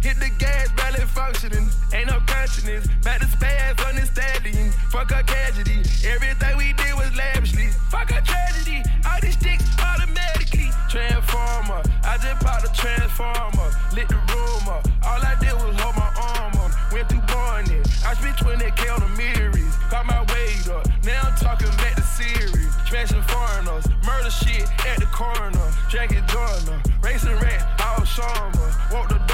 hit 0.01 0.19
the 0.19 0.31
gas, 0.37 0.71
barely 0.73 1.05
functioning. 1.07 1.69
Ain't 1.93 2.07
no 2.07 2.19
consciousness, 2.27 2.87
back 3.03 3.19
to 3.19 3.25
spaz 3.25 3.79
on. 3.85 3.99
Fuck 4.91 5.11
a 5.11 5.23
tragedy, 5.23 5.79
everything 6.03 6.57
we 6.57 6.73
did 6.73 6.93
was 6.95 7.15
lavishly. 7.15 7.67
Fuck 7.89 8.09
a 8.11 8.21
tragedy, 8.21 8.81
all 9.05 9.19
these 9.21 9.35
sticks 9.35 9.63
automatically. 9.79 10.69
Transformer, 10.89 11.83
I 12.03 12.17
just 12.17 12.43
popped 12.43 12.65
a 12.65 12.73
transformer, 12.73 13.69
lit 13.93 14.07
the 14.09 14.17
room 14.33 14.67
up. 14.67 14.87
All 15.05 15.21
I 15.21 15.35
did 15.39 15.53
was 15.53 15.79
hold 15.79 15.95
my 15.95 16.11
arm 16.17 16.53
up, 16.57 16.91
went 16.91 17.07
through 17.07 17.21
morning. 17.59 17.83
I 18.05 18.13
spent 18.15 18.37
20k 18.37 18.93
on 18.93 18.99
the 19.01 19.11
mirrors, 19.15 19.75
got 19.91 20.05
my 20.05 20.21
weight 20.33 20.67
up. 20.69 20.87
Now 21.05 21.21
I'm 21.23 21.35
talking 21.35 21.69
back 21.77 21.95
to 21.95 22.01
series, 22.01 22.73
smashing 22.89 23.21
foreigners, 23.23 23.85
murder 24.05 24.31
shit 24.31 24.67
at 24.87 24.99
the 24.99 25.07
corner, 25.13 25.71
dragging 25.89 26.25
Dorner, 26.27 26.81
racing 27.03 27.37
rat, 27.39 27.61
all 27.85 28.05
summer, 28.05 28.73
walk 28.91 29.09
the. 29.09 29.28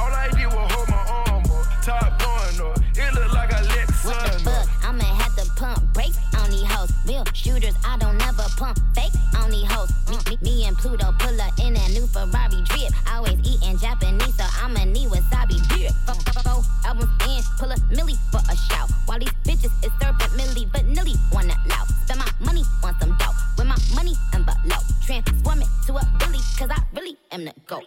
All 0.00 0.08
I 0.08 0.28
did 0.32 0.46
was 0.46 0.72
hold 0.72 0.88
my 0.88 0.96
arm 0.96 1.44
up, 1.44 1.66
top 1.84 2.18
going 2.18 2.58
up. 2.64 2.78
It 2.96 3.12
look 3.14 3.32
like 3.34 3.52
I 3.52 3.60
let 3.60 3.86
the 3.86 3.92
What 4.08 4.16
the 4.24 4.32
sun 4.32 4.40
fuck? 4.48 4.64
up. 4.64 4.88
I'ma 4.88 5.04
have 5.04 5.34
to 5.36 5.44
pump 5.60 5.92
brakes 5.92 6.16
on 6.40 6.50
these 6.50 6.64
hoes. 6.72 6.90
Real 7.06 7.24
shooters, 7.34 7.76
I 7.84 7.98
don't 7.98 8.16
never 8.16 8.44
pump 8.56 8.80
fake 8.94 9.12
on 9.36 9.50
these 9.50 9.70
hoes. 9.70 9.92
Me, 10.08 10.16
me, 10.30 10.36
me 10.40 10.64
and 10.64 10.76
Pluto 10.78 11.12
pull 11.18 11.38
up 11.40 11.52
in 11.60 11.74
that 11.74 11.90
new 11.92 12.06
Ferrari 12.06 12.64
drip. 12.64 12.92
Always 13.12 13.36
eating 13.44 13.76
Japanese, 13.76 14.34
so 14.40 14.44
I'ma 14.64 14.84
need 14.84 15.08
wasabi 15.12 15.60
dip. 15.68 15.92
Four 16.08 16.64
albums 16.88 17.12
in, 17.28 17.42
pull 17.60 17.70
a 17.70 17.76
milli 17.92 18.16
for 18.32 18.40
a 18.48 18.56
shout. 18.56 18.88
While 19.04 19.18
these 19.18 19.36
bitches 19.44 19.74
is 19.84 19.92
serving 20.00 20.32
milli, 20.38 20.64
but 20.72 20.86
nilly 20.86 21.14
wanna 21.30 21.56
loud. 21.68 21.88
Spend 22.08 22.20
my 22.24 22.30
money 22.40 22.64
on 22.82 22.96
some 22.98 23.12
dope. 23.18 23.36
With 23.58 23.66
my 23.66 23.76
money 23.94 24.14
envelope. 24.32 24.86
Transform 25.04 25.60
it 25.60 25.68
to 25.86 25.92
a 26.00 26.02
Billy, 26.18 26.40
cause 26.56 26.70
I 26.70 26.80
really 26.96 27.16
am 27.32 27.44
the 27.44 27.52
GOAT. 27.66 27.84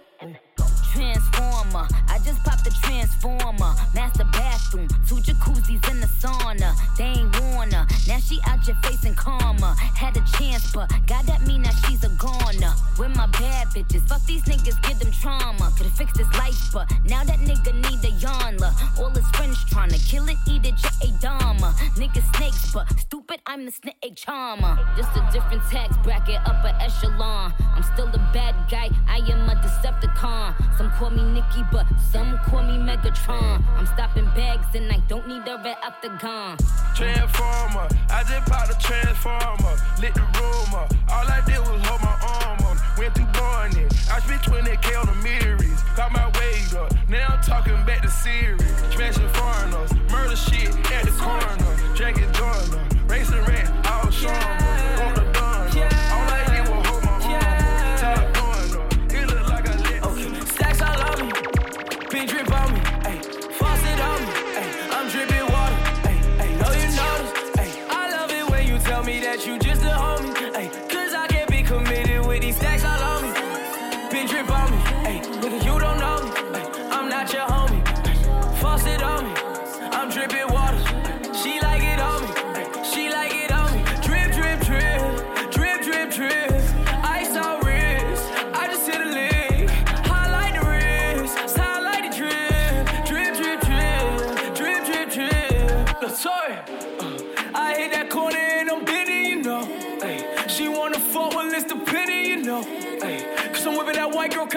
Transformer, 0.93 1.87
I 2.07 2.19
just 2.19 2.43
the 2.43 2.52
transformer. 2.81 3.73
Master 3.93 4.25
bathroom, 4.33 4.87
two 5.07 5.15
jacuzzis 5.15 5.91
in 5.91 5.99
the 5.99 6.07
sauna. 6.07 6.73
They 6.97 7.05
ain't 7.05 7.39
wanna. 7.41 7.87
Now 8.07 8.19
she 8.19 8.39
out 8.47 8.65
your 8.67 8.75
face 8.77 9.03
and 9.05 9.15
karma. 9.15 9.75
Had 9.95 10.17
a 10.17 10.23
chance, 10.37 10.71
but 10.71 10.89
God 11.07 11.25
that 11.25 11.45
mean 11.45 11.63
that 11.63 11.75
she's 11.85 12.03
a 12.03 12.09
goner. 12.09 12.73
With 12.97 13.15
my 13.15 13.27
bad 13.27 13.67
bitches, 13.67 14.07
fuck 14.07 14.23
these 14.25 14.43
niggas, 14.43 14.81
give 14.87 14.99
them 14.99 15.11
trauma. 15.11 15.71
Could've 15.77 15.93
fixed 15.93 16.17
his 16.17 16.31
life, 16.33 16.71
but 16.73 16.91
now 17.05 17.23
that 17.23 17.39
nigga 17.39 17.73
need 17.89 18.03
a 18.03 18.11
yarnla. 18.17 18.99
All 18.99 19.09
his 19.09 19.27
friends 19.35 19.57
tryna 19.65 19.99
kill 20.09 20.27
it, 20.27 20.37
eat 20.47 20.65
it, 20.65 20.75
just 20.75 21.03
a 21.03 21.11
dama. 21.19 21.73
Niggas 21.95 22.35
snakes, 22.35 22.71
but 22.73 22.87
stupid, 22.99 23.39
I'm 23.45 23.65
the 23.65 23.71
snake 23.71 24.15
charmer. 24.15 24.77
Just 24.97 25.15
a 25.15 25.21
different 25.31 25.63
tax 25.71 25.95
bracket, 26.03 26.39
upper 26.45 26.75
echelon. 26.79 27.53
I'm 27.59 27.83
still 27.83 28.07
a 28.07 28.17
bad 28.33 28.55
guy, 28.69 28.89
I 29.07 29.17
am 29.17 29.49
a 29.49 29.55
Decepticon. 29.55 30.77
Some 30.77 30.91
call 30.91 31.09
me 31.09 31.23
Nicki, 31.23 31.63
but 31.71 31.85
some 32.11 32.37
call 32.45 32.62
me 32.67 32.77
Megatron. 32.77 33.63
I'm 33.77 33.85
stopping 33.85 34.25
bags 34.35 34.67
and 34.75 34.91
I 34.91 34.97
don't 35.07 35.27
need 35.27 35.47
a 35.47 35.57
red 35.57 35.77
octagon. 35.83 36.57
Transformer, 36.95 37.87
I 38.09 38.23
just 38.23 38.45
popped 38.49 38.71
a 38.71 38.77
transformer, 38.79 39.75
lit 40.01 40.13
the 40.13 40.21
room 40.39 40.73
up. 40.75 40.93
All 41.09 41.27
I 41.27 41.41
did 41.45 41.59
was 41.59 41.81
hold 41.87 42.01
my 42.01 42.17
arm 42.21 42.59
up, 42.65 42.97
went 42.97 43.15
through 43.15 43.33
morning. 43.63 43.89
I 44.11 44.19
spent 44.19 44.41
20k 44.41 44.99
on 44.99 45.07
the 45.07 45.17
mirrors, 45.23 45.81
got 45.95 46.11
my 46.11 46.27
weight 46.39 46.73
up. 46.75 46.91
Now 47.09 47.27
I'm 47.33 47.41
talking 47.41 47.75
back 47.85 48.01
to 48.01 48.09
series, 48.09 48.62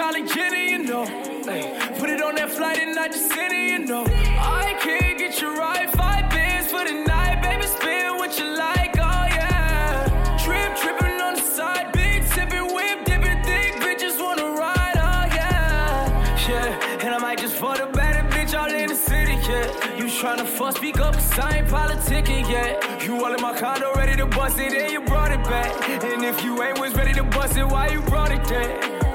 Kylie 0.07 0.33
Jenner, 0.33 0.57
you 0.57 0.79
know. 0.85 1.05
Put 1.99 2.11
it 2.11 2.23
on 2.23 2.37
that 2.37 2.51
flight 2.53 2.79
and 2.79 2.97
I 2.97 3.09
just 3.09 3.29
send 3.29 3.53
it, 3.53 3.71
you 3.73 3.87
know. 3.87 4.05
I 4.39 4.79
can't 4.81 5.19
get 5.19 5.41
you 5.41 5.53
right, 5.59 5.91
five 5.91 6.31
bands 6.31 6.71
for 6.71 6.85
the 6.85 6.95
night, 6.95 7.43
baby, 7.43 7.67
spin 7.67 8.17
what 8.17 8.39
you 8.39 8.45
like, 8.57 8.95
oh 9.01 9.27
yeah. 9.27 10.39
Trip, 10.45 10.77
tripping 10.77 11.21
on 11.21 11.35
the 11.35 11.41
side, 11.41 11.91
big 11.93 12.23
sipping, 12.23 12.73
whip, 12.73 13.05
dipping, 13.05 13.43
thick, 13.43 13.75
bitches 13.83 14.23
wanna 14.23 14.45
ride, 14.45 14.97
oh 14.97 15.35
yeah. 15.35 16.47
Yeah, 16.49 17.05
and 17.05 17.13
I 17.13 17.19
might 17.19 17.41
just 17.41 17.57
fuck 17.57 17.79
the 17.79 17.87
baddest 17.87 18.37
bitch 18.37 18.57
all 18.57 18.73
in 18.73 18.87
the 18.87 18.95
city, 18.95 19.35
yeah. 19.51 19.97
You 19.99 20.05
tryna 20.05 20.47
fuss, 20.47 20.77
speak 20.77 21.01
up, 21.01 21.15
cause 21.15 21.39
I 21.41 21.59
ain't 21.59 21.67
politicking 21.67 22.49
yet. 22.49 23.03
You 23.05 23.25
all 23.25 23.35
in 23.35 23.43
my 23.43 23.59
condo, 23.59 23.93
ready 23.95 24.15
to 24.19 24.27
bust 24.27 24.57
it, 24.61 24.73
and 24.73 24.93
you 24.93 25.01
brought 25.01 25.33
it 25.33 25.43
back. 25.43 25.73
And 26.05 26.23
if 26.23 26.45
you 26.45 26.63
ain't 26.63 26.79
was 26.79 26.95
ready 26.95 27.15
to 27.15 27.25
bust 27.25 27.57
it, 27.57 27.67
why 27.67 27.89
you 27.89 28.03
brought 28.03 28.31
it 28.31 28.45
there? 28.45 29.06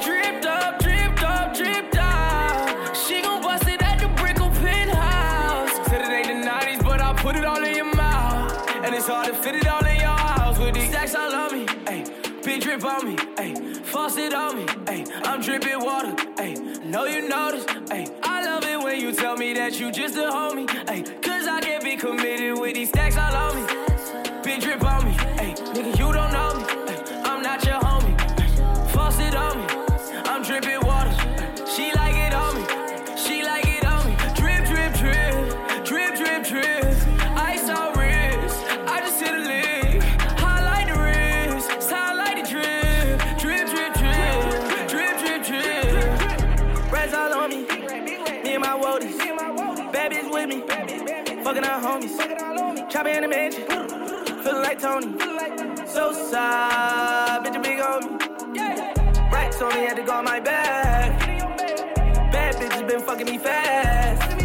Ain't 6.14 6.28
the 6.28 6.49
90s, 6.49 6.84
but 6.84 7.02
I 7.02 7.14
put 7.14 7.36
it 7.36 7.43
all 7.43 7.64
in 7.64 7.76
your 7.76 7.95
mouth. 7.95 8.70
And 8.84 8.93
it's 8.95 9.08
hard 9.08 9.28
to 9.28 9.34
fit 9.34 9.56
it 9.56 9.68
all 9.68 9.86
in 9.86 9.99
your 9.99 10.18
house 10.18 10.58
with 10.60 10.76
these 10.76 10.89
stacks 10.89 11.16
all 11.16 11.34
on 11.34 11.52
me. 11.52 11.66
Ayy, 11.86 12.43
big 12.43 12.62
drip 12.62 12.84
on 12.86 13.06
me. 13.06 13.16
Ayy, 13.16 14.34
on 14.34 14.56
me. 14.56 14.66
Ayy, 14.86 15.12
I'm 15.26 15.41
dripping 15.41 15.80
water. 15.84 16.14
Ayy, 16.38 16.84
know 16.86 17.06
you 17.06 17.28
notice. 17.28 17.66
Ayy, 17.66 18.14
I 18.24 18.45
love 18.45 18.64
it 18.64 18.80
when 18.80 18.99
you 18.99 19.14
tell 19.14 19.36
me 19.36 19.54
that 19.54 19.80
you 19.80 19.91
just 19.91 20.16
a 20.16 20.30
homie. 20.30 20.68
Ayy, 20.86 21.22
cause 21.22 21.47
I 21.47 21.60
can't 21.60 21.84
be 21.84 21.95
committed 21.97 22.60
with 22.60 22.76
these 22.76 22.89
stacks 22.89 23.18
all 23.18 23.36
on 23.36 23.56
me. 23.56 24.41
Big 24.43 24.62
drip 24.62 24.80
Fucking 51.52 51.66
our 51.66 51.82
homies. 51.82 52.89
Chopper 52.89 53.10
in 53.10 53.24
the 53.24 53.28
mansion. 53.28 53.66
Feeling 53.68 54.62
like 54.62 54.80
Tony. 54.80 55.08
So 55.86 56.14
sad, 56.14 57.43
Bitch, 57.43 57.58
a 57.58 57.60
big 57.60 57.82
on 57.82 58.18
me. 58.54 58.60
Racks 59.30 59.62
on 59.62 59.74
me, 59.76 59.82
had 59.82 59.97
to 59.97 60.04
go 60.04 60.14
on 60.14 60.24
my 60.24 60.39
back. 60.39 61.20
Bad 62.32 62.56
bitches 62.56 62.88
been 62.88 63.02
fucking 63.02 63.26
me 63.26 63.38
fast. 63.38 64.38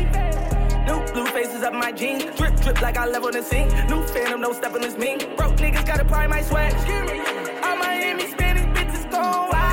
New 0.88 1.12
blue 1.12 1.26
faces 1.26 1.62
up 1.62 1.74
my 1.74 1.92
jeans. 1.92 2.24
Drip, 2.36 2.56
drip 2.56 2.82
like 2.82 2.96
I 2.96 3.06
level 3.06 3.30
the 3.30 3.40
sink. 3.44 3.70
New 3.88 4.02
phantom, 4.08 4.40
no 4.40 4.52
step 4.52 4.74
on 4.74 4.80
this 4.80 4.98
mink. 4.98 5.36
Broke 5.36 5.54
niggas 5.58 5.86
gotta 5.86 6.04
pry 6.04 6.26
my 6.26 6.42
swag. 6.42 6.74
All 7.62 7.76
Miami 7.76 8.26
Spanish 8.26 8.64
bitches 8.76 9.08
gone 9.12 9.48
wild. 9.52 9.65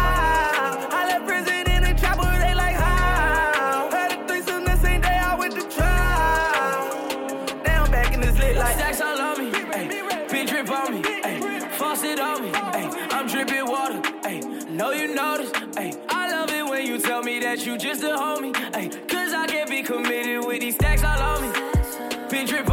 This 8.24 8.40
lit 8.40 8.56
like. 8.56 8.76
Stacks 8.76 9.02
all 9.02 9.20
on 9.20 9.38
me. 9.38 9.52
Ayy, 9.52 10.30
big 10.32 10.48
drip 10.48 10.70
on 10.72 10.94
me. 10.94 11.02
Ayy, 11.02 11.70
faucet 11.72 12.20
on 12.20 12.44
me. 12.44 12.52
Ayy, 12.52 13.08
I'm 13.12 13.28
dripping 13.28 13.66
water. 13.68 14.00
Ayy, 14.24 14.70
know 14.70 14.92
you 14.92 15.14
notice. 15.14 15.52
Ayy, 15.52 16.00
I 16.10 16.32
love 16.32 16.50
it 16.50 16.66
when 16.66 16.86
you 16.88 17.00
tell 17.00 17.22
me 17.22 17.40
that 17.42 17.66
you 17.66 17.78
just 17.78 18.02
a 18.04 18.16
homie. 18.24 18.54
Ayy, 18.72 19.08
cause 19.10 19.34
I 19.34 19.46
can't 19.48 19.70
be 19.70 19.84
committed 19.84 20.46
with 20.46 20.62
these 20.62 20.76
stacks 20.76 21.04
all 21.04 21.22
on 21.22 21.42
me. 21.42 21.50
Big 22.30 22.48
drip 22.48 22.70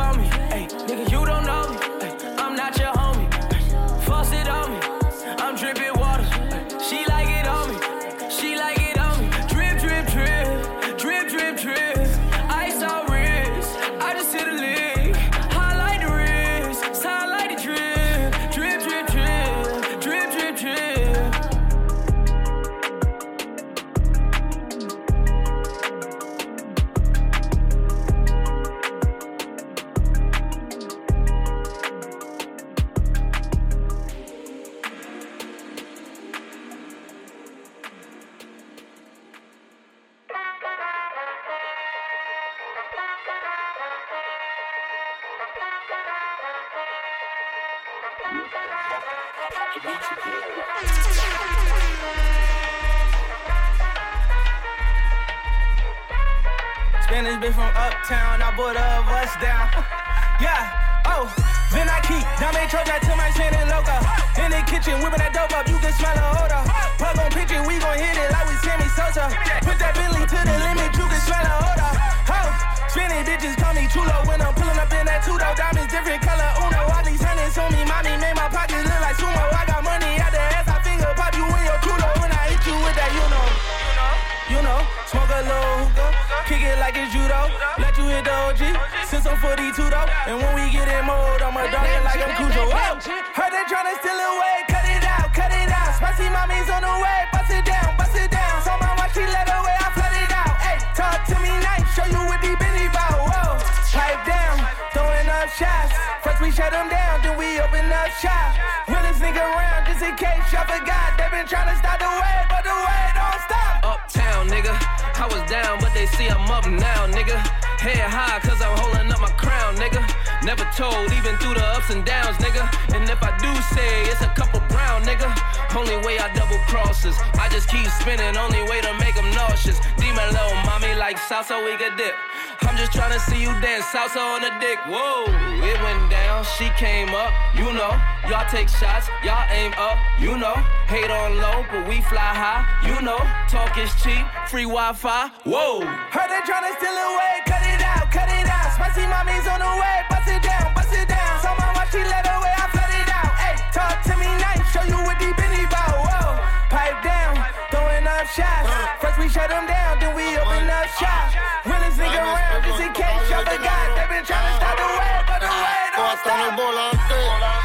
down, 159.91 159.99
then 160.01 160.15
we 160.15 160.37
open 160.39 160.71
up 160.71 160.87
shop. 160.99 161.35
Realest 161.67 161.99
nigga 161.99 162.21
around, 162.23 162.65
just 162.65 162.81
in 162.81 162.93
case 162.93 163.31
y'all 163.31 163.45
forgot. 163.45 163.87
They 163.97 164.07
been 164.11 164.25
tryna 164.25 164.53
stop 164.57 164.77
the 164.79 164.87
way, 164.87 165.17
but 165.27 165.41
the 165.43 165.51
way 165.51 165.81
don't 165.95 166.27
en 166.27 166.41
el 166.47 166.53
volante. 166.57 167.21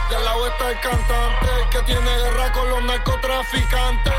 Del 0.09 0.23
lado 0.23 0.47
está 0.47 0.69
el 0.69 0.79
cantante 0.79 1.53
que 1.71 1.81
tiene 1.83 2.11
guerra 2.17 2.51
con 2.51 2.69
los 2.69 2.83
narcotraficantes. 2.83 4.13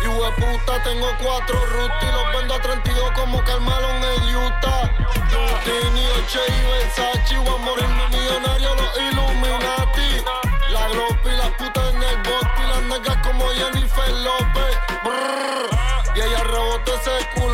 Y 0.00 0.40
puta, 0.40 0.82
tengo 0.84 1.08
cuatro 1.22 1.58
y 1.66 2.12
los 2.12 2.32
vendo 2.32 2.54
a 2.54 2.60
32 2.60 3.10
como 3.12 3.42
Carmelo 3.44 3.90
en 3.90 4.36
Utah. 4.36 4.90
Dutini, 5.30 6.06
Che 6.28 6.40
y 6.46 6.60
Versace, 6.70 7.38
voy 7.38 7.48
a 7.48 7.56
morirme 7.58 8.08
millonario, 8.10 8.74
los 8.74 8.98
Illuminati. 8.98 10.24
La 10.70 10.88
glopa 10.88 11.28
y 11.28 11.36
las 11.36 11.50
putas 11.52 11.94
en 11.94 12.02
el 12.02 12.16
bote 12.18 12.62
y 12.62 12.66
las 12.68 12.82
negas 12.82 13.16
como 13.26 13.48
Jennifer 13.48 14.10
López. 14.10 14.78
Y 16.14 16.20
ella 16.20 16.42
rebote 16.42 16.92
ese 16.94 17.28
culo, 17.34 17.47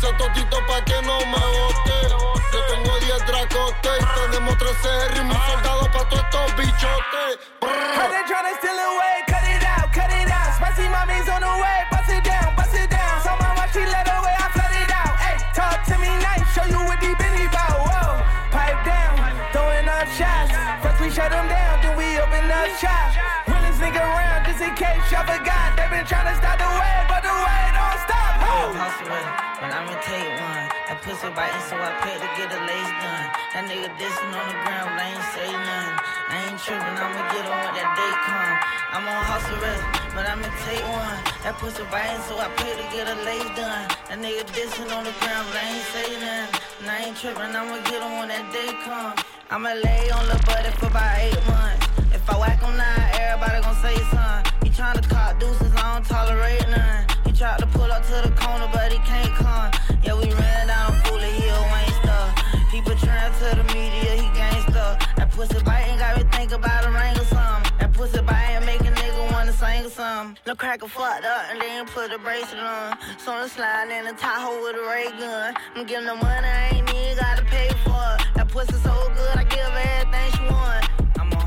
tío, 0.00 0.10
le 0.10 0.12
mamo 0.12 0.12
ese 0.12 0.12
totito 0.14 0.66
pa' 0.66 0.80
que 0.84 1.02
no 1.02 1.18
me 1.26 1.38
bote. 1.38 2.08
Yo 2.52 2.60
tengo 2.66 2.98
10 2.98 3.26
dracotes 3.26 4.00
y 4.00 4.30
tenemos 4.30 4.58
13 4.58 4.88
R 5.06 5.20
y 5.20 5.24
mis 5.24 5.38
soldados 5.38 5.88
pa' 5.88 6.08
todos 6.08 6.24
estos 6.24 6.56
bichotes. 6.56 7.38
How 7.62 8.08
they 8.10 8.22
tryna 8.26 8.54
steal 8.58 8.78
away, 8.78 9.24
cut 9.26 9.44
it 9.44 9.64
out, 9.64 9.92
cut 9.92 10.10
it 10.10 10.30
out. 10.30 10.54
Spicy 10.56 10.88
mommy's 10.88 11.28
on 11.28 11.40
the 11.40 11.54
way, 11.62 11.86
bust 11.90 12.10
it 12.10 12.24
down, 12.24 12.54
bust 12.56 12.74
it 12.74 12.90
down. 12.90 13.22
So 13.22 13.30
my 13.40 13.54
watch, 13.56 13.72
she 13.72 13.84
let 13.86 14.06
away, 14.08 14.34
I 14.34 14.48
flood 14.52 14.74
it 14.74 14.90
out. 14.90 15.14
Hey, 15.18 15.36
talk 15.54 15.84
to 15.86 15.98
me 15.98 16.10
nice, 16.22 16.46
show 16.54 16.66
you 16.66 16.78
what 16.84 17.00
deep 17.00 17.18
in 17.20 17.50
bout. 17.50 17.78
Whoa, 17.86 18.22
pipe 18.50 18.84
down, 18.84 19.18
throwing 19.52 19.88
up 19.88 20.08
shots. 20.14 20.52
First 20.82 21.00
we 21.00 21.10
shut 21.10 21.30
them 21.30 21.48
down, 21.48 21.82
then 21.82 21.96
we 21.96 22.18
open 22.18 22.50
up 22.50 22.68
shop. 22.78 23.14
Willis 23.48 23.78
nigga 23.78 24.02
around, 24.02 24.44
just 24.46 24.60
in 24.60 24.74
case 24.74 25.02
y'all 25.10 25.26
forgot. 25.26 25.74
They 25.78 25.86
been 25.90 26.04
tryna 26.04 26.34
stop 26.36 26.58
the 26.58 26.66
way, 26.66 26.96
but 27.08 27.22
the 27.22 27.34
way 27.34 27.62
don't 27.74 27.98
stop. 28.04 28.32
I'm 28.42 28.74
hustling, 28.74 29.43
but 29.64 29.72
I'ma 29.72 29.96
take 30.04 30.28
one. 30.44 30.68
That 30.92 31.00
pussy 31.00 31.24
biting, 31.32 31.64
so 31.72 31.80
I 31.80 31.96
pay 32.04 32.20
to 32.20 32.28
get 32.36 32.52
a 32.52 32.60
lace 32.68 32.92
done. 33.00 33.26
That 33.56 33.64
nigga 33.64 33.88
dissing 33.96 34.32
on 34.36 34.44
the 34.44 34.56
ground, 34.60 34.92
but 34.92 35.00
I 35.00 35.08
ain't 35.08 35.28
say 35.32 35.48
nothing. 35.48 35.96
I 36.04 36.36
ain't 36.44 36.60
tripping, 36.60 36.96
I'ma 37.00 37.22
get 37.32 37.48
on 37.48 37.58
when 37.64 37.72
that 37.72 37.90
day 37.96 38.12
come. 38.28 38.56
I'm 38.92 39.04
on 39.08 39.20
hustle 39.24 39.56
rest, 39.64 39.84
but 40.12 40.28
I'ma 40.28 40.52
take 40.68 40.84
one. 40.84 41.16
That 41.48 41.56
pussy 41.56 41.80
biting, 41.88 42.20
so 42.28 42.36
I 42.36 42.52
pay 42.60 42.76
to 42.76 42.84
get 42.92 43.08
a 43.08 43.16
lace 43.24 43.48
done. 43.56 43.88
That 44.12 44.18
nigga 44.20 44.44
dissing 44.52 44.92
on 44.92 45.08
the 45.08 45.16
ground, 45.24 45.48
but 45.48 45.56
I 45.56 45.64
ain't 45.64 45.88
say 45.96 46.12
nothing. 46.20 46.84
And 46.84 46.86
I 46.92 46.96
ain't 47.08 47.16
tripping, 47.16 47.56
I'ma 47.56 47.80
get 47.88 48.04
on 48.04 48.12
when 48.20 48.28
that 48.28 48.44
day 48.52 48.68
come. 48.84 49.16
I'ma 49.48 49.80
lay 49.80 50.12
on 50.12 50.28
the 50.28 50.36
buddy 50.44 50.76
for 50.76 50.92
about 50.92 51.24
eight 51.24 51.40
months. 51.48 51.88
If 52.12 52.20
I 52.28 52.36
whack 52.36 52.60
on 52.60 52.76
nine, 52.76 53.08
everybody 53.16 53.64
gon' 53.64 53.80
say 53.80 53.96
something. 54.12 54.44
He 54.60 54.68
tryna 54.76 55.00
cop 55.08 55.40
deuces, 55.40 55.72
I 55.72 55.96
don't 55.96 56.04
tolerate 56.04 56.68
none. 56.68 57.13
He 57.34 57.40
tried 57.40 57.58
to 57.58 57.66
pull 57.66 57.90
up 57.90 58.06
to 58.06 58.22
the 58.22 58.32
corner, 58.38 58.68
but 58.72 58.92
he 58.92 58.98
can't 58.98 59.34
come. 59.34 59.68
Yeah, 60.04 60.14
we 60.14 60.32
ran 60.34 60.68
down 60.68 60.92
Fully 61.02 61.32
Hill, 61.42 61.62
Wayne 61.74 61.90
stuff. 62.00 62.30
He 62.70 62.80
portraying 62.80 63.32
to 63.40 63.56
the 63.58 63.64
media, 63.74 64.14
he 64.22 64.28
gangsta. 64.38 65.02
That 65.16 65.32
pussy 65.32 65.60
biting 65.64 65.98
got 65.98 66.16
me 66.16 66.22
think 66.30 66.52
about 66.52 66.86
a 66.86 66.90
ring 66.90 67.18
or 67.18 67.24
something. 67.24 67.72
That 67.80 67.92
pussy 67.92 68.22
biting 68.22 68.64
make 68.64 68.82
a 68.82 68.92
nigga 68.94 69.32
wanna 69.32 69.52
sing 69.52 69.84
or 69.84 69.90
something. 69.90 70.38
Lil' 70.46 70.54
cracker 70.54 70.86
fucked 70.86 71.24
up 71.24 71.50
and 71.50 71.60
then 71.60 71.86
put 71.86 72.12
a 72.12 72.18
bracelet 72.18 72.62
on. 72.62 72.98
So 73.18 73.32
I'm 73.32 73.48
sliding 73.48 73.98
in 73.98 74.04
the 74.04 74.12
Tahoe 74.12 74.62
with 74.62 74.76
a 74.76 74.86
ray 74.86 75.10
gun. 75.18 75.54
I'm 75.74 75.86
giving 75.86 76.06
the 76.06 76.14
money, 76.14 76.46
I 76.46 76.68
ain't 76.68 76.88
even 76.88 77.18
gotta 77.18 77.44
pay 77.46 77.68
for 77.82 77.98
it. 78.14 78.28
That 78.36 78.46
pussy 78.46 78.74
so 78.74 78.94
good, 79.16 79.36
I 79.36 79.42
give 79.42 79.58
everything 79.58 80.30
she 80.38 80.54
want. 80.54 80.93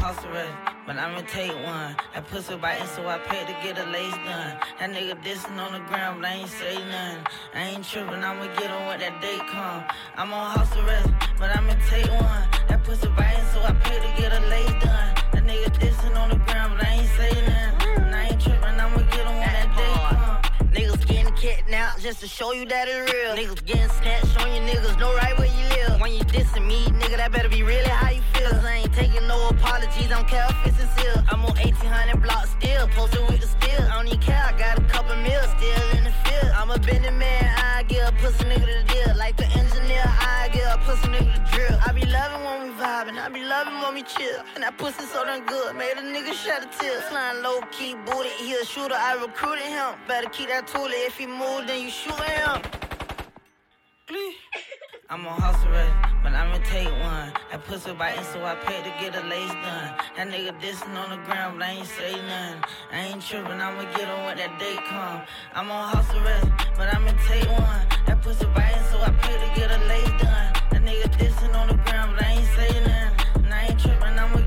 I'm 0.07 0.15
on 0.15 0.15
hustle 0.15 0.31
ready, 0.31 0.49
but 0.85 0.95
I'ma 0.95 1.21
take 1.27 1.51
one. 1.51 1.93
That 2.13 2.25
pussy 2.29 2.55
biting, 2.55 2.87
so 2.95 3.05
I 3.05 3.17
pay 3.17 3.43
to 3.43 3.51
get 3.61 3.77
a 3.77 3.91
lace 3.91 4.15
done. 4.23 4.55
That 4.79 4.89
nigga 4.95 5.21
dissing 5.21 5.59
on 5.59 5.73
the 5.73 5.79
ground, 5.79 6.21
but 6.21 6.29
I 6.29 6.33
ain't 6.35 6.49
say 6.49 6.75
nothing. 6.75 7.25
I 7.53 7.63
ain't 7.75 7.83
tripping, 7.83 8.23
I'ma 8.23 8.47
get 8.55 8.71
on 8.71 8.87
when 8.87 8.99
that 9.01 9.19
day 9.21 9.37
come. 9.51 9.83
I'm 10.15 10.31
on 10.31 10.51
hustle 10.51 10.81
rest, 10.83 11.09
but 11.37 11.53
I'ma 11.53 11.75
take 11.89 12.07
one. 12.07 12.47
That 12.69 12.85
pussy 12.85 13.09
biting, 13.17 13.43
so 13.51 13.59
I 13.59 13.73
pay 13.83 13.99
to 13.99 14.21
get 14.21 14.31
a 14.31 14.39
lace 14.47 14.79
done. 14.79 15.11
That 15.33 15.43
nigga 15.43 15.75
dissing 15.75 16.15
on 16.15 16.29
the 16.29 16.39
ground, 16.47 16.75
but 16.77 16.87
I 16.87 17.03
ain't 17.03 17.09
say 17.19 17.31
nothing. 17.43 18.05
And 18.05 18.15
I 18.15 18.27
ain't 18.31 18.39
tripping, 18.39 18.79
I'ma 18.79 19.01
get 19.11 19.27
on 19.27 19.35
when 19.35 19.51
that 19.59 19.75
day 19.75 19.93
come. 20.07 20.71
Niggas 20.71 21.05
getting 21.05 21.33
kidnapped 21.33 21.99
just 21.99 22.21
to 22.21 22.27
show 22.29 22.53
you 22.53 22.65
that 22.67 22.87
it's 22.87 23.11
real. 23.11 23.35
Niggas 23.35 23.65
getting 23.65 23.89
snatched, 23.99 24.39
showing 24.39 24.55
you 24.55 24.61
niggas 24.71 24.97
know 25.01 25.13
right 25.15 25.37
where 25.37 25.47
you 25.47 25.63
live. 25.67 25.76
When 25.99 26.13
you 26.13 26.21
dissing 26.25 26.67
me, 26.67 26.85
nigga, 27.01 27.17
that 27.17 27.31
better 27.31 27.49
be 27.49 27.63
really 27.63 27.89
how 27.89 28.11
you 28.11 28.21
feel. 28.33 28.51
Cause 28.51 28.63
I 28.63 28.85
ain't 28.85 28.93
taking 28.93 29.25
no 29.27 29.49
apologies, 29.49 30.11
I'm 30.11 30.25
care 30.25 30.45
if 30.47 30.67
it's 30.67 30.77
sincere. 30.77 31.25
I'm 31.31 31.41
on 31.41 31.57
1800 31.57 32.21
blocks 32.21 32.51
still, 32.51 32.87
posted 32.89 33.25
with 33.25 33.41
the 33.41 33.47
steel. 33.47 33.81
I 33.81 33.97
don't 33.97 34.07
even 34.07 34.19
care, 34.19 34.37
I 34.37 34.53
got 34.59 34.77
a 34.77 34.85
couple 34.85 35.15
meals 35.17 35.49
still 35.57 35.97
in 35.97 36.03
the 36.05 36.13
field. 36.21 36.53
I'm 36.53 36.69
a 36.69 36.77
bending 36.77 37.17
man, 37.17 37.49
I 37.57 37.81
give 37.89 38.05
a 38.05 38.11
pussy 38.21 38.45
nigga 38.45 38.61
the 38.69 38.93
deal. 38.93 39.17
Like 39.17 39.37
the 39.37 39.49
engineer, 39.57 40.05
I 40.05 40.49
give 40.53 40.69
a 40.69 40.77
pussy 40.85 41.07
nigga 41.09 41.33
the 41.33 41.41
drill. 41.49 41.79
I 41.81 41.91
be 41.93 42.05
loving 42.05 42.45
when 42.45 42.57
we 42.61 42.69
vibing, 42.77 43.17
I 43.17 43.29
be 43.33 43.41
loving 43.41 43.81
when 43.81 43.95
we 43.95 44.03
chill. 44.03 44.45
And 44.53 44.61
that 44.61 44.77
pussy 44.77 45.01
so 45.01 45.25
damn 45.25 45.47
good, 45.47 45.75
made 45.75 45.97
a 45.97 46.05
nigga 46.05 46.33
shed 46.37 46.61
a 46.61 46.69
tear. 46.77 47.01
Flying 47.09 47.41
low 47.41 47.61
key, 47.71 47.95
booty, 48.05 48.29
he 48.37 48.53
a 48.53 48.63
shooter, 48.63 48.93
I 48.93 49.17
recruited 49.17 49.65
him. 49.65 49.97
Better 50.07 50.29
keep 50.29 50.49
that 50.49 50.67
toolie, 50.67 51.09
if 51.09 51.17
he 51.17 51.25
move, 51.25 51.65
then 51.65 51.81
you 51.81 51.89
shoot 51.89 52.21
him. 52.21 52.61
I'm 55.09 55.25
on 55.25 55.39
hustle 55.39 55.71
ready, 55.71 55.93
but 56.21 56.33
I'ma 56.33 56.57
take 56.67 56.91
one. 56.99 57.31
That 57.49 57.63
pussy 57.63 57.93
biting, 57.93 58.25
so 58.25 58.43
I 58.43 58.55
pay 58.55 58.83
to 58.83 58.91
get 58.99 59.15
a 59.15 59.23
lace 59.29 59.55
done. 59.63 59.95
That 60.17 60.27
nigga 60.27 60.51
dissing 60.59 60.99
on 60.99 61.15
the 61.15 61.23
ground, 61.23 61.59
but 61.59 61.65
I 61.65 61.71
ain't 61.79 61.87
say 61.87 62.11
nothing. 62.11 62.63
I 62.91 62.99
ain't 63.07 63.21
tripping, 63.21 63.55
I'ma 63.55 63.83
get 63.95 64.09
on 64.09 64.25
when 64.25 64.35
that 64.35 64.59
day 64.59 64.75
come. 64.89 65.21
I'm 65.55 65.71
on 65.71 65.95
hustle 65.95 66.19
ready, 66.19 66.51
but 66.75 66.93
I'ma 66.93 67.15
take 67.25 67.47
one. 67.47 67.87
That 68.05 68.21
pussy 68.21 68.47
biting, 68.51 68.83
so 68.91 68.99
I 68.99 69.11
pay 69.23 69.31
to 69.31 69.49
get 69.55 69.71
a 69.71 69.79
lace 69.87 70.11
done. 70.19 70.51
That 70.75 70.83
nigga 70.83 71.07
dissing 71.15 71.55
on 71.55 71.69
the 71.69 71.79
ground, 71.87 72.11
but 72.17 72.25
I 72.25 72.31
ain't 72.31 72.49
say 72.59 72.67
nothing. 72.83 73.45
And 73.45 73.53
I 73.53 73.67
ain't 73.67 73.79
tripping, 73.79 74.19
I'ma 74.19 74.46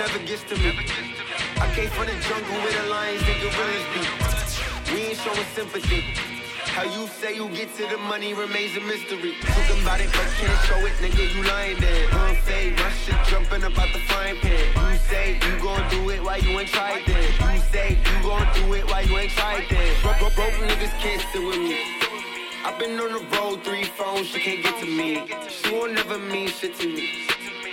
never 0.00 0.18
gets 0.24 0.42
to 0.44 0.56
me. 0.56 0.72
I 1.60 1.66
came 1.76 1.90
from 1.90 2.06
the 2.06 2.16
jungle 2.24 2.56
where 2.64 2.72
the 2.72 2.88
lions 2.88 3.20
and 3.20 3.38
gorillas 3.44 3.86
be. 3.92 4.00
We 4.94 5.00
ain't 5.12 5.18
showing 5.18 5.48
sympathy. 5.52 6.00
How 6.72 6.84
you 6.84 7.06
say 7.06 7.36
you 7.36 7.48
get 7.50 7.68
to 7.76 7.84
the 7.86 7.98
money 7.98 8.32
remains 8.32 8.74
a 8.78 8.80
mystery. 8.80 9.34
Talking 9.42 9.82
about 9.82 10.00
it 10.00 10.08
but 10.16 10.24
can't 10.40 10.60
show 10.64 10.80
it, 10.88 10.96
nigga, 11.04 11.24
you 11.34 11.42
lying 11.44 11.78
there. 11.80 12.08
Unfade, 12.16 12.76
my 12.80 12.90
shit 13.02 13.18
jumping 13.28 13.62
up 13.62 13.78
out 13.78 13.92
the 13.92 14.00
frying 14.08 14.38
pan. 14.40 14.64
You 14.90 14.98
say 15.10 15.26
you 15.44 15.52
gon' 15.60 15.84
do 15.90 16.08
it, 16.08 16.24
why 16.24 16.36
you 16.36 16.58
ain't 16.58 16.70
tried 16.70 17.04
then? 17.04 17.54
You 17.54 17.60
say 17.60 17.98
you 18.00 18.16
gon' 18.22 18.48
do 18.54 18.72
it, 18.72 18.86
why 18.86 19.00
you 19.02 19.18
ain't 19.18 19.32
tried 19.32 19.66
then? 19.68 19.92
Broke, 20.00 20.18
broke, 20.20 20.34
broke 20.34 20.56
niggas 20.64 20.96
can't 21.04 21.22
sit 21.30 21.44
with 21.44 21.58
me. 21.58 21.76
I've 22.64 22.78
been 22.78 22.98
on 22.98 23.12
the 23.12 23.24
road, 23.36 23.64
three 23.64 23.84
phones, 23.84 24.28
she 24.28 24.40
can't 24.40 24.62
get 24.62 24.80
to 24.80 24.86
me. 24.86 25.28
She 25.50 25.70
won't 25.74 25.92
never 25.92 26.18
mean 26.18 26.48
shit 26.48 26.74
to 26.76 26.86
me. 26.86 27.26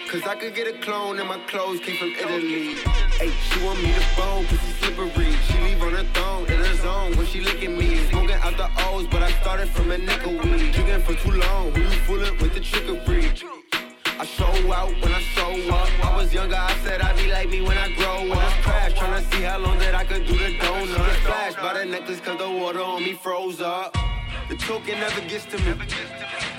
Cause 0.08 0.24
I 0.24 0.36
could 0.36 0.55
get 0.55 0.68
a 0.68 0.78
clone 0.80 1.20
and 1.20 1.28
my 1.28 1.38
clothes 1.47 1.82
came 1.82 1.97
from 1.97 2.12
Italy. 2.12 2.76
Hey, 3.20 3.30
she 3.30 3.62
want 3.62 3.84
me 3.84 3.91
to 3.91 4.05
bone, 4.16 4.45
it's 4.49 4.64
slippery. 4.80 5.34
She 5.47 5.60
leave 5.60 5.84
on 5.84 5.91
her 5.91 6.05
thong, 6.14 6.47
in 6.47 6.60
her 6.60 6.76
zone 6.78 7.18
when 7.18 7.26
she 7.26 7.41
look 7.41 7.62
at 7.62 7.72
me. 7.72 8.08
Smoking 8.08 8.32
out 8.32 8.55
the 8.55 8.70
O's, 8.88 9.05
but 9.08 9.22
I 9.22 9.32
started 9.41 9.68
from 9.68 9.91
a 9.91 9.97
nickel 9.97 10.32
weed. 10.32 10.72
Drinking 10.72 11.01
for 11.01 11.14
too 11.14 11.32
long, 11.32 11.74
who 11.74 11.82
you 11.82 11.99
fooling 12.08 12.38
with 12.38 12.53
the 12.53 12.62
trickery? 12.62 13.34
I 14.18 14.26
show 14.26 14.72
out 14.72 14.93
when 15.01 15.14
I 15.14 15.20
show 15.20 15.51
up. 15.76 16.05
I 16.05 16.16
was 16.16 16.34
younger, 16.34 16.55
I 16.55 16.74
said 16.86 17.01
I'd 17.01 17.18
be 17.18 17.30
like 17.30 17.49
me 17.49 17.60
when 17.60 17.78
I 17.78 17.91
grow 17.95 18.32
up. 18.32 18.53
Crash, 18.64 18.93
tryna 18.93 19.30
see 19.34 19.41
how 19.41 19.58
long 19.58 19.78
that 19.80 19.93
I 19.93 20.05
could 20.05 20.26
do 20.26 20.38
the 20.38 20.58
donut. 20.58 21.16
Flash 21.26 21.55
by 21.55 21.80
the 21.80 21.86
necklace, 21.86 22.22
cause 22.22 22.38
the 22.38 22.49
water 22.49 22.82
on 22.82 23.03
me 23.03 23.12
froze 23.12 23.60
up. 23.60 23.93
The 24.47 24.55
token 24.55 25.01
never 25.01 25.20
gets 25.28 25.43
to 25.47 25.58
me. 25.58 25.74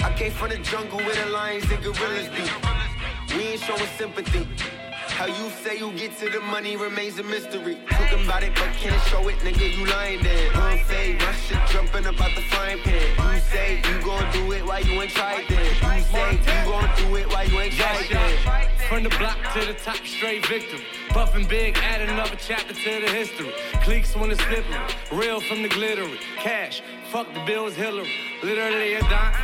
I 0.05 0.13
came 0.19 0.33
from 0.33 0.51
the 0.51 0.59
jungle 0.59 0.99
where 0.99 1.25
the 1.25 1.31
lions 1.31 1.65
and 1.71 1.83
gorillas 1.83 2.29
be. 2.29 2.88
We 3.35 3.43
ain't 3.43 3.61
showing 3.61 3.87
sympathy. 3.97 4.47
How 4.91 5.27
you 5.27 5.51
say 5.51 5.79
you 5.79 5.93
get 5.93 6.17
to 6.19 6.31
the 6.31 6.41
money 6.41 6.77
remains 6.77 7.19
a 7.19 7.23
mystery. 7.23 7.79
Talking 7.91 8.25
about 8.25 8.43
it, 8.43 8.55
but 8.55 8.73
can't 8.75 9.03
show 9.09 9.27
it, 9.29 9.37
nigga, 9.39 9.77
you 9.77 9.85
lying 9.87 10.23
there. 10.23 10.51
Unfade, 10.53 11.19
my 11.21 11.33
shit 11.33 11.59
jumping 11.69 12.07
up 12.07 12.21
out 12.21 12.35
the 12.37 12.43
frying 12.43 12.79
pan. 12.79 13.35
You 13.35 13.41
say 13.41 13.83
you 13.89 14.01
gon' 14.03 14.33
do 14.33 14.53
it, 14.53 14.65
why 14.65 14.79
you 14.79 15.01
ain't 15.03 15.11
tried 15.11 15.45
then? 15.49 15.65
You 15.65 16.03
say 16.05 16.33
you 16.33 16.71
gon' 16.71 16.89
do 16.97 17.17
it, 17.17 17.29
why 17.29 17.43
you 17.45 17.59
ain't 17.59 17.75
tried 17.75 18.07
then? 18.09 18.69
From 18.89 19.03
the 19.03 19.11
block 19.11 19.37
to 19.55 19.67
the 19.67 19.75
top, 19.75 19.97
straight 20.07 20.47
victory. 20.47 20.85
Puffin' 21.09 21.47
big, 21.47 21.77
add 21.79 22.09
another 22.09 22.37
chapter 22.37 22.73
to 22.73 23.01
the 23.05 23.11
history. 23.13 23.53
Cliques 23.83 24.15
when 24.17 24.31
it's 24.31 24.43
slippery, 24.45 24.79
real 25.13 25.41
from 25.41 25.63
the 25.63 25.69
glittery. 25.69 26.19
Cash, 26.37 26.83
fuck 27.11 27.33
the 27.35 27.45
bills, 27.45 27.75
Hillary. 27.75 28.11
Literally 28.43 28.95
a 28.95 29.01
dime, 29.01 29.35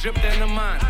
dripped 0.00 0.24
in 0.24 0.40
the 0.40 0.46
mine. 0.46 0.80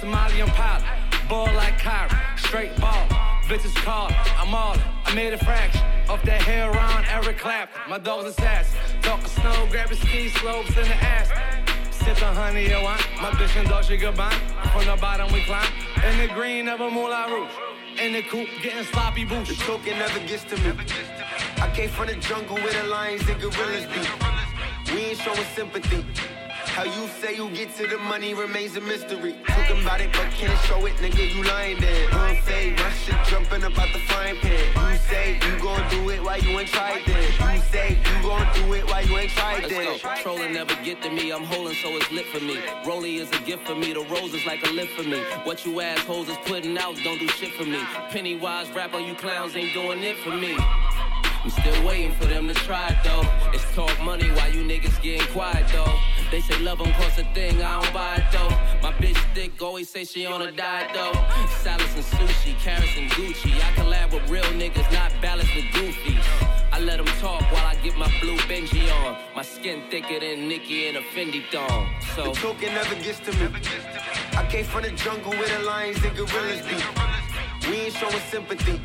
Somalian 0.00 0.48
pilot, 0.54 0.84
ball 1.30 1.46
like 1.54 1.78
Kyrie, 1.78 2.10
straight 2.36 2.76
ball. 2.80 3.06
Bitches 3.44 3.74
call, 3.84 4.10
I'm 4.36 4.52
all 4.52 4.74
in. 4.74 4.80
I 5.04 5.14
made 5.14 5.32
a 5.32 5.38
fraction 5.38 5.80
of 6.08 6.20
that 6.24 6.42
hair 6.42 6.68
around 6.72 7.04
Eric 7.06 7.38
Clapton. 7.38 7.80
My 7.88 7.98
dog's 7.98 8.30
assassin. 8.30 8.76
Talking 9.00 9.28
snow, 9.28 9.68
grabbing 9.70 9.96
ski 9.96 10.28
slopes 10.28 10.70
in 10.70 10.88
the 10.88 10.96
ass. 10.96 11.28
Sipping 11.92 12.34
honey 12.34 12.72
and 12.72 12.82
wine. 12.82 12.98
My 13.22 13.30
bitch 13.30 13.54
and 13.54 13.84
she 13.84 13.96
goodbye. 13.96 14.34
From 14.72 14.84
the 14.86 14.96
bottom 15.00 15.32
we 15.32 15.44
climb. 15.44 15.72
In 16.04 16.18
the 16.18 16.34
green 16.34 16.68
of 16.68 16.80
a 16.80 16.90
Moulin 16.90 17.30
Rouge. 17.30 17.52
In 18.00 18.12
the 18.12 18.22
coupe, 18.22 18.48
getting 18.60 18.84
sloppy 18.84 19.24
boots. 19.24 19.50
The 19.50 19.54
token 19.54 19.98
never 19.98 20.18
gets 20.26 20.42
to 20.44 20.56
me. 20.56 20.72
I 21.58 21.70
came 21.72 21.90
from 21.90 22.08
the 22.08 22.16
jungle 22.16 22.56
where 22.56 22.72
the 22.72 22.88
lions 22.88 23.28
and 23.28 23.40
gorillas 23.40 23.86
be. 23.86 24.92
We 24.92 25.00
ain't 25.10 25.18
showing 25.18 25.46
sympathy. 25.54 26.04
How 26.70 26.84
you 26.84 27.08
say 27.20 27.34
you 27.34 27.50
get 27.50 27.74
to 27.76 27.86
the 27.88 27.98
money 27.98 28.32
remains 28.32 28.76
a 28.76 28.80
mystery. 28.80 29.34
Talking 29.46 29.82
about 29.82 30.00
it, 30.00 30.12
but 30.12 30.30
can't 30.30 30.56
show 30.66 30.86
it, 30.86 30.94
nigga, 30.94 31.34
you 31.34 31.42
lying 31.42 31.80
then. 31.80 32.08
Unfade, 32.10 32.78
my 32.78 32.90
shit 32.90 33.16
jumping 33.26 33.64
up 33.64 33.76
out 33.76 33.92
the 33.92 33.98
frying 34.06 34.36
pan. 34.36 34.92
You 34.92 34.98
say 34.98 35.34
you 35.34 35.58
gon' 35.60 35.90
do 35.90 36.08
it, 36.10 36.22
why 36.22 36.36
you 36.36 36.58
ain't 36.58 36.68
tried 36.68 37.02
then? 37.04 37.54
You 37.54 37.60
say 37.62 37.98
you 37.98 38.22
gon' 38.22 38.46
do 38.54 38.72
it, 38.74 38.86
why 38.86 39.00
you 39.00 39.18
ain't 39.18 39.32
tried 39.32 39.68
then? 39.68 39.84
Let's 39.84 40.02
go. 40.02 40.14
Trolling 40.22 40.54
never 40.54 40.74
get 40.84 41.02
to 41.02 41.10
me. 41.10 41.32
I'm 41.32 41.44
holding, 41.44 41.74
so 41.74 41.88
it's 41.96 42.10
lit 42.12 42.26
for 42.26 42.40
me. 42.40 42.58
Rolly 42.86 43.16
is 43.16 43.30
a 43.32 43.40
gift 43.40 43.66
for 43.66 43.74
me. 43.74 43.92
The 43.92 44.04
rose 44.04 44.32
is 44.32 44.46
like 44.46 44.64
a 44.64 44.70
lift 44.70 44.92
for 44.92 45.02
me. 45.02 45.18
What 45.42 45.66
you 45.66 45.80
assholes 45.80 46.28
is 46.28 46.38
putting 46.46 46.78
out 46.78 46.96
don't 47.02 47.18
do 47.18 47.26
shit 47.28 47.52
for 47.54 47.64
me. 47.64 47.80
Pennywise 48.10 48.70
rapper, 48.70 49.00
you 49.00 49.14
clowns 49.14 49.56
ain't 49.56 49.74
doing 49.74 50.02
it 50.04 50.16
for 50.18 50.30
me. 50.30 50.56
I'm 51.42 51.48
still 51.48 51.86
waiting 51.86 52.12
for 52.12 52.26
them 52.26 52.48
to 52.48 52.54
try 52.54 52.88
it 52.88 52.98
though. 53.02 53.24
It's 53.54 53.64
talk 53.74 53.98
money 54.02 54.28
while 54.32 54.52
you 54.52 54.62
niggas 54.62 55.00
getting 55.00 55.26
quiet 55.28 55.66
though. 55.72 55.98
They 56.30 56.40
say 56.42 56.58
love 56.60 56.78
them 56.78 56.92
cost 56.92 57.18
a 57.18 57.24
thing, 57.32 57.62
I 57.62 57.80
don't 57.80 57.94
buy 57.94 58.16
it 58.16 58.24
though. 58.30 58.50
My 58.82 58.92
bitch 58.92 59.16
thick, 59.34 59.60
always 59.62 59.88
say 59.88 60.04
she 60.04 60.26
on 60.26 60.42
a 60.42 60.52
diet 60.52 60.90
though. 60.92 61.12
Salads 61.62 61.94
and 61.94 62.04
sushi, 62.04 62.58
carrots 62.58 62.94
and 62.96 63.10
Gucci. 63.12 63.54
I 63.54 63.72
collab 63.72 64.12
with 64.12 64.28
real 64.28 64.44
niggas, 64.44 64.92
not 64.92 65.12
balanced 65.22 65.54
with 65.54 65.64
goofies. 65.72 66.22
I 66.72 66.78
let 66.78 66.98
them 66.98 67.06
talk 67.20 67.40
while 67.50 67.66
I 67.66 67.74
get 67.82 67.96
my 67.96 68.12
blue 68.20 68.36
Benji 68.40 68.92
on. 69.02 69.16
My 69.34 69.42
skin 69.42 69.82
thicker 69.90 70.20
than 70.20 70.46
Nicki 70.46 70.88
and 70.88 70.98
a 70.98 71.00
Fendi 71.00 71.42
thong. 71.50 71.88
So 72.14 72.24
the 72.24 72.32
talking 72.32 72.74
never 72.74 72.94
gets 72.96 73.18
to 73.20 73.32
me. 73.32 73.48
I 74.36 74.46
came 74.50 74.66
from 74.66 74.82
the 74.82 74.90
jungle 74.90 75.32
where 75.32 75.58
the 75.58 75.64
lions 75.64 76.04
and 76.04 76.14
gorillas 76.14 76.60
be. 76.66 77.70
We 77.70 77.76
ain't 77.76 77.94
showing 77.94 78.20
sympathy. 78.30 78.78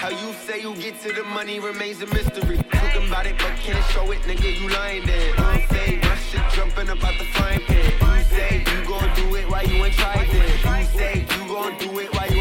How 0.00 0.08
you 0.08 0.32
say 0.32 0.62
you 0.62 0.74
get 0.76 0.98
to 1.02 1.12
the 1.12 1.24
money 1.24 1.60
remains 1.60 2.00
a 2.00 2.06
mystery. 2.06 2.56
Talking 2.72 3.06
about 3.06 3.26
it, 3.26 3.36
but 3.36 3.54
can't 3.58 3.84
show 3.92 4.10
it, 4.10 4.20
nigga, 4.22 4.58
you 4.58 4.70
lying 4.70 5.04
there. 5.04 5.34
Unfade, 5.34 6.02
my 6.02 6.14
shit 6.16 6.40
jumping 6.54 6.88
up 6.88 7.04
out 7.04 7.18
the 7.18 7.26
frying 7.26 7.60
pan. 7.66 7.92
You 8.16 8.24
say 8.24 8.64
you 8.64 8.88
gon' 8.88 9.14
do 9.14 9.34
it, 9.34 9.46
why 9.50 9.60
you 9.60 9.84
ain't 9.84 9.92
tried 9.92 10.26
then? 10.30 10.80
You 10.80 10.86
say 10.86 11.20
you 11.20 11.46
gon' 11.46 11.76
do 11.76 11.98
it, 11.98 12.14
why 12.14 12.28
you 12.32 12.39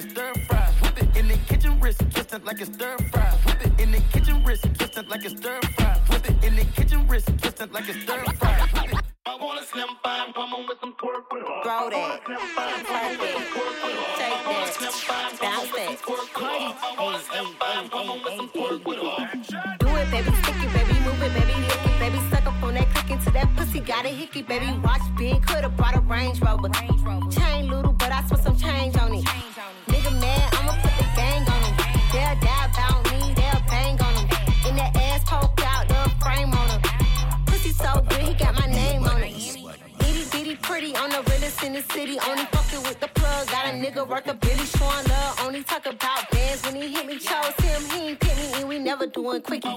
twisted 0.00 0.16
like 0.18 0.30
a 0.30 0.36
stir 0.36 0.44
fry. 0.46 0.70
Whip 0.82 1.02
it 1.02 1.16
in 1.16 1.28
the 1.28 1.36
kitchen, 1.48 1.80
wrist 1.80 2.00
twisted 2.10 2.44
like 2.44 2.60
a 2.60 2.66
stir 2.66 2.96
fry. 3.10 3.30
Whip 3.46 3.66
it 3.66 3.80
in 3.80 3.90
the 3.90 4.00
kitchen, 4.12 4.44
wrist 4.44 4.64
twisted 4.74 5.08
like 5.08 5.24
a 5.24 5.30
stir 5.30 5.60
fry. 5.76 6.00
Whip 6.08 6.30
it 6.30 6.44
in 6.44 6.56
the 6.56 6.64
kitchen, 6.64 7.08
wrist 7.08 7.26
twisted 7.38 7.72
like 7.72 7.88
a 7.88 7.92
stir 7.92 8.24
fry. 8.34 8.68
I 9.26 9.34
want 9.36 9.60
a 9.60 9.64
slim 9.64 9.88
fine 10.02 10.32
woman 10.36 10.66
with 10.68 10.78
some 10.80 10.94
twerk 10.94 11.24
with. 11.32 11.44
Throw 11.64 11.90
that. 11.90 12.24
Twerk 12.24 12.38
it. 13.22 13.38
Take 14.18 14.44
that. 14.46 14.68
Bounce 15.40 15.70
that. 15.72 15.98
Do 19.80 19.88
it, 19.96 20.10
baby. 20.10 20.30
Stick 20.42 20.58
it, 20.62 20.72
baby. 20.72 20.94
Move 21.00 21.22
it, 21.22 21.32
baby. 21.34 21.54
Lick 21.60 21.84
it, 21.84 21.98
baby. 21.98 22.18
Suck 22.30 22.46
up 22.46 22.62
on 22.62 22.74
that 22.74 22.88
click 22.94 23.10
into 23.10 23.30
that 23.32 23.48
pussy. 23.56 23.80
Got 23.80 24.04
a 24.06 24.08
hickey, 24.08 24.42
baby. 24.42 24.66
Watch 24.78 25.02
big. 25.16 25.42
Coulda 25.46 25.68
brought 25.68 25.96
a 25.96 26.00
Range 26.00 26.40
Rover. 26.40 26.68
Chain 27.30 27.67
the 41.82 41.92
city. 41.92 42.18
Only 42.28 42.44
fucking 42.46 42.82
with 42.82 43.00
the 43.00 43.08
plug. 43.08 43.48
Got 43.48 43.66
a 43.66 43.70
nigga 43.70 44.06
work 44.08 44.26
a 44.26 44.34
Billy 44.34 44.64
showing. 44.64 45.06
Only 45.44 45.62
talk 45.62 45.86
about 45.86 46.30
bands 46.30 46.62
when 46.64 46.74
he 46.76 46.88
hit 46.88 47.06
me. 47.06 47.18
Chose 47.18 47.54
him, 47.60 47.82
he 47.90 48.08
ain't 48.08 48.20
pick 48.20 48.36
me, 48.36 48.52
and 48.60 48.68
we 48.68 48.78
never 48.78 49.06
doing 49.06 49.42
quickie. 49.42 49.68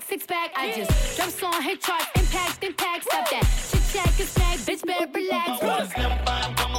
six 0.00 0.24
pack. 0.26 0.52
I 0.56 0.72
just 0.72 1.16
drop 1.16 1.54
on 1.54 1.62
hit 1.62 1.82
charts, 1.82 2.06
impact, 2.14 2.64
impact. 2.64 3.04
Stop 3.04 3.30
that. 3.30 3.44
Chit 3.70 3.82
chat, 3.92 4.16
get 4.16 4.28
smack, 4.28 4.58
bitch, 4.58 4.86
better 4.86 5.06
relax. 5.12 6.71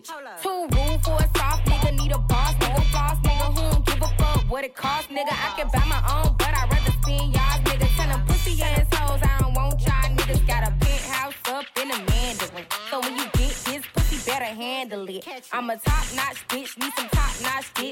bitch. 0.00 0.42
Too 0.42 0.62
rude 0.62 1.04
for 1.04 1.16
a 1.16 1.38
soft 1.38 1.66
nigga, 1.66 1.98
need 1.98 2.12
a 2.12 2.18
boss 2.18 2.54
nigga, 2.54 2.92
boss 2.92 3.18
nigga 3.20 3.46
who 3.56 3.70
don't 3.70 3.86
give 3.86 4.02
a 4.02 4.08
fuck 4.16 4.50
what 4.50 4.64
it 4.64 4.74
cost, 4.74 5.08
nigga. 5.10 5.30
I 5.30 5.54
can 5.56 5.68
buy 5.72 5.84
my 5.86 6.02
own, 6.14 6.34
but 6.38 6.48
I'd 6.48 6.70
rather 6.70 6.92
see 7.04 7.16
y'all 7.16 7.60
niggas. 7.64 7.96
Tell 7.96 8.08
them 8.08 8.26
pussy 8.26 8.62
ass 8.62 8.86
hoes, 8.94 9.20
I 9.22 9.38
don't 9.40 9.54
want 9.54 9.80
y'all 9.80 10.16
niggas. 10.16 10.46
Got 10.46 10.68
a 10.68 10.72
penthouse 10.72 11.34
up 11.46 11.64
in 11.80 11.90
a 11.90 11.98
Mandarin. 12.10 12.66
So 12.90 13.00
when 13.00 13.16
you 13.16 13.24
get 13.24 13.54
this 13.64 13.84
pussy, 13.94 14.30
better 14.30 14.44
handle 14.44 15.08
it. 15.08 15.26
I'm 15.52 15.70
a 15.70 15.76
top 15.76 16.04
notch 16.14 16.46
bitch, 16.48 16.78
need 16.78 16.92
some 16.96 17.08
top 17.08 17.34
notch 17.42 17.72
bitch. 17.74 17.89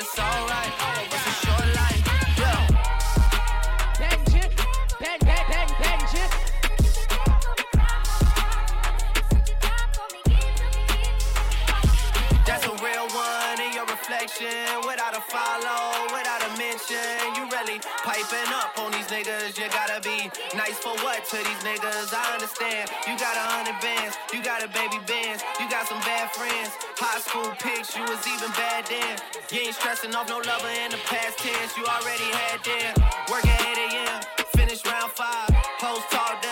it's 0.00 0.18
alright. 0.18 0.72
Short 1.44 1.68
life. 1.76 2.00
That's 12.46 12.66
a 12.66 12.74
real 12.82 13.06
one 13.12 13.60
in 13.60 13.72
your 13.74 13.84
reflection. 13.86 14.48
Without 14.86 15.14
a 15.16 15.20
follow, 15.20 16.08
without 16.16 16.42
a 16.48 16.50
mention. 16.56 16.96
You 17.36 17.44
really 17.52 17.78
piping 18.02 18.50
up 18.56 18.78
on 18.78 18.92
these 18.92 19.06
niggas. 19.06 19.58
You 19.58 19.68
gotta 19.68 20.00
be 20.00 20.30
nice 20.56 20.78
for 20.78 20.96
what 21.04 21.24
to 21.26 21.36
these 21.36 21.62
niggas. 21.62 22.12
I 22.14 22.34
understand. 22.34 22.90
You 23.06 23.18
got 23.18 23.36
a 23.36 23.44
hundred 23.52 23.80
bands 23.80 24.09
got 24.50 24.64
a 24.64 24.68
baby 24.74 24.98
Benz, 25.06 25.44
you 25.60 25.70
got 25.70 25.86
some 25.86 26.00
bad 26.00 26.28
friends. 26.32 26.74
High 26.98 27.20
school 27.20 27.54
pics, 27.62 27.94
you 27.96 28.02
was 28.02 28.18
even 28.26 28.50
bad 28.58 28.84
then. 28.90 29.14
You 29.52 29.70
ain't 29.70 29.76
stressing 29.76 30.12
off 30.12 30.28
no 30.28 30.38
lover 30.38 30.74
in 30.82 30.90
the 30.90 30.98
past 31.06 31.38
tense, 31.38 31.76
you 31.78 31.86
already 31.86 32.26
had 32.34 32.58
them. 32.66 32.98
Work 33.30 33.46
at 33.46 33.62
8 33.62 33.78
a.m., 33.94 34.20
finish 34.56 34.84
round 34.84 35.12
five, 35.12 35.50
post 35.78 36.10
talk. 36.10 36.42
day. 36.42 36.49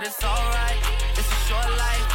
but 0.00 0.08
it's 0.08 0.24
alright. 0.24 0.78
It's 1.12 1.30
a 1.30 1.40
short 1.46 1.70
life. 1.76 2.06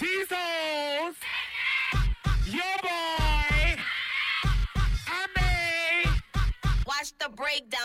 Diesels, 0.00 1.16
your 2.46 2.74
boy, 2.82 3.76
I 5.06 5.26
Watch 6.86 7.12
the 7.18 7.28
breakdown. 7.36 7.83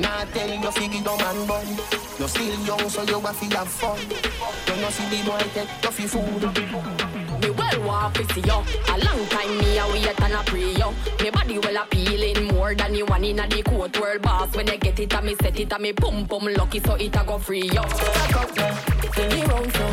Not 0.00 0.28
tell 0.32 0.48
you 0.48 0.70
figure 0.70 1.00
your 1.00 1.16
man 1.18 1.46
bun. 1.46 1.66
You 2.18 2.28
still 2.28 2.60
young, 2.66 2.88
so 2.88 3.02
you 3.02 3.20
have 3.20 3.40
to 3.40 3.56
have 3.56 3.68
fun. 3.68 3.98
You 3.98 4.82
know 4.82 4.90
see 4.90 5.08
the 5.10 5.22
boy 5.26 5.38
take 5.54 5.68
you 5.82 5.90
fi 5.90 6.06
food. 6.06 6.42
Me 7.42 7.50
well 7.50 7.82
want 7.86 8.14
to 8.14 8.34
see 8.34 8.40
yo. 8.42 8.64
A 8.92 8.98
long 8.98 9.26
time 9.28 9.58
me 9.58 9.78
a 9.78 9.86
wait 9.88 10.20
and 10.20 10.32
a 10.34 10.42
pray 10.44 10.72
yo. 10.72 10.92
Me 11.22 11.30
body 11.30 11.58
well 11.58 11.82
appealing 11.82 12.46
more 12.48 12.74
than 12.74 12.92
the 12.92 13.02
one 13.02 13.24
inna 13.24 13.46
the 13.48 13.62
court 13.62 14.00
world 14.00 14.22
boss. 14.22 14.54
When 14.54 14.66
you 14.66 14.76
get 14.78 14.98
it, 14.98 15.12
a 15.12 15.22
me 15.22 15.34
set 15.40 15.58
it, 15.58 15.72
a 15.72 15.78
me 15.78 15.92
pum 15.92 16.26
pum 16.26 16.46
lucky, 16.56 16.80
so 16.80 16.94
it 16.94 17.16
a 17.16 17.24
go 17.24 17.38
free 17.38 17.68
yo. 17.68 17.82
Back 17.82 18.36
up 18.36 18.56
now, 18.56 19.28
me 19.28 19.44
round 19.44 19.72
so. 19.74 19.87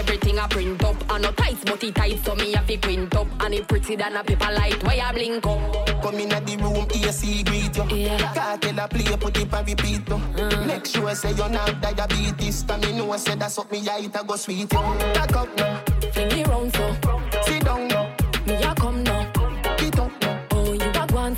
Everything 0.00 0.38
I 0.38 0.46
print 0.48 0.82
up. 0.82 0.96
I 1.10 1.18
no 1.18 1.30
tight, 1.32 1.58
but 1.66 1.84
it 1.84 1.94
tight, 1.94 2.24
so 2.24 2.34
me 2.34 2.52
have 2.52 2.66
to 2.66 2.76
quint 2.78 3.14
up. 3.14 3.26
And 3.40 3.54
it 3.54 3.68
pretty 3.68 3.96
than 3.96 4.16
a 4.16 4.24
paper 4.24 4.50
light, 4.52 4.82
why 4.82 4.98
I 4.98 5.12
blink 5.12 5.44
up. 5.46 6.02
Come 6.02 6.14
in 6.20 6.30
the 6.30 6.56
room, 6.62 6.86
AC 6.90 7.42
greet 7.42 7.76
you. 7.76 7.96
Yeah. 7.96 8.32
Kartel 8.32 8.78
a 8.82 8.88
play, 8.88 9.16
put 9.18 9.36
it 9.36 9.52
on 9.52 9.64
repeat 9.66 10.08
you. 10.08 10.14
Uh. 10.14 10.64
Make 10.66 10.86
sure 10.86 11.14
say 11.14 11.32
you're 11.32 11.50
not 11.50 11.80
diabetes. 11.82 12.62
Cause 12.62 12.80
me 12.80 12.96
know 12.96 13.14
say 13.18 13.34
that's 13.34 13.58
what 13.58 13.70
me 13.70 13.84
height 13.84 14.16
a 14.18 14.24
go 14.24 14.36
sweet 14.36 14.72
you. 14.72 14.78
Back 15.14 15.36
up 15.36 15.54
now, 15.58 15.82
Fling 16.12 16.28
me 16.28 16.44
round 16.44 16.72
so. 16.74 16.96
sit 17.42 17.62
down 17.64 17.88
now, 17.88 18.10
Me 18.46 18.54
a 18.54 18.74
come 18.74 19.02
now. 19.02 19.30
get 19.76 19.98
up 19.98 20.10
now. 20.22 20.46
Oh, 20.52 20.72
you 20.72 20.80
a 20.80 21.06
go 21.06 21.16
on 21.18 21.36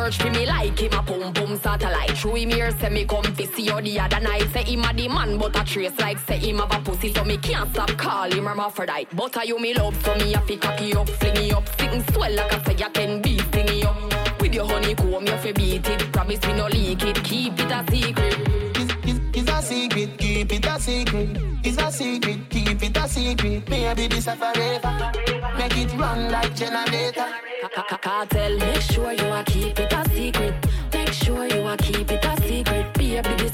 search 0.00 0.18
for 0.18 0.30
me 0.30 0.46
like 0.46 0.78
him 0.78 0.92
a 0.92 1.02
pum 1.02 1.32
pum 1.32 1.56
satellite. 1.58 2.16
Through 2.16 2.36
him 2.36 2.50
here 2.50 2.70
say 2.78 2.88
me 2.88 3.04
come 3.04 3.22
fi 3.22 3.44
see 3.44 3.64
you 3.64 3.80
the 3.80 4.00
other 4.00 4.20
night. 4.20 4.48
Say 4.52 4.64
him 4.64 4.84
a 4.84 4.92
the 4.94 5.08
man 5.08 5.38
but 5.38 5.60
a 5.60 5.64
trace 5.64 5.98
like 5.98 6.18
say 6.18 6.38
him 6.38 6.58
have 6.58 6.72
a 6.72 6.78
pussy 6.80 7.12
so 7.12 7.24
me 7.24 7.36
can't 7.36 7.70
stop 7.72 7.90
call 7.98 8.30
him 8.30 8.44
hermaphrodite. 8.46 9.08
But 9.14 9.36
are 9.36 9.44
you 9.44 9.58
me 9.58 9.74
love 9.74 9.96
so 10.04 10.14
me 10.16 10.34
a 10.34 10.40
fi 10.40 10.56
cocky 10.56 10.94
up, 10.94 11.08
flingy 11.08 11.52
up, 11.52 11.68
sitting 11.78 12.04
swell 12.12 12.32
like 12.32 12.52
I 12.52 12.62
say 12.64 12.76
you 12.82 12.90
can 12.90 13.22
be 13.22 13.38
stingy 13.38 13.84
up. 13.84 14.40
With 14.40 14.54
your 14.54 14.66
honeycomb 14.66 15.26
you 15.26 15.36
fi 15.36 15.52
beat 15.52 15.88
it. 15.88 16.12
Promise 16.12 16.42
me 16.46 16.52
no 16.54 16.66
leak 16.66 17.02
it, 17.02 17.22
keep 17.22 17.58
it 17.58 17.70
a 17.70 17.84
secret. 17.90 18.69
It's, 19.40 19.48
a 19.48 19.62
secret, 19.62 20.18
keep 20.18 20.52
it 20.52 20.66
a 20.66 20.78
secret. 20.78 21.38
It's 21.64 21.78
a 21.78 21.90
secret, 21.90 22.40
keep 22.50 22.82
it 22.82 22.94
a 22.94 23.08
secret. 23.08 23.70
Maybe 23.70 24.06
this 24.06 24.26
a 24.26 24.36
forever. 24.36 25.12
Make 25.56 25.78
it 25.78 25.98
run 25.98 26.30
like 26.30 26.54
generator. 26.54 27.26
Kartel, 28.02 28.58
make 28.58 28.82
sure 28.82 29.12
you 29.12 29.24
a 29.32 29.42
keep 29.46 29.78
it 29.80 29.92
a 29.94 30.04
secret. 30.10 30.54
Make 30.92 31.12
sure 31.14 31.46
you 31.46 31.66
a 31.66 31.74
keep 31.78 32.10
it 32.10 32.22
a 32.22 32.36
secret. 32.42 32.92
Baby, 32.92 33.49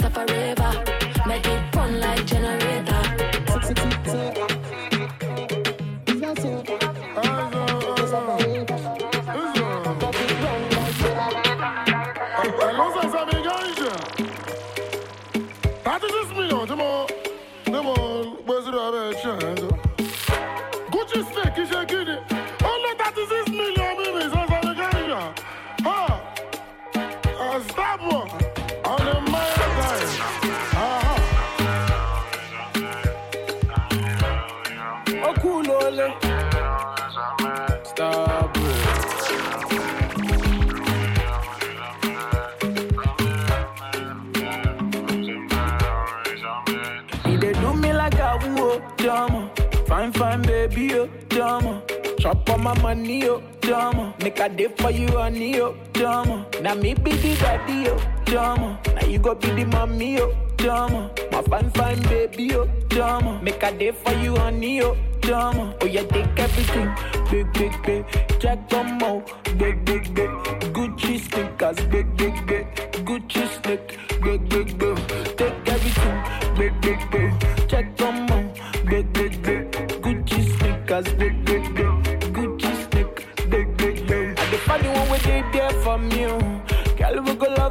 Chop 52.37 52.51
on 52.51 52.62
my 52.64 52.82
money, 52.82 53.28
oh, 53.28 53.43
drama. 53.61 54.14
Make 54.22 54.39
a 54.41 54.49
day 54.49 54.68
for 54.76 54.91
you, 54.91 55.09
honey, 55.09 55.59
oh, 55.61 55.74
drama. 55.93 56.47
Now 56.61 56.74
me 56.74 56.93
be 56.93 57.12
the 57.12 57.34
daddy, 57.37 57.89
oh, 57.89 57.99
drama. 58.26 58.78
Now 58.95 59.07
you 59.07 59.18
go 59.18 59.34
be 59.34 59.51
the 59.51 59.64
mommy, 59.64 60.20
oh, 60.20 60.34
drama. 60.59 61.11
My 61.32 61.41
fine, 61.43 61.70
fine, 61.70 62.03
baby, 62.03 62.55
oh, 62.55 62.66
drama. 62.89 63.41
Make 63.43 63.62
a 63.62 63.72
day 63.72 63.93
for 63.93 64.12
you, 64.12 64.37
honey, 64.37 64.82
oh, 64.82 64.97
drama. 65.20 65.74
Oh, 65.80 65.87
yeah, 65.87 66.03
take 66.03 66.39
everything, 66.39 66.91
big, 67.30 67.53
big, 67.55 67.82
big. 67.82 68.41
Jack 68.41 68.70
mo, 69.01 69.22
big, 69.57 69.82
big, 69.87 70.14
big. 70.14 70.30
Gucci 70.74 71.18
sneakers, 71.18 71.80
big, 71.87 72.16
big, 72.16 72.47
big. 72.47 72.66
Gucci 73.07 73.49
sneak, 73.49 73.99
big, 74.22 74.47
big, 74.49 74.78
big. 74.78 74.97
Take 75.39 75.68
everything, 75.68 76.57
big, 76.59 76.80
big, 76.82 77.11
big. 77.11 77.68
Jack 77.68 77.99
mo, 78.01 78.53
big, 78.84 79.11
big, 79.14 79.43
big. 79.43 79.70
Gucci 80.03 80.59
sneakers, 80.59 81.12
big, 81.14 81.36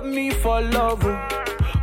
me 0.05 0.29
for 0.31 0.61
love. 0.61 1.03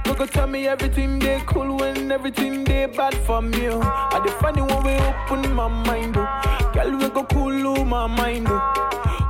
We 0.07 0.15
go 0.15 0.27
tell 0.27 0.47
me 0.47 0.67
everything 0.69 1.19
they 1.19 1.41
cool 1.47 1.77
when 1.79 2.11
everything 2.13 2.65
they 2.65 2.87
bad 2.87 3.15
for 3.27 3.41
me. 3.43 3.69
I 3.69 4.21
the 4.25 4.31
funny 4.41 4.63
one 4.63 4.85
we 4.85 4.95
open 4.95 5.55
my 5.55 5.69
mind. 5.69 6.15
Girl, 6.15 6.97
we 6.99 7.09
go 7.09 7.25
cool 7.25 7.85
my 7.85 8.07
mind. 8.07 8.49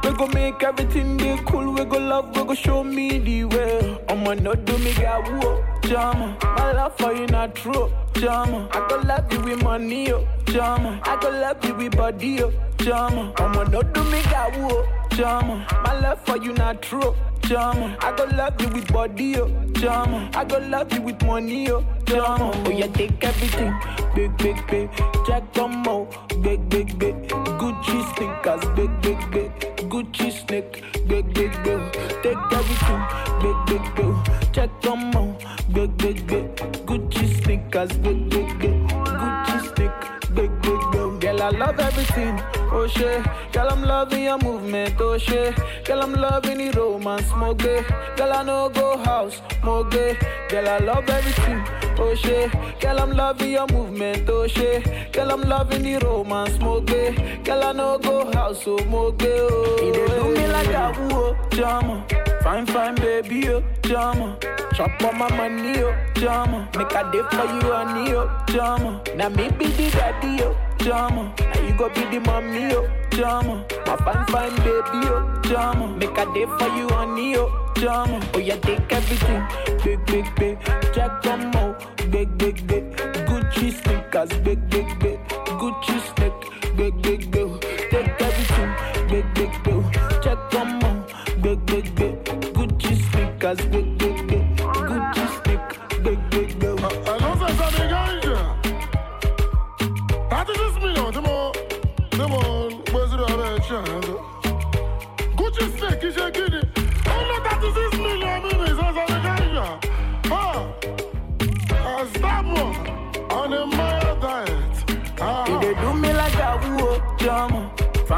We 0.05 0.13
go 0.17 0.27
make 0.29 0.63
everything 0.63 1.17
they 1.17 1.37
cool. 1.47 1.73
We 1.73 1.85
go 1.85 1.99
love. 1.99 2.37
We 2.37 2.45
go 2.45 2.55
show 2.55 2.83
me 2.85 3.19
the 3.19 3.45
way. 3.45 3.99
I'ma 4.09 4.35
not 4.35 4.65
do 4.65 4.77
me 4.79 4.93
get 4.95 5.29
whoa, 5.33 5.65
jama. 5.83 6.37
My 6.43 6.73
love 6.73 6.97
for 6.99 7.13
you 7.15 7.27
not 7.27 7.55
true, 7.55 7.91
jama. 8.15 8.69
I 8.73 8.87
go 8.89 8.97
love 9.07 9.33
you 9.33 9.41
with 9.41 9.63
money, 9.63 10.13
oh, 10.13 10.27
jama. 10.47 11.01
I 11.05 11.17
go 11.21 11.31
love 11.31 11.65
you 11.65 11.75
with 11.75 11.97
body, 11.97 12.43
oh, 12.43 12.53
jama. 12.79 13.33
I'ma 13.39 13.65
not 13.65 13.93
do 13.95 14.03
me 14.05 14.23
get 14.23 14.57
whoa, 14.59 14.85
jama. 15.17 15.67
My 15.85 16.01
love 16.01 16.21
for 16.25 16.37
you 16.37 16.53
not 16.53 16.83
true. 16.83 17.15
Jama, 17.43 17.97
I 18.01 18.15
go 18.17 18.25
love 18.37 18.61
you 18.61 18.69
with 18.69 18.93
body, 18.93 19.37
oh, 19.37 19.49
Jama. 19.73 20.31
I 20.35 20.45
go 20.45 20.59
love 20.59 20.93
you 20.93 21.03
with 21.03 21.23
money, 21.25 21.71
oh, 21.71 21.85
Jama. 22.05 22.53
Oh, 22.67 22.71
yeah, 22.71 22.87
take 22.87 23.23
everything, 23.25 23.75
big, 24.15 24.37
big, 24.39 24.67
big. 24.69 24.89
Jack 25.27 25.53
Tomo, 25.53 26.07
big, 26.41 26.69
big, 26.69 26.99
big. 26.99 27.15
Gucci 27.29 27.99
sneakers, 28.15 28.65
big, 28.77 28.91
big, 29.03 29.31
big. 29.33 29.51
Gucci 29.91 30.31
snake, 30.33 30.85
big, 31.09 31.35
big, 31.35 31.53
big. 31.65 31.93
Take 32.23 32.39
everything, 32.53 33.03
big, 33.43 33.57
big, 33.67 33.95
big. 33.97 34.53
Jack 34.53 34.71
Tomo, 34.81 35.37
big, 35.73 35.97
big, 35.99 36.27
big. 36.27 36.57
Gucci 36.87 37.43
sneakers, 37.43 37.93
big, 37.99 38.31
big, 38.31 38.59
big. 38.61 38.89
Gucci 38.89 39.75
snake, 39.75 40.35
big, 40.35 40.63
big, 40.63 40.81
big. 40.93 41.21
Girl, 41.21 41.43
I 41.43 41.51
love 41.51 41.79
everything, 41.81 42.41
oh 42.73 42.87
shit. 42.87 43.25
Girl, 43.53 43.69
I'm 43.71 43.83
loving 43.83 44.25
your 44.25 44.39
movement, 44.39 44.95
oh 45.01 45.19
shit. 45.19 45.55
Girl, 45.85 46.03
I'm 46.03 46.13
loving 46.15 46.59
the 46.59 46.71
romance, 46.79 47.31
more. 47.37 47.55
Girl, 47.55 48.33
I 48.33 48.43
know 48.43 48.69
go 48.71 48.97
house, 48.99 49.41
more. 49.63 49.85
Girl, 49.85 50.69
I 50.69 50.79
love 50.79 51.09
everything, 51.09 51.63
oh 51.99 52.15
shit. 52.15 52.51
Girl, 52.81 53.01
I'm 53.01 53.13
loving 53.13 53.51
your 53.53 53.67
movement, 53.69 54.29
oh 54.29 54.47
shit. 54.47 55.13
Girl, 55.13 55.31
I'm 55.33 55.43
loving 55.43 55.83
the 55.83 55.97
romance, 56.05 56.59
more. 56.61 56.81
Girl, 56.81 57.63
I 57.63 57.73
know 57.73 57.99
go 57.99 58.31
house, 58.33 58.63
oh 58.67 58.79
more 58.87 59.13
gay, 59.13 59.39
oh. 59.41 59.77
Dey 59.79 59.93
do 59.93 60.35
me 60.35 60.47
like 60.49 60.69
a 60.69 60.93
woo, 61.01 61.09
oh, 61.13 61.37
jama. 61.51 62.05
Fine, 62.43 62.67
fine, 62.67 62.95
baby, 62.97 63.49
oh, 63.51 63.63
jama. 63.83 64.37
Chop 64.75 65.03
on 65.05 65.19
my 65.19 65.29
money, 65.37 65.83
oh, 65.83 65.95
jama. 66.15 66.69
Make 66.77 66.93
a 66.93 67.11
day 67.13 67.23
for 67.31 67.45
you, 67.45 67.73
honey, 67.73 68.13
oh, 68.15 68.45
jama. 68.49 69.03
Now 69.17 69.29
me 69.29 69.51
be 69.51 69.67
the 69.67 69.91
daddy, 69.91 70.43
oh, 70.43 70.57
jama. 70.83 71.35
Now 71.39 71.61
you 71.67 71.75
go 71.77 71.89
be 71.89 72.05
the 72.07 72.21
mommy, 72.21 72.75
oh, 72.75 72.89
jama. 73.11 73.65
My 73.87 73.97
fine, 73.97 74.27
fine, 74.27 74.57
baby, 74.57 75.07
oh, 75.09 75.41
jama. 75.45 75.97
Make 75.97 76.19
a 76.19 76.25
day 76.35 76.47
for 76.59 76.69
you, 76.77 76.89
honey, 76.89 77.37
oh, 77.37 77.73
jama. 77.77 78.21
Oh, 78.35 78.39
yeah, 78.39 78.57
take 78.57 78.93
everything, 78.93 79.43
big, 79.85 80.05
big, 80.07 80.35
big. 80.37 80.59
Jack 80.95 81.23
Tomo, 81.23 81.77
big, 82.11 82.37
big, 82.39 82.67
big. 82.67 82.85
Gucci 83.29 83.73
sneakers, 83.73 84.33
big, 84.45 84.69
big, 84.71 84.99
big. 84.99 85.19
Gucci 85.61 85.97
snake, 86.15 86.77
big, 86.77 87.03
big, 87.03 87.31
big. 87.31 87.61
Take 87.91 88.21
everything, 88.21 88.71
big, 89.09 89.35
big, 89.35 89.63
big. 89.65 90.23
Jack 90.23 90.39
Tomo, 90.51 91.05
big, 91.41 91.65
big, 91.67 91.95
big. 91.95 92.25
Gucci 92.55 92.97
sneakers, 93.11 93.61
big. 93.67 93.82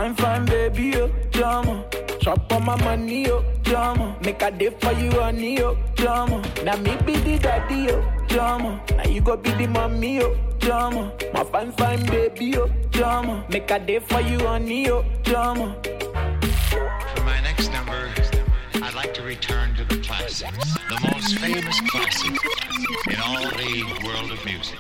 Fine, 0.05 0.17
fine, 0.17 0.45
baby, 0.45 0.95
oh, 0.97 1.11
jama. 1.31 1.83
Chop 2.21 2.53
on 2.53 2.67
my 2.67 2.77
money, 2.85 3.27
oh, 3.31 3.43
jama. 3.63 4.15
Make 4.23 4.43
a 4.43 4.51
day 4.51 4.69
for 4.69 4.93
you, 4.93 5.11
honey, 5.13 5.63
oh, 5.63 5.79
jama. 5.95 6.43
Now 6.63 6.77
me 6.77 6.95
be 7.07 7.17
the 7.17 7.39
daddy, 7.39 7.91
oh, 7.91 8.05
jama. 8.27 8.83
Now 8.99 9.05
you 9.05 9.23
go 9.23 9.35
be 9.39 9.51
the 9.53 9.67
mommy, 9.67 10.21
oh, 10.21 10.37
jama. 10.59 11.11
My 11.33 11.43
fine, 11.45 11.73
fine, 11.73 12.05
baby, 12.05 12.55
oh, 12.59 12.69
jama. 12.91 13.47
Make 13.49 13.71
a 13.71 13.79
day 13.79 13.99
for 13.99 14.21
you, 14.21 14.41
honey, 14.41 14.91
oh, 14.91 15.07
jama. 15.23 15.75
For 15.81 17.25
my 17.25 17.41
next 17.41 17.73
number, 17.73 18.11
I'd 18.83 18.93
like 18.93 19.15
to 19.15 19.23
return 19.23 19.75
to 19.77 19.85
the 19.85 20.03
classics, 20.03 20.75
the 20.91 21.01
most 21.15 21.39
famous 21.39 21.81
classics 21.89 22.45
in 23.09 23.21
all 23.25 23.41
the 23.41 24.01
world 24.05 24.31
of 24.31 24.45
music. 24.45 24.79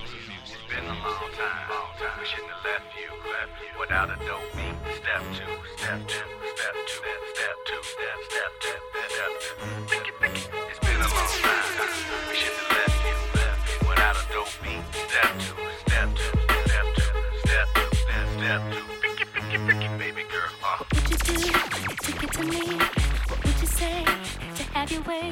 Been 0.69 0.85
a 0.85 0.89
long 0.89 1.33
time, 1.33 1.71
long 1.71 1.97
time. 1.99 2.13
We 2.21 2.27
shouldn't 2.27 2.51
have 2.51 2.63
left 2.63 2.93
you, 3.01 3.09
left 3.33 3.57
you 3.63 3.81
without 3.81 4.11
a 4.11 4.17
dope 4.27 4.55
beat. 4.55 4.74
Step 5.15 5.27
two, 5.33 5.47
step 5.77 6.09
two, 6.09 6.27
step 6.57 6.75
two, 6.89 6.99
step 7.31 7.57
two, 7.67 7.79
step, 7.85 8.19
step 8.27 8.51
two, 8.59 8.75
step 9.11 9.31
two. 9.39 9.55
Girl. 20.31 20.51
Uh. 20.65 20.79
What 20.79 20.89
would 20.91 21.11
you 21.11 21.17
do 21.17 21.37
to 21.97 22.11
get 22.19 22.33
to 22.33 22.43
me? 22.43 22.65
What 23.29 23.39
would 23.45 23.59
you 23.61 23.67
say 23.69 24.05
to 24.57 24.63
have 24.73 24.91
your 24.91 25.03
way? 25.03 25.31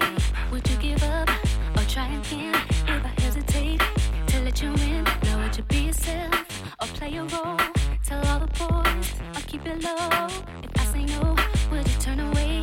Would 0.53 0.70
you 0.70 0.76
give 0.76 1.03
up 1.03 1.28
or 1.76 1.83
try 1.89 2.07
again? 2.07 2.55
If 2.87 3.05
I 3.05 3.12
hesitate 3.20 3.83
to 4.28 4.41
let 4.43 4.62
you 4.62 4.72
in, 4.74 5.03
now 5.24 5.39
would 5.43 5.57
you 5.57 5.64
be 5.64 5.87
yourself 5.87 6.62
or 6.80 6.87
play 6.87 7.16
a 7.16 7.24
role? 7.24 7.59
Tell 8.05 8.24
all 8.26 8.39
the 8.39 8.47
boys 8.47 9.32
keep 9.53 9.67
it 9.67 9.85
low. 9.85 10.29
If 10.63 10.71
I 10.79 10.85
say 10.93 11.05
no, 11.05 11.37
would 11.71 11.87
you 11.87 11.99
turn 12.01 12.21
away 12.21 12.63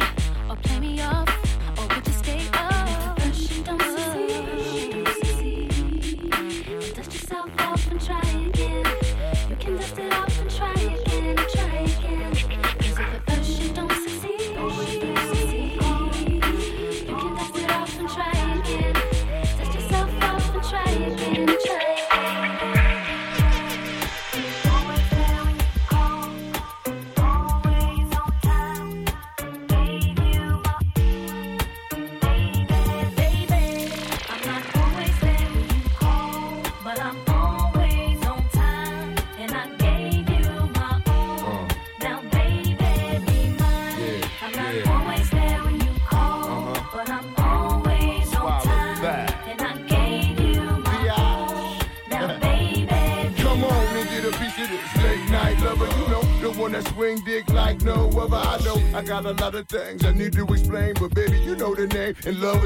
or 0.50 0.56
play 0.56 0.80
me 0.80 1.00
off? 1.02 1.30
Or 1.78 1.86
would 1.94 2.08
you 2.08 2.14
stay 2.14 2.42
up? 2.54 3.20
You 3.36 3.64
don't 3.64 3.82
succeed, 3.96 5.04
dust 6.96 7.14
yourself 7.14 7.50
off 7.60 7.92
and 7.92 8.02
try 8.02 8.20
again. 8.48 8.86
You 9.50 9.56
can 9.58 9.76
dust 9.76 10.00
it 10.00 10.12
off 10.12 10.42
and 10.42 10.50
try 10.50 10.74
again, 10.74 10.99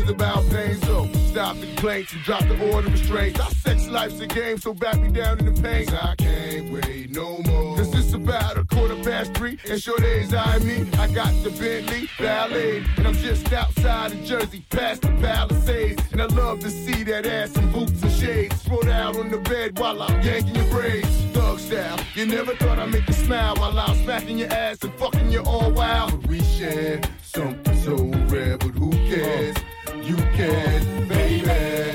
And 0.04 0.12
about 0.12 0.44
pain, 0.50 0.76
so 0.82 1.08
stop 1.32 1.58
the 1.62 1.66
complaints 1.68 2.12
and 2.12 2.22
drop 2.24 2.42
the 2.42 2.74
order 2.74 2.88
of 2.88 2.94
restraints. 2.94 3.40
Our 3.40 3.50
sex 3.52 3.88
life's 3.88 4.20
a 4.20 4.28
game, 4.28 4.58
so 4.58 4.74
back 4.74 5.00
me 5.00 5.08
down 5.08 5.40
in 5.40 5.46
the 5.46 5.62
pain. 5.62 5.88
I 5.96 6.16
can't 6.16 6.70
wait 6.72 7.12
no 7.12 7.38
more. 7.38 7.78
Cause 7.78 7.96
it's 7.96 8.12
about 8.12 8.58
a 8.58 8.66
quarter 8.66 9.02
past 9.02 9.34
three, 9.34 9.58
and 9.70 9.82
sure 9.82 9.98
days 10.00 10.34
I 10.34 10.58
me. 10.60 10.86
I 11.00 11.08
got 11.08 11.32
the 11.42 11.52
Bentley 11.52 12.10
Ballet, 12.20 12.84
and 12.98 13.08
I'm 13.08 13.14
just 13.14 13.54
outside 13.54 14.12
of 14.12 14.22
Jersey, 14.26 14.66
past 14.72 15.04
the 15.04 15.08
Palisades. 15.22 16.04
And 16.12 16.22
I 16.22 16.26
love 16.26 16.60
to 16.60 16.70
see 16.70 17.04
that 17.04 17.26
ass 17.26 17.56
in 17.56 17.72
boots 17.72 18.04
and 18.04 18.12
shades. 18.12 18.62
Throw 18.64 18.84
out 18.92 19.16
on 19.16 19.32
the 19.32 19.38
bed 19.38 19.80
while 19.80 20.02
I'm 20.02 20.22
yanking 20.22 20.56
your 20.56 20.66
braids. 20.66 21.08
Thug 21.32 21.60
style, 21.60 21.98
you 22.14 22.26
never 22.26 22.54
thought 22.58 22.78
I'd 22.78 22.92
make 22.92 23.08
you 23.08 23.14
smile 23.14 23.56
while 23.56 23.80
I'm 23.80 23.96
smacking 24.04 24.38
your 24.40 24.52
ass 24.52 24.84
and 24.84 24.94
fucking 24.96 25.32
you 25.32 25.44
all 25.44 25.72
wild. 25.72 26.12
But 26.12 26.30
we 26.30 26.42
share 26.42 27.00
something 27.22 27.78
so 27.78 27.96
rare, 28.28 28.58
but 28.58 28.72
who 28.72 28.92
cares? 28.92 29.56
You 30.04 30.18
can, 30.36 31.08
baby. 31.08 31.93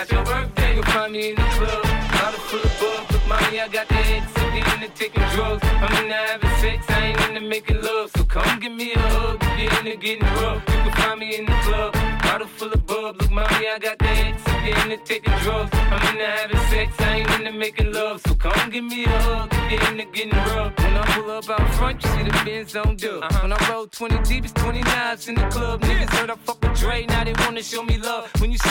Not 0.00 0.12
your 0.12 0.24
birthday. 0.24 0.74
You'll 0.74 0.84
find 0.84 1.12
me 1.12 1.30
in 1.30 1.34
the 1.36 1.42
club, 1.42 1.82
bottle 1.82 2.40
full 2.48 2.60
of 2.60 2.80
bug. 2.80 3.12
Look, 3.12 3.26
mommy, 3.28 3.60
I 3.60 3.68
got 3.68 3.88
the 3.88 3.96
ecstasy 3.96 4.60
into 4.72 4.88
taking 4.94 5.22
drugs. 5.34 5.62
I'm 5.64 6.04
into 6.04 6.14
having 6.14 6.56
sex, 6.60 6.86
I 6.88 7.06
ain't 7.06 7.20
into 7.28 7.40
making 7.40 7.82
love. 7.82 8.10
So 8.16 8.24
come 8.24 8.60
give 8.60 8.72
me 8.72 8.92
a 8.94 8.98
hug 8.98 9.38
if 9.42 9.58
you're 9.60 9.78
into 9.80 9.96
getting 9.96 10.24
rough. 10.40 10.62
You 10.68 10.80
can 10.84 10.92
find 10.92 11.20
me 11.20 11.36
in 11.36 11.44
the 11.44 11.58
club, 11.64 11.92
bottle 12.22 12.46
full 12.46 12.72
of 12.72 12.86
bub. 12.86 13.20
Look, 13.20 13.30
mommy, 13.30 13.66
I 13.68 13.78
got 13.78 13.98
the 13.98 14.08
ecstasy 14.08 14.70
into 14.82 14.96
taking 15.04 15.36
drugs. 15.40 15.70
I'm 15.74 16.14
into 16.14 16.26
having 16.26 16.64
sex, 16.70 17.00
I 17.00 17.16
ain't 17.18 17.30
into 17.30 17.52
making 17.52 17.92
love. 17.92 18.22
So 18.26 18.34
come 18.34 18.70
give 18.70 18.84
me 18.84 19.04
a 19.04 19.08
hug 19.08 19.50
if 19.52 19.72
you're 19.72 19.90
into 19.90 20.04
getting 20.12 20.30
rough. 20.32 20.72
When 20.78 20.96
I 20.96 21.04
pull 21.12 21.30
up 21.30 21.50
out 21.50 21.74
front, 21.74 22.02
you 22.02 22.10
see 22.10 22.22
the 22.22 22.42
Benz 22.44 22.74
on 22.74 22.96
dub. 22.96 23.22
When 23.42 23.52
I 23.52 23.70
roll 23.70 23.86
20 23.86 24.22
deep, 24.22 24.44
it's 24.44 24.54
29s 24.54 25.28
in 25.28 25.34
the 25.34 25.46
club. 25.48 25.82
Niggas 25.82 26.10
heard 26.16 26.30
I 26.30 26.36
fuck 26.36 26.62
with 26.62 26.78
Dre, 26.80 27.04
now 27.06 27.24
they 27.24 27.34
wanna 27.44 27.62
show 27.62 27.82
me 27.82 27.98
love. 27.98 28.30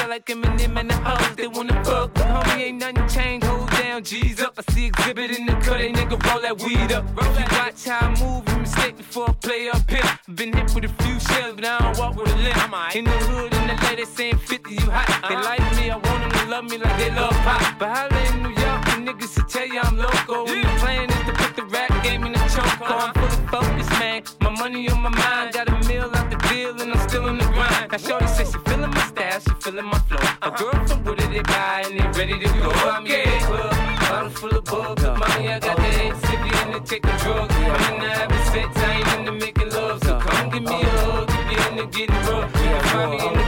When 0.10 0.16
you 0.16 0.34
sell 0.34 0.42
like 0.44 0.58
Eminem 0.58 0.80
and 0.80 0.90
the 0.90 0.96
hoes, 0.96 1.36
they 1.36 1.48
wanna 1.48 1.84
fuck. 1.84 2.14
But 2.14 2.26
homie, 2.26 2.62
ain't 2.62 2.80
nothing 2.80 3.08
changed, 3.08 3.46
hold 3.46 3.70
down, 3.70 4.04
G's 4.04 4.42
up. 4.42 4.54
I 4.58 4.74
see 4.74 4.90
Xzibit 4.90 5.38
in 5.38 5.46
the 5.46 5.54
cut, 5.54 5.78
they 5.78 5.92
nigga 5.92 6.18
roll 6.26 6.42
that 6.42 6.60
weed 6.62 6.92
up. 6.92 7.06
You 7.10 7.46
watch 7.58 7.86
how 7.86 8.08
I 8.08 8.20
move, 8.20 8.48
you 8.50 8.58
mistake 8.58 8.98
before 8.98 9.30
I 9.30 9.34
play 9.34 9.70
up 9.70 9.90
here. 9.90 10.20
Been 10.34 10.54
hit 10.54 10.74
with 10.74 10.86
a 10.86 11.04
few 11.04 11.20
shells, 11.20 11.56
but 11.56 11.66
I 11.66 11.80
don't 11.80 11.98
walk 12.00 12.16
with 12.16 12.34
a 12.34 12.38
limp. 12.38 12.96
In 12.96 13.04
the 13.06 13.12
hood, 13.12 13.54
in 13.54 13.68
the 13.68 13.74
LA, 13.74 13.96
they 13.96 14.06
saying 14.06 14.38
50, 14.38 14.74
you 14.74 14.90
hot. 14.90 15.30
They 15.30 15.36
like 15.36 15.62
me, 15.78 15.92
I 15.92 15.98
want 15.98 16.06
them 16.06 16.32
to 16.32 16.46
love 16.50 16.66
me 16.66 16.78
like 16.78 16.98
they 16.98 17.12
love 17.12 17.34
pop. 17.46 17.80
But 17.80 17.90
holla 17.90 18.20
in 18.30 18.44
New 18.44 18.50
York, 18.50 18.79
niggas 19.00 19.38
will 19.38 19.46
tell 19.46 19.68
you 19.68 19.80
I'm 19.82 19.98
loco. 19.98 20.46
When 20.46 20.62
the 20.62 20.68
plan 20.80 21.10
is 21.10 21.26
to 21.26 21.34
put 21.34 21.56
the 21.56 21.66
rap 21.66 22.04
game 22.04 22.24
in 22.26 22.34
the 22.34 22.40
choke. 22.40 22.82
I'm 22.82 23.14
fully 23.14 23.48
focused, 23.48 23.92
man. 24.00 24.24
My 24.42 24.50
money 24.50 24.90
on 24.90 25.02
my 25.02 25.10
mind, 25.10 25.54
got 25.54 25.70
a 25.70 25.88
meal 25.88 26.10
out 26.14 26.30
the 26.30 26.38
deal, 26.50 26.80
and 26.82 26.92
I'm 26.92 27.10
still 27.10 27.28
in 27.28 27.38
the 27.38 27.46
grind. 27.46 27.92
Now, 27.92 27.98
Shorty 27.98 28.28
says 28.28 28.52
she 28.52 28.60
feeling 28.70 28.92
my 28.92 29.04
style, 29.08 29.40
she 29.40 29.52
feeling 29.62 29.86
my 29.86 30.00
flow. 30.00 30.26
A 30.42 30.52
girl 30.52 30.88
from 30.88 31.04
Wooded, 31.04 31.32
they 31.32 31.42
buy, 31.42 31.84
and 31.86 32.00
they 32.00 32.20
ready 32.20 32.40
to 32.40 32.48
go. 32.60 32.70
I'm 32.72 33.06
in 33.06 33.12
the 33.12 33.46
club, 33.46 33.72
bottle 34.10 34.30
full 34.30 34.58
of 34.58 34.64
bug. 34.66 35.02
Mommy, 35.02 35.50
I 35.50 35.60
got 35.60 35.76
the 35.78 35.84
head 35.84 36.14
sippy 36.14 36.52
and 36.64 36.74
to 36.74 36.80
take 36.90 37.06
a 37.06 37.18
drug. 37.20 37.52
I'm 37.52 37.94
in 37.94 38.02
the 38.02 38.10
having 38.10 38.46
sex, 38.52 38.78
I 38.78 38.92
ain't 38.98 39.20
into 39.20 39.32
making 39.34 39.70
love. 39.70 40.04
So 40.04 40.20
come 40.20 40.50
give 40.50 40.64
me 40.64 40.82
a 40.82 40.90
hug, 41.06 41.30
if 41.30 41.52
you're 41.52 41.72
into 41.72 41.98
getting 41.98 42.16
rough. 42.28 42.56
You 42.56 42.70
can 42.70 42.84
find 42.84 43.12
me 43.12 43.18
in 43.28 43.39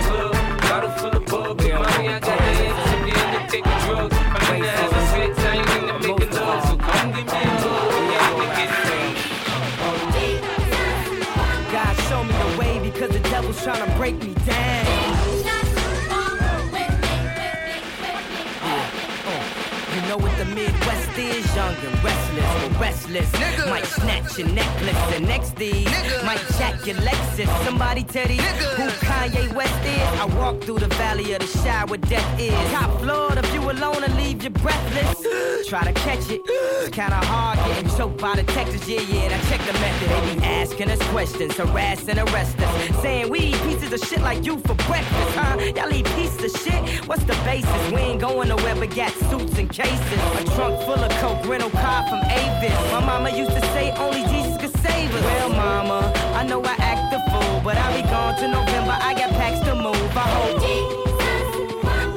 but 23.13 23.21
restless. 23.21 23.69
Might 23.69 23.85
snatch 23.85 24.37
your 24.37 24.47
necklace 24.49 25.15
and 25.15 25.27
next 25.27 25.55
these 25.55 25.85
might 26.23 26.41
jack 26.57 26.85
your 26.85 26.95
Lexus. 26.97 27.65
Somebody 27.65 28.03
tell 28.03 28.27
these 28.27 28.41
who 28.41 28.87
Kanye 29.05 29.53
West 29.53 29.85
is. 29.85 30.19
I 30.19 30.25
walk 30.37 30.63
through 30.63 30.79
the 30.79 30.87
valley 30.87 31.33
of 31.33 31.39
the 31.39 31.59
shadow 31.59 31.91
where 31.91 31.97
death 31.97 32.39
is. 32.39 32.53
Top 32.71 32.99
floor, 33.01 33.37
if 33.37 33.53
you 33.53 33.61
alone 33.69 34.03
and 34.03 34.15
leave 34.15 34.43
you 34.43 34.49
breathless. 34.49 35.67
Try 35.69 35.83
to 35.85 35.93
catch 35.93 36.29
it, 36.29 36.41
it's 36.45 36.89
kinda 36.89 37.15
hard 37.15 37.57
getting 37.59 37.89
choked 37.97 38.21
by 38.21 38.35
the 38.35 38.43
Texas. 38.43 38.87
Yeah, 38.87 39.01
yeah, 39.01 39.37
I 39.37 39.49
check 39.49 39.61
the 39.65 39.73
method. 39.73 40.09
They 40.09 40.35
be 40.35 40.43
asking 40.43 40.89
us 40.89 41.01
questions, 41.09 41.55
harass 41.55 42.07
and 42.07 42.19
arrest 42.19 42.59
us, 42.59 43.01
saying 43.01 43.29
we 43.29 43.39
eat 43.39 43.61
pieces 43.63 43.93
of 43.93 43.99
shit 44.07 44.21
like 44.21 44.45
you 44.45 44.57
for 44.59 44.75
breakfast, 44.89 45.31
huh? 45.35 45.57
Y'all 45.75 45.93
eat 45.93 46.05
pieces 46.17 46.53
of 46.53 46.61
shit. 46.61 47.07
What's 47.07 47.23
the 47.23 47.35
basis? 47.45 47.91
We 47.91 47.99
ain't 47.99 48.21
going 48.21 48.49
nowhere 48.49 48.75
but 48.75 48.93
got 48.95 49.11
suits 49.29 49.57
and 49.57 49.69
cases. 49.69 50.19
A 50.39 50.43
trunk 50.55 50.81
full 50.81 51.01
of 51.07 51.11
coke, 51.21 51.45
rental 51.47 51.69
car 51.69 52.05
from 52.09 52.19
Avis. 52.29 52.91
My 52.91 53.00
mama 53.05 53.29
used 53.29 53.51
to 53.51 53.61
say 53.73 53.91
only 53.97 54.23
Jesus 54.33 54.57
could 54.57 54.75
save 54.81 55.13
us. 55.13 55.23
Well, 55.23 55.49
mama, 55.49 56.11
I 56.35 56.43
know 56.43 56.61
I 56.63 56.75
act 56.79 57.11
the 57.13 57.19
fool, 57.31 57.61
but 57.63 57.77
I'll 57.77 58.01
be 58.01 58.07
gone 58.09 58.35
to 58.37 58.47
November. 58.47 58.97
I 59.01 59.13
got 59.13 59.31
packs 59.31 59.59
to 59.67 59.75
move. 59.75 60.17
I 60.17 60.27
hope 60.37 60.51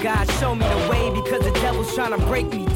God 0.04 0.30
show 0.32 0.54
me 0.54 0.66
the 0.66 0.88
way 0.90 1.10
because 1.14 1.42
the 1.42 1.52
devil's 1.62 1.94
trying 1.94 2.10
to 2.10 2.26
break 2.26 2.52
me 2.52 2.66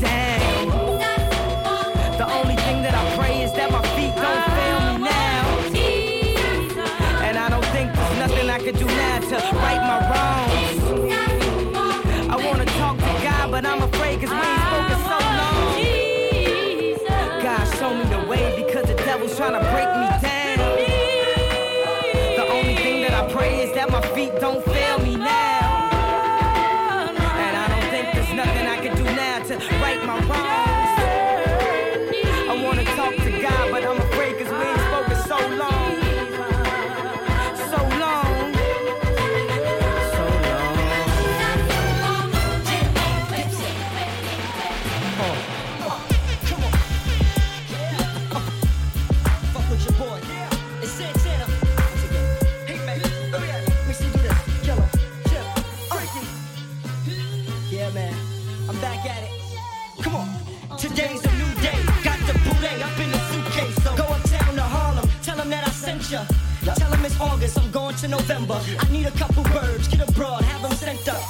August. 67.20 67.58
I'm 67.58 67.70
going 67.70 67.94
to 67.96 68.08
November. 68.08 68.60
I 68.78 68.90
need 68.90 69.06
a 69.06 69.10
couple 69.12 69.42
birds. 69.44 69.88
Get 69.88 70.08
abroad. 70.08 70.42
Have 70.42 70.62
them 70.62 70.72
sent 70.72 71.08
up. 71.08 71.20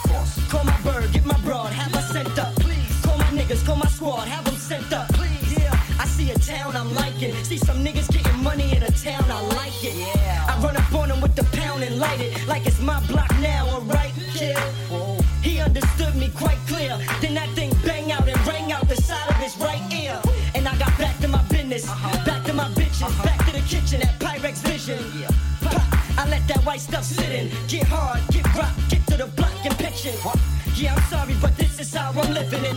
Call 0.49 0.65
my 0.65 0.79
bird. 0.83 1.13
Get 1.13 1.25
my 1.25 1.39
broad. 1.41 1.73
Have 1.73 1.93
her 1.95 2.13
sent 2.13 2.39
up. 2.39 2.55
Please. 2.57 3.01
Call 3.05 3.17
my 3.19 3.31
niggas. 3.39 3.65
Call 3.65 3.77
my 3.77 3.89
squad. 3.89 4.29
Have 4.29 4.45
them 4.45 4.57
sent 4.57 4.93
up. 4.93 5.11
Yeah. 5.57 5.73
I 5.99 6.07
see 6.07 6.31
a 6.31 6.39
town 6.39 6.77
I'm 6.77 6.95
liking. 6.95 7.35
See 7.45 7.59
some 7.59 7.85
niggas 7.85 8.11
getting 8.13 8.43
money 8.43 8.77
in 8.77 8.83
a 8.83 8.91
town. 8.91 9.25
I 9.29 9.41
like 9.57 9.85
it. 9.85 9.95
Yeah. 9.97 10.47
I 10.49 10.61
run 10.63 10.77
up 10.77 10.93
on 10.95 11.09
them 11.09 11.21
with 11.21 11.35
the 11.35 11.45
pound 11.57 11.83
and 11.83 11.99
light 11.99 12.21
it 12.21 12.47
like 12.47 12.67
it's 12.67 12.81
my 12.81 13.01
block 13.07 13.28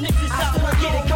This 0.01 0.09
is 0.09 0.31
how 0.31 0.65
I 0.65 0.81
get 0.81 1.10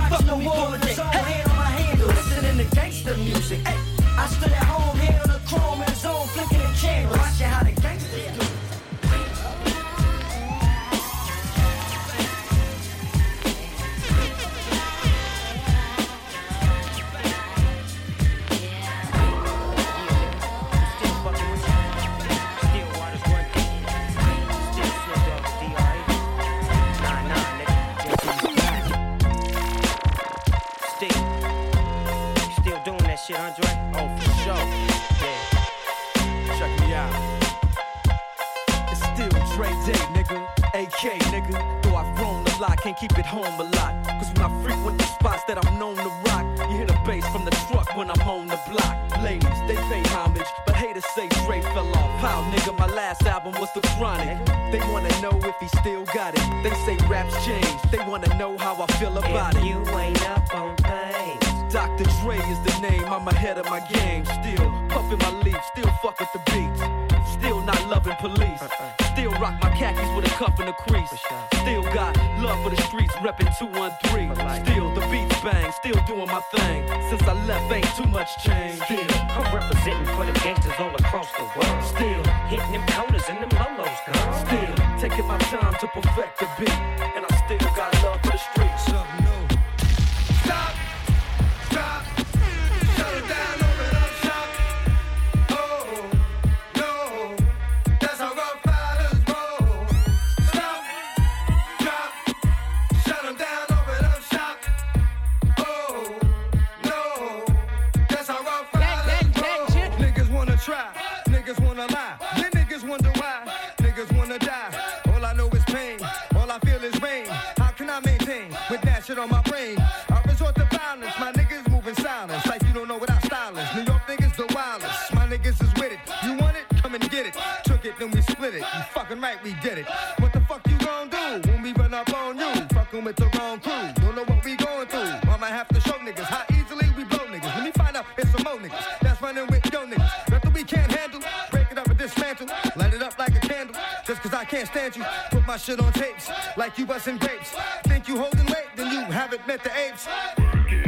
dismantle. 142.36 142.72
Light 142.76 142.94
it 142.94 143.02
up 143.02 143.18
like 143.18 143.36
a 143.36 143.40
candle. 143.40 143.76
Just 144.06 144.22
cause 144.22 144.34
I 144.34 144.45
can't 144.45 144.68
stand 144.68 144.95
you. 144.95 145.03
Put 145.32 145.45
my 145.45 145.57
shit 145.57 145.80
on 145.80 145.91
tapes 145.94 146.30
like 146.57 146.78
you 146.78 146.86
busting 146.86 147.18
grapes. 147.18 147.53
Think 147.84 148.07
you 148.07 148.18
holding 148.18 148.45
weight, 148.48 148.68
then 148.76 148.91
you 148.91 149.02
haven't 149.02 149.45
met 149.48 149.64
the 149.64 149.72
apes. 149.78 150.07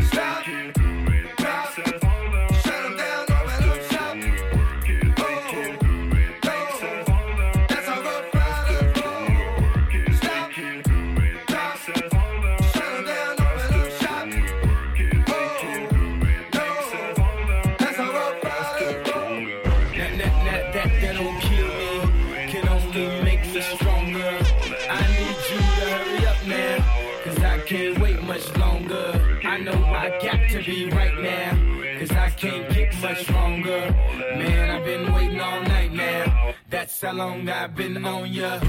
Stop. 0.08 0.97
How 37.08 37.14
long 37.14 37.48
I've 37.48 37.74
been 37.74 38.06
on 38.06 38.34
ya. 38.34 38.60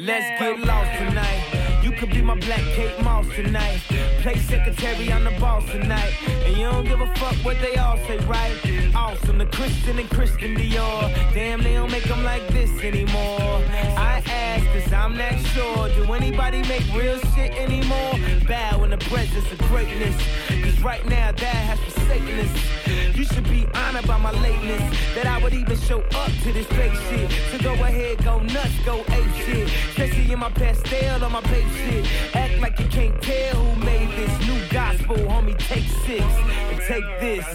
Let's 0.00 0.40
get 0.40 0.60
lost 0.60 0.98
tonight. 0.98 1.82
You 1.82 1.92
could 1.92 2.08
be 2.10 2.22
my 2.22 2.36
black 2.36 2.62
Kate 2.74 3.02
Moss 3.02 3.26
tonight. 3.34 3.80
Play 4.22 4.38
secretary 4.38 5.12
on 5.12 5.24
the 5.24 5.30
boss 5.38 5.70
tonight. 5.70 6.14
And 6.46 6.56
you 6.56 6.64
don't 6.64 6.86
give 6.86 7.02
a 7.02 7.14
fuck 7.16 7.34
what 7.44 7.60
they 7.60 7.76
all 7.76 7.98
say, 8.06 8.16
right? 8.20 8.56
Awesome, 8.94 9.36
the 9.36 9.46
Christian 9.46 9.98
and 9.98 10.08
Christian 10.08 10.56
Dior. 10.56 11.12
Damn, 11.34 11.62
they 11.62 11.74
don't 11.74 11.92
make 11.92 12.04
them 12.04 12.24
like 12.24 12.46
this 12.48 12.70
anymore. 12.82 13.62
I 13.98 14.22
cause 14.72 14.92
I'm 14.92 15.16
not 15.16 15.38
sure. 15.52 15.88
Do 15.90 16.12
anybody 16.12 16.62
make 16.62 16.84
real 16.94 17.18
shit 17.34 17.52
anymore? 17.52 18.14
Bow 18.46 18.84
in 18.84 18.90
the 18.90 18.98
presence 18.98 19.50
of 19.52 19.58
greatness. 19.68 20.16
Cause 20.48 20.80
right 20.82 21.04
now, 21.06 21.32
that 21.32 21.42
has 21.42 21.78
forsaken 21.80 22.38
us. 22.40 23.16
You 23.16 23.24
should 23.24 23.44
be 23.44 23.66
honored 23.74 24.06
by 24.06 24.16
my 24.18 24.32
lateness. 24.40 24.82
That 25.14 25.26
I 25.26 25.42
would 25.42 25.52
even 25.52 25.76
show 25.78 26.00
up 26.14 26.32
to 26.42 26.52
this 26.52 26.66
fake 26.66 26.94
shit. 27.08 27.30
So 27.50 27.58
go 27.58 27.72
ahead, 27.74 28.24
go 28.24 28.40
nuts, 28.40 28.78
go 28.84 29.00
ape 29.08 29.34
shit. 29.44 29.68
Especially 29.90 30.32
in 30.32 30.38
my 30.38 30.50
pastel 30.50 31.24
on 31.24 31.32
my 31.32 31.40
babe 31.42 31.68
shit. 31.76 32.34
Act 32.34 32.60
like 32.60 32.78
you 32.78 32.86
can't 32.86 33.20
tell 33.22 33.56
who 33.56 33.84
made 33.84 34.10
this 34.10 34.46
new 34.46 34.60
gospel, 34.70 35.16
homie. 35.16 35.58
Take 35.58 35.88
six 36.06 36.24
and 36.24 36.80
take 36.80 37.04
this, 37.20 37.46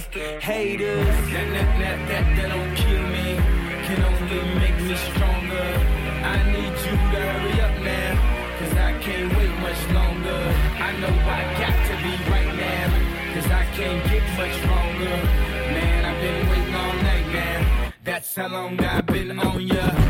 haters. 0.41 1.05
That, 1.05 1.77
that, 1.79 2.07
that, 2.07 2.35
that 2.35 2.49
don't 2.49 2.75
kill 2.75 3.07
me, 3.07 3.35
can 3.85 4.03
only 4.03 4.59
make 4.59 4.81
me 4.81 4.95
stronger. 4.95 5.94
I 10.77 10.91
know 10.99 11.07
I 11.07 11.41
got 11.59 11.77
to 11.87 11.95
be 12.03 12.13
right 12.29 12.53
now, 12.55 13.33
cause 13.33 13.49
I 13.51 13.65
can't 13.75 14.03
get 14.11 14.23
much 14.37 14.57
longer. 14.65 15.15
Man, 15.73 16.05
I've 16.05 16.21
been 16.21 16.49
waiting 16.49 16.75
all 16.75 16.93
night 16.93 17.27
now. 17.33 17.93
That's 18.03 18.35
how 18.35 18.47
long 18.49 18.79
I've 18.83 19.05
been 19.05 19.39
on 19.39 19.61
ya. 19.61 20.04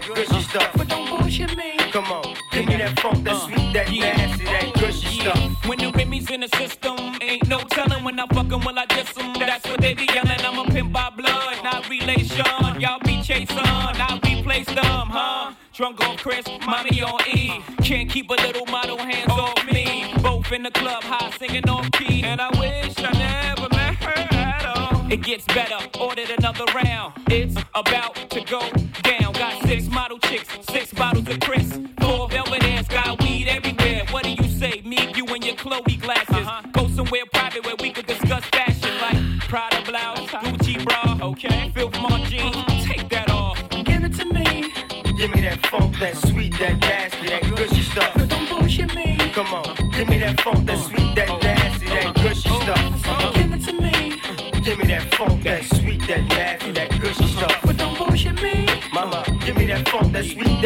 That 0.00 0.14
gushy 0.14 0.42
stuff. 0.42 0.70
but 0.76 0.88
don't 0.88 1.08
bullshit 1.08 1.56
me. 1.56 1.76
Come 1.92 2.04
on, 2.06 2.36
give 2.52 2.66
me 2.66 2.76
that 2.76 2.98
funk, 3.00 3.24
that 3.24 3.34
uh, 3.34 3.46
sweet, 3.46 3.72
that 3.72 3.90
nasty, 3.90 4.44
that 4.44 4.64
oh, 4.66 4.80
gushy 4.80 5.20
stuff. 5.20 5.66
When 5.66 5.78
the 5.78 5.92
Remy's 5.92 6.30
in 6.30 6.40
the 6.40 6.48
system, 6.56 6.96
ain't 7.20 7.48
no 7.48 7.58
telling 7.60 8.04
when 8.04 8.18
I 8.18 8.26
fuck 8.26 8.52
'em, 8.52 8.60
will 8.64 8.78
I 8.78 8.86
diss 8.86 9.16
'em? 9.18 9.34
That's 9.34 9.66
what 9.68 9.80
they 9.80 9.94
be 9.94 10.06
yelling. 10.06 10.40
I'm 10.40 10.58
a 10.58 10.64
pimp 10.70 10.92
by 10.92 11.10
blood, 11.10 11.62
not 11.64 11.88
relation. 11.88 12.44
Y'all 12.80 13.00
be 13.04 13.22
chasing, 13.22 13.58
I 13.58 13.98
replace 14.48 14.74
them, 14.74 15.08
huh? 15.10 15.52
Drunk 15.72 16.00
on 16.08 16.16
Chris, 16.16 16.44
mommy 16.66 17.02
on 17.02 17.20
E. 17.28 17.60
Can't 17.82 18.10
keep 18.10 18.30
a 18.30 18.34
little 18.34 18.66
model 18.66 18.98
hands 18.98 19.30
oh, 19.30 19.52
off 19.52 19.72
me. 19.72 20.12
Both 20.22 20.52
in 20.52 20.62
the 20.62 20.70
club, 20.70 21.02
high 21.02 21.30
singing 21.38 21.68
off 21.68 21.90
key. 21.92 22.22
And 22.24 22.40
I 22.40 22.48
wish 22.58 22.94
I 22.98 23.12
never 23.12 23.68
met 23.70 23.94
her 24.02 24.36
at 24.36 24.64
all. 24.64 25.12
It 25.12 25.22
gets 25.22 25.44
better, 25.46 25.78
ordered 26.00 26.30
another 26.30 26.64
round. 26.74 27.14
It's 27.30 27.56
about 27.74 28.14
to 28.30 28.40
go 28.42 28.60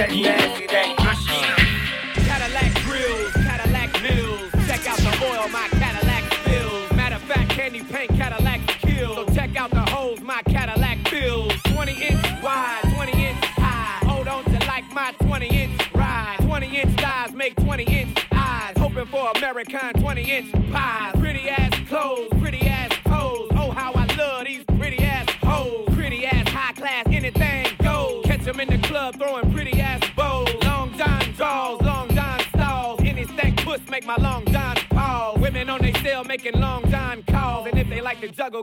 that 0.03 0.11
sweet, 0.11 0.42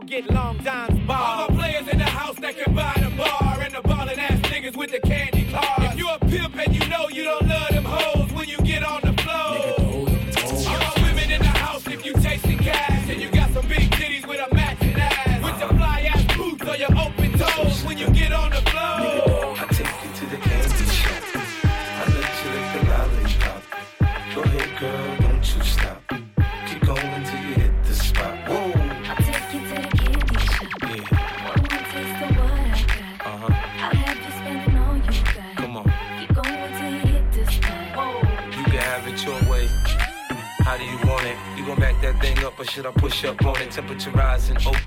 get 0.06 0.30
long 0.30 0.49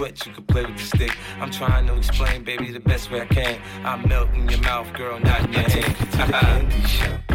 you 0.00 0.32
can 0.32 0.44
play 0.44 0.64
with 0.64 0.78
the 0.78 0.96
stick. 0.96 1.16
I'm 1.40 1.50
trying 1.50 1.86
to 1.86 1.94
explain, 1.94 2.42
baby, 2.42 2.72
the 2.72 2.80
best 2.80 3.10
way 3.10 3.20
I 3.20 3.26
can. 3.26 3.60
I 3.84 3.96
melt 4.06 4.30
in 4.34 4.48
your 4.48 4.60
mouth, 4.62 4.90
girl, 4.94 5.20
not 5.20 5.52
your 5.52 5.62
hand. 5.62 7.29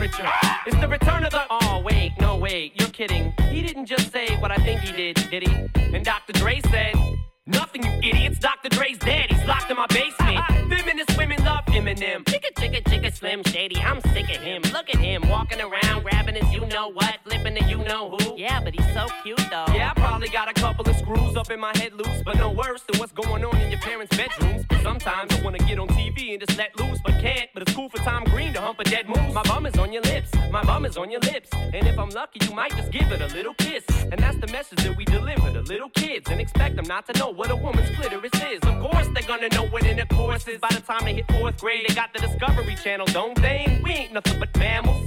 It's 0.00 0.76
the 0.80 0.88
return 0.88 1.24
of 1.24 1.32
the. 1.32 1.42
Oh 1.50 1.82
wait, 1.84 2.12
no 2.20 2.36
wait, 2.36 2.78
you're 2.78 2.90
kidding. 2.90 3.32
He 3.50 3.62
didn't 3.62 3.86
just 3.86 4.12
say 4.12 4.36
what 4.36 4.50
I 4.50 4.56
think 4.56 4.80
he 4.80 4.92
did, 4.92 5.16
did 5.30 5.48
he? 5.48 5.94
And 5.94 6.04
Dr. 6.04 6.32
Dre 6.34 6.60
said. 6.70 6.94
Nothing, 7.48 7.82
you 7.82 8.10
idiots. 8.10 8.38
Dr. 8.38 8.68
Dre's 8.68 8.98
dead. 8.98 9.30
He's 9.30 9.42
locked 9.46 9.70
in 9.70 9.76
my 9.78 9.86
basement. 9.86 10.38
Feminist 10.68 11.16
women 11.16 11.42
love 11.46 11.64
Eminem. 11.68 12.22
Chicka, 12.24 12.52
chicka, 12.58 12.82
chicka, 12.82 13.16
slim 13.16 13.42
shady. 13.42 13.76
I'm 13.76 14.02
sick 14.12 14.28
of 14.28 14.42
him. 14.42 14.60
Look 14.70 14.90
at 14.90 14.96
him 14.96 15.26
walking 15.30 15.58
around, 15.58 16.02
grabbing 16.02 16.34
his 16.34 16.52
you 16.52 16.66
know 16.66 16.90
what, 16.90 17.20
flipping 17.24 17.54
the 17.54 17.64
you 17.64 17.78
know 17.78 18.10
who. 18.10 18.36
Yeah, 18.36 18.60
but 18.62 18.74
he's 18.74 18.92
so 18.92 19.06
cute 19.22 19.38
though. 19.50 19.64
Yeah, 19.72 19.92
I 19.96 19.98
probably 19.98 20.28
got 20.28 20.50
a 20.50 20.52
couple 20.52 20.86
of 20.90 20.94
screws 20.96 21.36
up 21.36 21.50
in 21.50 21.58
my 21.58 21.74
head 21.78 21.94
loose, 21.94 22.22
but 22.22 22.36
no 22.36 22.50
worse 22.50 22.82
than 22.82 23.00
what's 23.00 23.12
going 23.12 23.42
on 23.42 23.56
in 23.62 23.70
your 23.70 23.80
parents' 23.80 24.14
bedrooms. 24.14 24.66
Sometimes 24.82 25.32
I 25.32 25.40
wanna 25.42 25.58
get 25.58 25.78
on 25.78 25.88
TV 25.88 26.32
and 26.32 26.46
just 26.46 26.58
let 26.58 26.78
loose, 26.78 26.98
but 27.02 27.14
can't. 27.14 27.47
Tom 28.08 28.24
Green 28.24 28.54
to 28.54 28.60
hump 28.62 28.80
a 28.80 28.84
dead 28.84 29.06
moose. 29.06 29.34
My 29.34 29.42
bum 29.42 29.66
is 29.66 29.76
on 29.76 29.92
your 29.92 30.00
lips. 30.00 30.30
My 30.50 30.62
bum 30.64 30.86
is 30.86 30.96
on 30.96 31.10
your 31.10 31.20
lips. 31.20 31.50
And 31.52 31.86
if 31.86 31.98
I'm 31.98 32.08
lucky, 32.08 32.40
you 32.42 32.54
might 32.54 32.74
just 32.74 32.90
give 32.90 33.12
it 33.12 33.20
a 33.20 33.26
little 33.34 33.52
kiss. 33.52 33.84
And 34.10 34.18
that's 34.18 34.38
the 34.38 34.46
message 34.46 34.82
that 34.84 34.96
we 34.96 35.04
deliver 35.04 35.52
to 35.52 35.60
little 35.60 35.90
kids 35.90 36.30
and 36.30 36.40
expect 36.40 36.76
them 36.76 36.86
not 36.86 37.06
to 37.08 37.18
know 37.18 37.28
what 37.28 37.50
a 37.50 37.56
woman's 37.56 37.94
clitoris 37.94 38.32
is. 38.50 38.60
Of 38.62 38.80
course, 38.80 39.08
they're 39.12 39.28
gonna 39.28 39.50
know 39.50 39.66
what 39.66 39.84
intercourse 39.84 40.48
is 40.48 40.58
by 40.58 40.70
the 40.70 40.80
time 40.80 41.04
they 41.04 41.16
hit 41.16 41.30
fourth 41.32 41.60
grade. 41.60 41.84
They 41.86 41.94
got 41.94 42.14
the 42.14 42.20
Discovery 42.20 42.76
Channel, 42.82 43.06
don't 43.08 43.36
they? 43.42 43.78
We 43.84 43.90
ain't 43.90 44.14
nothing 44.14 44.40
but 44.40 44.56
mammals. 44.56 45.06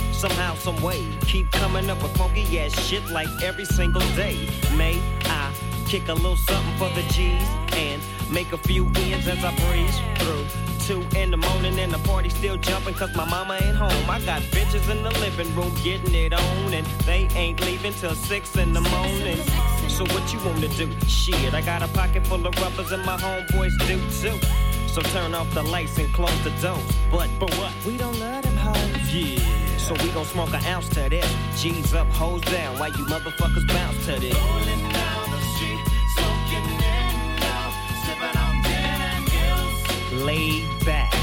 somehow, 0.21 0.53
some 0.53 0.79
way, 0.83 1.03
keep 1.25 1.49
coming 1.51 1.89
up 1.89 1.99
with 2.03 2.15
funky 2.15 2.59
ass 2.59 2.79
shit 2.79 3.03
like 3.09 3.27
every 3.41 3.65
single 3.65 4.07
day. 4.15 4.37
May 4.77 5.01
I 5.25 5.51
kick 5.87 6.09
a 6.09 6.13
little 6.13 6.35
something 6.35 6.77
for 6.77 6.89
the 6.89 7.01
G's 7.11 7.41
and 7.73 7.99
make 8.29 8.53
a 8.53 8.57
few 8.59 8.85
ends 8.97 9.27
as 9.27 9.43
I 9.43 9.51
breeze 9.65 9.97
through. 10.19 10.45
Two 10.77 11.01
in 11.17 11.31
the 11.31 11.37
morning 11.37 11.79
and 11.79 11.91
the 11.91 11.97
party 12.07 12.29
still 12.29 12.55
jumping 12.57 12.93
cause 12.93 13.15
my 13.15 13.25
mama 13.25 13.57
ain't 13.63 13.75
home. 13.75 14.07
I 14.07 14.21
got 14.23 14.43
bitches 14.53 14.87
in 14.91 15.01
the 15.01 15.09
living 15.21 15.55
room 15.55 15.73
getting 15.83 16.13
it 16.13 16.33
on 16.33 16.71
and 16.71 16.85
they 17.07 17.27
ain't 17.33 17.59
leaving 17.61 17.93
till 17.93 18.13
six 18.13 18.55
in 18.57 18.73
the 18.73 18.81
morning. 18.81 19.37
So 19.89 20.05
what 20.13 20.31
you 20.31 20.39
wanna 20.45 20.67
do? 20.67 20.87
Shit, 21.07 21.55
I 21.55 21.61
got 21.61 21.81
a 21.81 21.87
pocket 21.87 22.27
full 22.27 22.45
of 22.45 22.53
rubbers 22.61 22.91
and 22.91 23.03
my 23.03 23.17
homeboys 23.17 23.75
do 23.87 23.97
too. 24.21 24.37
So 24.91 25.01
turn 25.01 25.33
off 25.33 25.49
the 25.53 25.63
lights 25.63 25.97
and 25.99 26.13
close 26.13 26.43
the 26.43 26.49
doors. 26.61 26.83
But 27.09 27.29
but 27.39 27.49
what? 27.57 27.71
We 27.85 27.95
don't 27.95 28.19
love 28.19 28.43
them 28.43 28.57
hoes. 28.57 29.13
Yeah. 29.13 29.77
So 29.77 29.93
we 30.03 30.09
gon' 30.09 30.25
smoke 30.25 30.53
an 30.53 30.65
ounce 30.65 30.89
to 30.89 31.07
this. 31.07 31.25
G's 31.55 31.93
up, 31.93 32.07
hoes 32.07 32.41
down. 32.41 32.77
Why 32.77 32.87
you 32.87 33.05
motherfuckers 33.05 33.65
bounce 33.69 34.05
to 34.07 34.19
this? 34.19 34.35
Rolling 34.35 34.83
down 34.91 35.31
the 35.31 35.39
street, 35.55 35.79
smoking 36.17 36.67
in 36.75 37.43
out, 37.55 37.73
sipping 38.03 38.37
on 38.37 38.65
and. 38.65 40.25
Laid 40.25 40.67
back. 40.85 41.20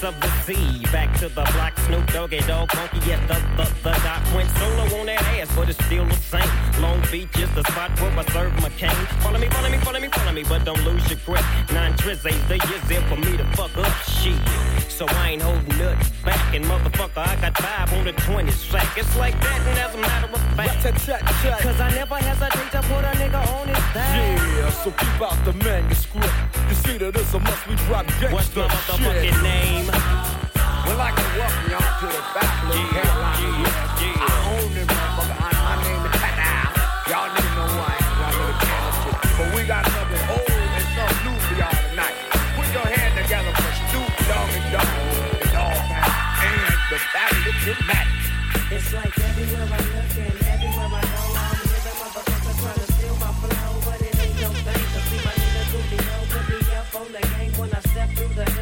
Z. 0.00 0.80
Back 0.90 1.14
to 1.18 1.28
the 1.28 1.42
block, 1.52 1.78
Snoop 1.80 2.06
Doggy 2.06 2.38
Dogg, 2.46 2.72
Funky. 2.72 3.06
Yes, 3.06 3.20
the, 3.28 3.34
the, 3.56 3.68
the 3.82 3.90
doc 4.02 4.22
went 4.34 4.48
solo 4.56 4.98
on 4.98 5.06
that 5.06 5.20
ass, 5.36 5.54
but 5.54 5.68
it's 5.68 5.84
still 5.84 6.06
the 6.06 6.14
same. 6.14 6.48
Long 6.80 7.02
Beach 7.12 7.36
is 7.36 7.52
the 7.54 7.62
spot 7.64 7.90
where 8.00 8.18
I 8.18 8.24
serve 8.32 8.54
my 8.62 8.70
cane. 8.70 8.90
Follow 9.20 9.38
me, 9.38 9.48
follow 9.50 9.68
me, 9.68 9.76
follow 9.76 10.00
me, 10.00 10.08
follow 10.08 10.32
me, 10.32 10.42
but 10.44 10.64
don't 10.64 10.82
lose 10.84 11.06
your 11.10 11.18
grip. 11.26 11.44
Nine 11.74 11.92
trizzies, 11.98 12.48
the 12.48 12.56
years 12.66 12.82
there 12.88 13.02
for 13.08 13.16
me 13.16 13.36
to 13.36 13.44
fuck 13.52 13.76
up 13.76 13.92
shit. 14.04 14.79
So 14.90 15.06
I 15.08 15.30
ain't 15.30 15.42
holding 15.42 15.78
nothing 15.78 16.24
back. 16.24 16.54
And 16.54 16.64
motherfucker, 16.64 17.24
I 17.24 17.36
got 17.40 17.56
five 17.56 17.92
on 17.94 18.04
the 18.04 18.12
20 18.12 18.50
sack. 18.50 18.98
It's 18.98 19.16
like 19.16 19.32
that, 19.40 19.60
and 19.66 19.78
as 19.78 19.94
a 19.94 19.98
matter 19.98 20.26
of 20.26 20.40
fact. 20.56 21.62
Cause 21.62 21.80
I 21.80 21.90
never 21.94 22.16
hesitate 22.16 22.70
to 22.72 22.82
put 22.82 23.04
a 23.04 23.12
nigga 23.16 23.40
on 23.56 23.68
his 23.68 23.78
back. 23.94 24.16
Yeah, 24.16 24.70
so 24.70 24.90
keep 24.90 25.22
out 25.22 25.38
the 25.44 25.52
manuscript. 25.64 26.34
You 26.68 26.74
see 26.74 26.98
that 26.98 27.16
it's 27.16 27.32
a 27.32 27.38
must 27.38 27.66
we 27.66 27.76
drop 27.86 28.06
gangsta 28.20 28.32
What's 28.32 28.56
my 28.56 28.68
motherfucking 28.68 29.32
shit. 29.32 29.42
name? 29.42 29.86
Well, 30.84 31.00
I 31.00 31.12
can 31.14 31.28
welcome 31.38 31.70
y'all 31.70 32.00
to 32.00 32.06
the 32.10 32.22
back, 32.34 32.50
Bachelor 32.50 32.84
Carolina. 32.90 33.62
Yeah, 33.62 33.89
It's 47.62 48.94
like 48.94 49.18
everywhere 49.18 49.68
I 49.70 49.76
look 49.76 50.16
everywhere 50.16 50.88
I 50.88 50.90
go, 50.90 50.90
I'm 50.90 50.90
my 50.90 51.00
my. 51.00 51.50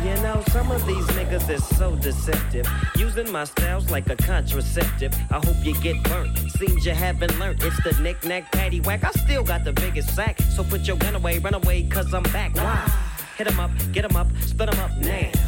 You 0.04 0.14
know, 0.22 0.42
some 0.48 0.72
of 0.72 0.84
these 0.84 1.06
niggas 1.08 1.48
is 1.48 1.64
so 1.76 1.94
deceptive. 1.94 2.66
Using 2.96 3.30
my 3.30 3.44
styles 3.44 3.88
like 3.88 4.08
a 4.10 4.16
contraceptive. 4.16 5.14
I 5.30 5.34
hope 5.34 5.56
you 5.62 5.74
get 5.80 6.02
burnt. 6.04 6.36
Seems 6.52 6.84
you 6.84 6.92
haven't 6.92 7.38
learned. 7.38 7.62
It's 7.62 7.80
the 7.84 7.92
knick-knack, 8.02 8.50
paddywhack. 8.50 9.04
I 9.04 9.12
still 9.12 9.44
got 9.44 9.62
the 9.62 9.72
biggest 9.72 10.12
sack. 10.16 10.40
So 10.56 10.64
put 10.64 10.88
your 10.88 10.96
gun 10.96 11.14
away, 11.14 11.38
run 11.38 11.54
away, 11.54 11.84
cause 11.84 12.12
I'm 12.12 12.24
back. 12.24 12.56
Why? 12.56 12.90
Hit 13.36 13.46
'em 13.46 13.60
up, 13.60 13.70
get 13.92 14.04
'em 14.04 14.16
up, 14.16 14.26
split 14.40 14.74
'em 14.74 14.80
up 14.80 14.90
now. 14.96 15.47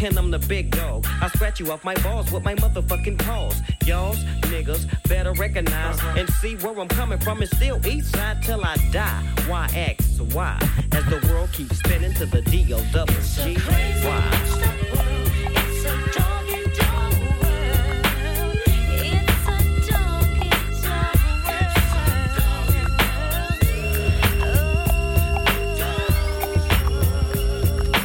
And 0.00 0.16
I'm 0.16 0.30
the 0.30 0.38
big 0.38 0.70
dog. 0.70 1.06
I 1.20 1.28
scratch 1.28 1.58
you 1.60 1.72
off 1.72 1.84
my 1.84 1.94
balls 1.96 2.30
with 2.30 2.44
my 2.44 2.54
motherfucking 2.54 3.18
paws. 3.18 3.60
Y'all's 3.84 4.22
niggas 4.42 4.86
better 5.08 5.32
recognize 5.32 5.98
uh-huh. 5.98 6.20
and 6.20 6.30
see 6.34 6.54
where 6.56 6.78
I'm 6.78 6.88
coming 6.88 7.18
from. 7.18 7.42
It's 7.42 7.54
still 7.54 7.84
east 7.86 8.14
side 8.14 8.42
till 8.42 8.64
I 8.64 8.76
die. 8.92 9.22
Why 9.48 9.68
X? 9.74 10.20
Why? 10.32 10.56
As 10.92 11.04
the 11.06 11.20
world 11.28 11.52
keeps 11.52 11.78
spinning 11.78 12.14
to 12.14 12.26
the 12.26 12.42
D 12.42 12.72
O 12.72 12.80
double 12.92 13.12
G. 13.12 13.54
Why? 13.56 14.34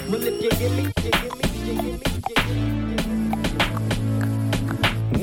Well, 0.10 0.22
if 0.24 0.60
give 0.60 0.76
me, 0.76 0.84
you 0.84 0.92
give 1.12 1.36
me, 1.38 1.43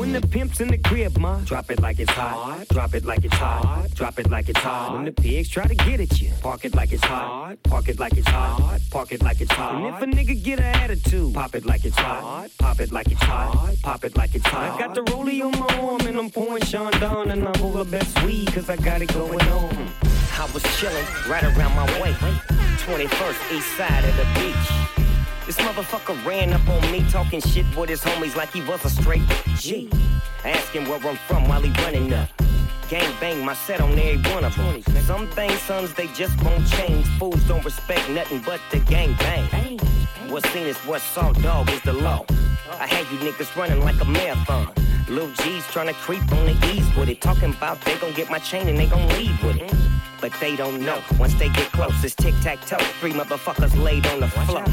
When 0.00 0.12
the 0.12 0.20
pimp's 0.28 0.60
in 0.60 0.68
the 0.68 0.78
crib, 0.78 1.16
ma, 1.18 1.38
drop 1.40 1.70
it 1.70 1.80
like 1.80 2.00
it's 2.00 2.10
hot. 2.10 2.66
Drop 2.70 2.94
it 2.94 3.04
like 3.04 3.24
it's 3.24 3.34
hot. 3.34 3.88
Drop 3.94 4.18
it 4.18 4.28
like 4.30 4.48
it's 4.48 4.58
hot. 4.58 4.94
When 4.94 5.04
the 5.04 5.12
pigs 5.12 5.48
try 5.48 5.66
to 5.66 5.74
get 5.74 6.00
at 6.00 6.20
you, 6.20 6.32
park 6.42 6.64
it 6.64 6.74
like 6.74 6.92
it's 6.92 7.04
hot. 7.04 7.56
Park 7.62 7.88
it 7.88 8.00
like 8.00 8.16
it's 8.16 8.26
hot. 8.26 8.80
Park 8.90 9.12
it 9.12 9.22
like 9.22 9.40
it's 9.40 9.52
hot. 9.52 9.74
And 9.76 9.86
if 9.94 10.02
a 10.02 10.06
nigga 10.06 10.42
get 10.42 10.58
an 10.58 10.64
attitude, 10.64 11.34
pop 11.34 11.54
it 11.54 11.64
like 11.64 11.84
it's 11.84 11.96
hot. 11.96 12.50
Pop 12.58 12.80
it 12.80 12.90
like 12.90 13.12
it's 13.12 13.22
hot. 13.22 13.76
Pop 13.82 14.04
it 14.04 14.16
like 14.16 14.34
it's 14.34 14.46
hot. 14.46 14.74
I 14.74 14.78
got 14.78 14.94
the 14.94 15.02
rollie 15.02 15.44
on 15.44 15.52
my 15.52 15.80
arm 15.80 16.00
and 16.00 16.18
I'm 16.18 16.30
pouring 16.30 16.62
Chandon 16.62 17.30
and 17.30 17.46
I'm 17.46 17.62
over 17.62 17.84
best 17.84 18.20
weed 18.24 18.52
cause 18.52 18.68
I 18.68 18.76
got 18.76 19.02
it 19.02 19.12
going 19.14 19.40
on. 19.40 19.88
I 20.38 20.50
was 20.52 20.64
chilling 20.80 21.06
right 21.28 21.44
around 21.44 21.76
my 21.76 21.86
way. 22.00 22.12
21st 22.84 23.52
east 23.56 23.76
side 23.76 24.04
of 24.04 24.16
the 24.16 24.26
beach. 24.34 24.99
This 25.50 25.66
motherfucker 25.66 26.24
ran 26.24 26.52
up 26.52 26.68
on 26.68 26.92
me 26.92 27.04
talking 27.10 27.40
shit 27.40 27.66
with 27.76 27.88
his 27.88 28.00
homies 28.02 28.36
like 28.36 28.52
he 28.52 28.60
was 28.60 28.84
a 28.84 28.88
straight 28.88 29.24
G. 29.56 29.90
Asking 30.44 30.88
where 30.88 31.04
I'm 31.04 31.16
from 31.26 31.48
while 31.48 31.60
he 31.60 31.72
running 31.82 32.12
up. 32.12 32.28
Gang 32.88 33.12
bang 33.18 33.44
my 33.44 33.54
set 33.54 33.80
on 33.80 33.98
every 33.98 34.32
one 34.32 34.44
of 34.44 34.54
them. 34.54 34.80
Some 35.02 35.26
things, 35.26 35.58
sons, 35.62 35.92
they 35.94 36.06
just 36.14 36.40
won't 36.44 36.64
change. 36.68 37.04
Fools 37.18 37.42
don't 37.48 37.64
respect 37.64 38.08
nothing 38.10 38.42
but 38.46 38.60
the 38.70 38.78
gang 38.78 39.14
bang. 39.14 39.80
What's 40.28 40.48
seen 40.50 40.68
is 40.68 40.76
what's 40.86 41.02
saw, 41.02 41.32
dog, 41.32 41.68
is 41.70 41.82
the 41.82 41.94
law. 41.94 42.24
I 42.78 42.86
had 42.86 43.10
you 43.10 43.18
niggas 43.18 43.56
running 43.56 43.80
like 43.80 44.00
a 44.00 44.04
marathon. 44.04 44.72
Lil 45.08 45.30
G's 45.32 45.66
trying 45.66 45.88
to 45.88 45.94
creep 45.94 46.22
on 46.32 46.46
the 46.46 46.56
ease 46.72 46.86
with 46.96 47.08
it. 47.08 47.20
Talking 47.20 47.52
about 47.52 47.80
they 47.80 47.96
gon' 47.98 48.12
get 48.12 48.30
my 48.30 48.38
chain 48.38 48.68
and 48.68 48.78
they 48.78 48.86
gon' 48.86 49.08
leave 49.08 49.42
with 49.42 49.56
it. 49.56 49.72
But 50.20 50.32
they 50.38 50.54
don't 50.54 50.80
know. 50.84 51.02
Once 51.18 51.34
they 51.34 51.48
get 51.48 51.72
close, 51.72 52.04
it's 52.04 52.14
tic 52.14 52.34
tac 52.42 52.60
toe. 52.66 52.78
Three 53.00 53.12
motherfuckers 53.12 53.74
laid 53.82 54.06
on 54.06 54.20
the 54.20 54.28
floor. 54.28 54.64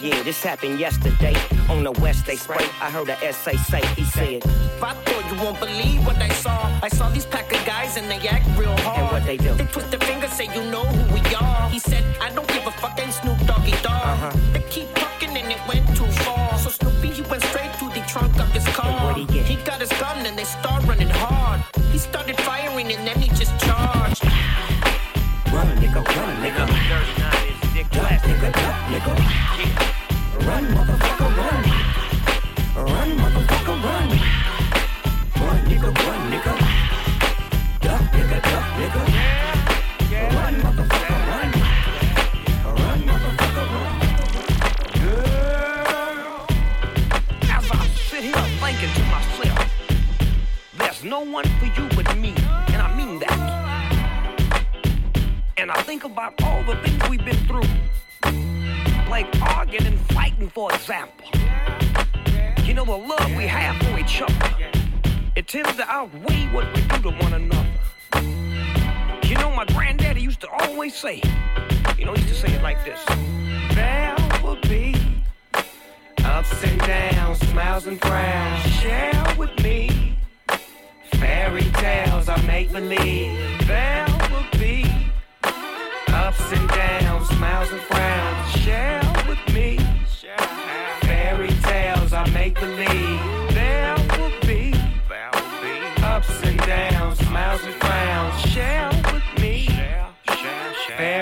Yeah, 0.00 0.20
this 0.22 0.42
happened 0.42 0.80
yesterday. 0.80 1.36
On 1.68 1.84
the 1.84 1.92
west, 1.92 2.26
they 2.26 2.36
spray. 2.36 2.64
I 2.80 2.90
heard 2.90 3.08
a 3.08 3.32
SA 3.32 3.52
say, 3.52 3.84
he 3.94 4.04
said, 4.04 4.42
I 4.82 4.94
thought 4.94 5.24
you 5.30 5.42
won't 5.44 5.60
believe 5.60 6.04
what 6.06 6.16
I 6.16 6.30
saw. 6.30 6.80
I 6.82 6.88
saw 6.88 7.10
these 7.10 7.26
pack 7.26 7.52
of 7.52 7.64
guys 7.64 7.96
and 7.96 8.10
they 8.10 8.26
act 8.28 8.46
real 8.58 8.76
hard. 8.78 8.98
And 8.98 9.12
what 9.12 9.26
they 9.26 9.36
do? 9.36 9.54
They 9.54 9.66
twist 9.66 9.90
their 9.90 10.00
fingers, 10.00 10.32
say 10.32 10.46
you 10.54 10.64
know 10.70 10.84
who 10.84 11.14
we 11.14 11.20
are. 11.34 11.68
He 11.70 11.78
said, 11.78 12.02
I 12.20 12.30
don't 12.30 12.48
give 12.48 12.66
a 12.66 12.72
fuck, 12.72 12.98
ain't 13.00 13.12
Snoop 13.12 13.38
Doggy 13.46 13.72
Dogg. 13.82 14.06
Uh-huh. 14.12 14.32
They 14.52 14.62
keep 14.70 14.92
talking 14.94 15.36
and 15.36 15.52
it 15.52 15.60
went 15.68 15.86
too 15.96 16.10
far. 16.24 16.43
He 21.94 22.00
started 22.00 22.43
about 56.14 56.40
all 56.44 56.62
the 56.62 56.76
things 56.76 57.10
we've 57.10 57.24
been 57.24 57.44
through, 57.48 57.68
like 59.10 59.26
arguing 59.42 59.84
and 59.84 59.98
fighting, 60.12 60.48
for 60.48 60.72
example. 60.72 61.26
You 62.62 62.72
know, 62.72 62.84
the 62.84 62.96
love 62.96 63.34
we 63.36 63.48
have 63.48 63.76
for 63.82 63.98
each 63.98 64.22
other, 64.22 64.54
it 65.34 65.48
tends 65.48 65.74
to 65.74 65.84
outweigh 65.90 66.46
what 66.52 66.72
we 66.72 66.82
do 66.82 67.02
to 67.02 67.10
one 67.10 67.34
another. 67.34 67.68
You 69.24 69.34
know, 69.38 69.50
my 69.50 69.64
granddaddy 69.64 70.20
used 70.22 70.40
to 70.42 70.48
always 70.50 70.94
say, 70.94 71.20
you 71.98 72.04
know, 72.04 72.12
he 72.12 72.22
used 72.22 72.28
to 72.28 72.46
say 72.46 72.54
it 72.54 72.62
like 72.62 72.84
this. 72.84 73.00
There 73.74 74.14
will 74.40 74.60
be 74.68 74.94
ups 76.24 76.62
and 76.62 76.78
downs, 76.78 77.40
smiles 77.48 77.88
and 77.88 78.00
frowns. 78.00 78.62
Share 78.74 79.34
with 79.36 79.50
me 79.64 80.16
fairy 81.14 81.68
tales 81.72 82.28
I 82.28 82.40
make 82.42 82.70
believe. 82.70 83.66
There 83.66 84.06
will 84.30 84.60
be 84.60 84.84
smiles 87.36 87.70
and 87.72 87.80
frowns. 87.82 88.50
Share 88.62 89.03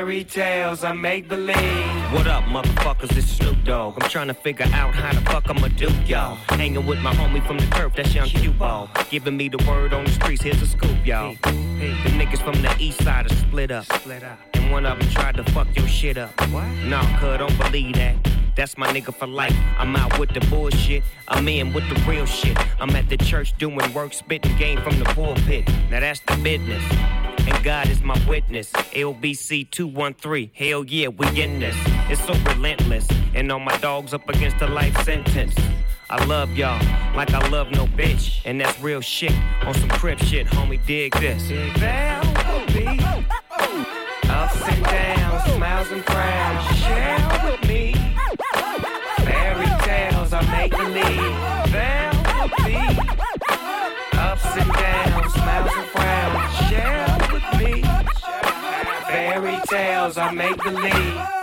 fairy 0.02 0.24
tales 0.24 0.82
I 0.82 0.92
make 0.92 1.28
believe. 1.28 1.56
What 2.12 2.26
up, 2.26 2.42
motherfuckers? 2.44 3.16
It's 3.16 3.28
Snoop 3.28 3.62
Dogg. 3.62 4.02
I'm 4.02 4.10
trying 4.10 4.26
to 4.26 4.34
figure 4.34 4.66
out 4.72 4.96
how 4.96 5.12
the 5.12 5.20
fuck 5.30 5.48
I'ma 5.48 5.68
do, 5.68 5.88
y'all. 6.06 6.34
Hanging 6.48 6.84
with 6.84 6.98
my 6.98 7.14
homie 7.14 7.46
from 7.46 7.58
the 7.58 7.66
turf, 7.66 7.92
that's 7.94 8.12
young 8.12 8.26
Q 8.26 8.50
ball. 8.50 8.90
Giving 9.10 9.36
me 9.36 9.48
the 9.48 9.62
word 9.68 9.92
on 9.92 10.04
the 10.04 10.10
streets, 10.10 10.42
here's 10.42 10.60
a 10.60 10.66
scoop, 10.66 11.06
y'all. 11.06 11.36
The 11.44 12.10
niggas 12.18 12.42
from 12.42 12.60
the 12.62 12.74
east 12.80 13.04
side 13.04 13.26
are 13.26 13.34
split 13.36 13.70
up. 13.70 13.86
And 14.54 14.72
one 14.72 14.86
of 14.86 14.98
them 14.98 15.08
tried 15.10 15.36
to 15.36 15.44
fuck 15.52 15.68
your 15.76 15.86
shit 15.86 16.18
up. 16.18 16.32
What? 16.50 16.66
Nah, 16.86 17.06
cuz, 17.20 17.38
don't 17.38 17.56
believe 17.58 17.94
that. 17.94 18.16
That's 18.54 18.76
my 18.76 18.86
nigga 18.88 19.14
for 19.14 19.26
life. 19.26 19.56
I'm 19.78 19.96
out 19.96 20.18
with 20.18 20.30
the 20.30 20.40
bullshit. 20.48 21.02
I'm 21.28 21.48
in 21.48 21.72
with 21.72 21.88
the 21.88 21.94
real 22.08 22.26
shit. 22.26 22.56
I'm 22.80 22.90
at 22.90 23.08
the 23.08 23.16
church 23.16 23.56
doing 23.58 23.92
work, 23.94 24.12
spitting 24.12 24.56
game 24.58 24.80
from 24.82 24.98
the 24.98 25.06
pulpit. 25.06 25.66
Now 25.90 26.00
that's 26.00 26.20
the 26.20 26.36
business. 26.36 26.82
And 27.46 27.64
God 27.64 27.88
is 27.88 28.02
my 28.02 28.20
witness. 28.28 28.70
LBC 28.72 29.70
213. 29.70 30.50
Hell 30.54 30.84
yeah, 30.84 31.08
we 31.08 31.26
in 31.40 31.60
this. 31.60 31.76
It's 32.08 32.24
so 32.24 32.34
relentless. 32.52 33.08
And 33.34 33.50
all 33.50 33.58
my 33.58 33.76
dogs 33.78 34.12
up 34.12 34.28
against 34.28 34.60
a 34.60 34.66
life 34.66 34.96
sentence. 35.02 35.54
I 36.10 36.22
love 36.26 36.54
y'all 36.56 36.78
like 37.16 37.32
I 37.32 37.48
love 37.48 37.70
no 37.70 37.86
bitch. 37.86 38.42
And 38.44 38.60
that's 38.60 38.78
real 38.80 39.00
shit 39.00 39.32
on 39.62 39.72
some 39.74 39.88
crip 39.88 40.18
shit, 40.18 40.46
homie. 40.46 40.84
Dig 40.86 41.12
this. 41.14 41.42
Ups 44.28 44.62
and 44.68 44.84
downs, 44.84 45.52
smiles 45.54 45.90
and 45.90 46.04
frowns. 46.04 46.71
Tales 59.72 60.18
I 60.18 60.32
make 60.32 60.62
believe. 60.62 61.41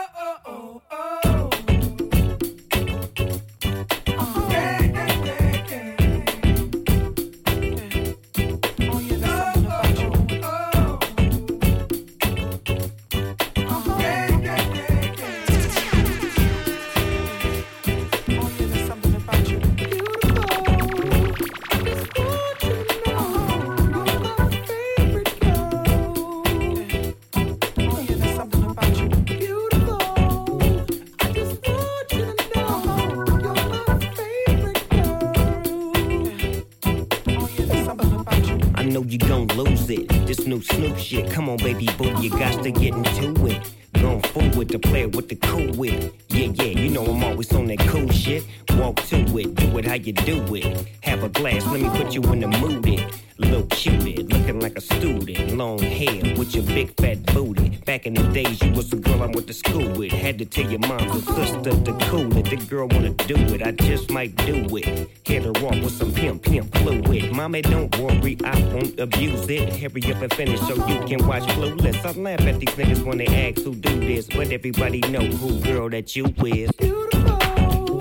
Girl 62.80 62.88
wanna 62.88 63.10
do 63.10 63.36
it, 63.36 63.62
I 63.62 63.72
just 63.72 64.10
might 64.10 64.34
do 64.46 64.66
it. 64.78 65.10
Hit 65.26 65.44
her 65.44 65.52
off 65.52 65.84
with 65.84 65.92
some 65.92 66.14
pimp, 66.14 66.44
pimp 66.44 66.74
fluid. 66.78 67.32
Mommy, 67.34 67.62
don't 67.62 67.94
worry, 67.98 68.38
I 68.46 68.58
won't 68.74 68.98
abuse 68.98 69.50
it. 69.50 69.74
Hurry 69.76 70.14
up 70.14 70.22
and 70.22 70.34
finish 70.34 70.60
so 70.62 70.76
you 70.88 71.06
can 71.06 71.28
watch 71.28 71.44
Clueless. 71.44 72.06
I 72.06 72.12
laugh 72.18 72.42
at 72.42 72.60
these 72.60 72.70
niggas 72.70 73.04
when 73.04 73.18
they 73.18 73.28
ask 73.28 73.62
who 73.64 73.76
do 73.76 74.00
this, 74.00 74.28
but 74.28 74.52
everybody 74.52 75.02
know 75.02 75.26
who 75.26 75.60
girl 75.62 75.90
that 75.90 76.16
you 76.16 76.26
is. 76.46 76.70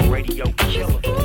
Radio 0.08 0.46
killer. 0.52 1.17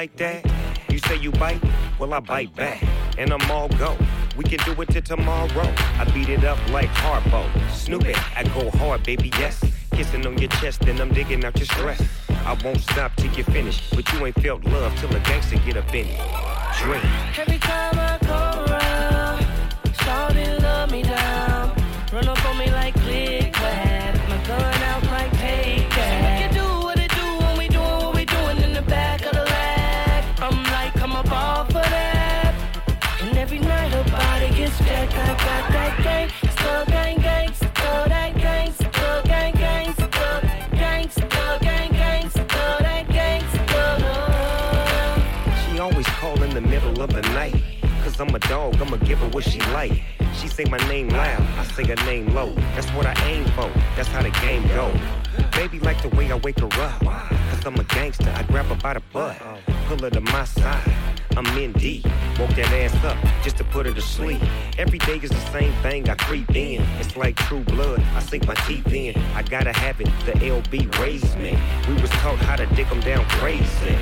Like 0.00 0.16
that? 0.16 0.50
You 0.88 0.98
say 0.98 1.16
you 1.16 1.30
bite? 1.32 1.62
Well, 1.98 2.14
I 2.14 2.20
bite 2.20 2.56
back, 2.56 2.82
and 3.18 3.30
I'm 3.34 3.50
all 3.50 3.68
go. 3.68 3.98
We 4.34 4.44
can 4.44 4.58
do 4.64 4.72
it 4.80 4.88
till 4.88 5.02
tomorrow. 5.02 5.74
I 6.00 6.10
beat 6.14 6.30
it 6.30 6.42
up 6.42 6.58
like 6.70 6.88
Harpo. 6.88 7.42
Snoop 7.70 8.06
it, 8.06 8.16
I 8.34 8.44
go 8.54 8.70
hard, 8.78 9.02
baby, 9.02 9.30
yes. 9.38 9.62
Kissing 9.90 10.26
on 10.26 10.38
your 10.38 10.48
chest, 10.60 10.84
and 10.84 10.98
I'm 11.00 11.12
digging 11.12 11.44
out 11.44 11.54
your 11.58 11.66
stress. 11.66 12.00
I 12.30 12.56
won't 12.64 12.80
stop 12.80 13.14
till 13.16 13.30
you 13.34 13.44
finish, 13.44 13.90
but 13.90 14.10
you 14.10 14.24
ain't 14.24 14.40
felt 14.40 14.64
love 14.64 14.98
till 14.98 15.14
a 15.14 15.20
gangster 15.20 15.58
get 15.66 15.76
up 15.76 15.94
in 15.94 16.06
it. 16.06 16.18
Every 17.38 17.58
time 17.58 17.98
I 17.98 18.16
come 18.22 18.59
middle 47.00 47.18
of 47.18 47.24
the 47.24 47.32
night. 47.32 47.54
Cause 48.02 48.18
I'm 48.18 48.34
a 48.34 48.38
dog, 48.40 48.80
I'ma 48.80 48.96
give 48.96 49.18
her 49.18 49.28
what 49.28 49.44
she 49.44 49.60
like. 49.72 50.02
She 50.34 50.48
say 50.48 50.64
my 50.64 50.78
name 50.88 51.08
loud, 51.08 51.40
I 51.58 51.64
say 51.64 51.84
her 51.84 52.06
name 52.06 52.34
low. 52.34 52.52
That's 52.74 52.88
what 52.90 53.06
I 53.06 53.14
aim 53.26 53.44
for, 53.52 53.70
that's 53.96 54.08
how 54.08 54.22
the 54.22 54.30
game 54.42 54.66
go. 54.68 54.92
Baby 55.52 55.80
like 55.80 56.00
the 56.02 56.08
way 56.16 56.30
I 56.30 56.36
wake 56.36 56.60
her 56.60 56.82
up. 56.82 57.00
Cause 57.00 57.66
I'm 57.66 57.76
a 57.76 57.84
gangster, 57.84 58.32
I 58.34 58.42
grab 58.44 58.66
her 58.66 58.74
by 58.76 58.94
the 58.94 59.02
butt. 59.12 59.36
Pull 59.86 59.98
her 59.98 60.10
to 60.10 60.20
my 60.20 60.44
side, 60.44 60.94
I'm 61.36 61.46
in 61.58 61.72
deep. 61.72 62.04
Woke 62.38 62.54
that 62.56 62.72
ass 62.72 63.04
up 63.04 63.18
just 63.42 63.58
to 63.58 63.64
put 63.64 63.86
her 63.86 63.92
to 63.92 64.02
sleep. 64.02 64.40
Every 64.78 64.98
day 64.98 65.18
is 65.18 65.30
the 65.30 65.52
same 65.52 65.72
thing, 65.82 66.08
I 66.08 66.14
creep 66.14 66.54
in. 66.56 66.82
It's 67.00 67.16
like 67.16 67.36
true 67.36 67.64
blood, 67.64 68.00
I 68.14 68.20
sink 68.20 68.46
my 68.46 68.54
teeth 68.66 68.92
in. 68.92 69.16
I 69.34 69.42
gotta 69.42 69.72
have 69.72 70.00
it, 70.00 70.08
the 70.24 70.32
LB 70.32 70.98
raised 70.98 71.36
me. 71.38 71.58
We 71.88 72.00
was 72.00 72.10
taught 72.22 72.38
how 72.38 72.56
to 72.56 72.66
dick 72.74 72.90
'em 72.90 73.00
down 73.00 73.24
crazy. 73.26 73.96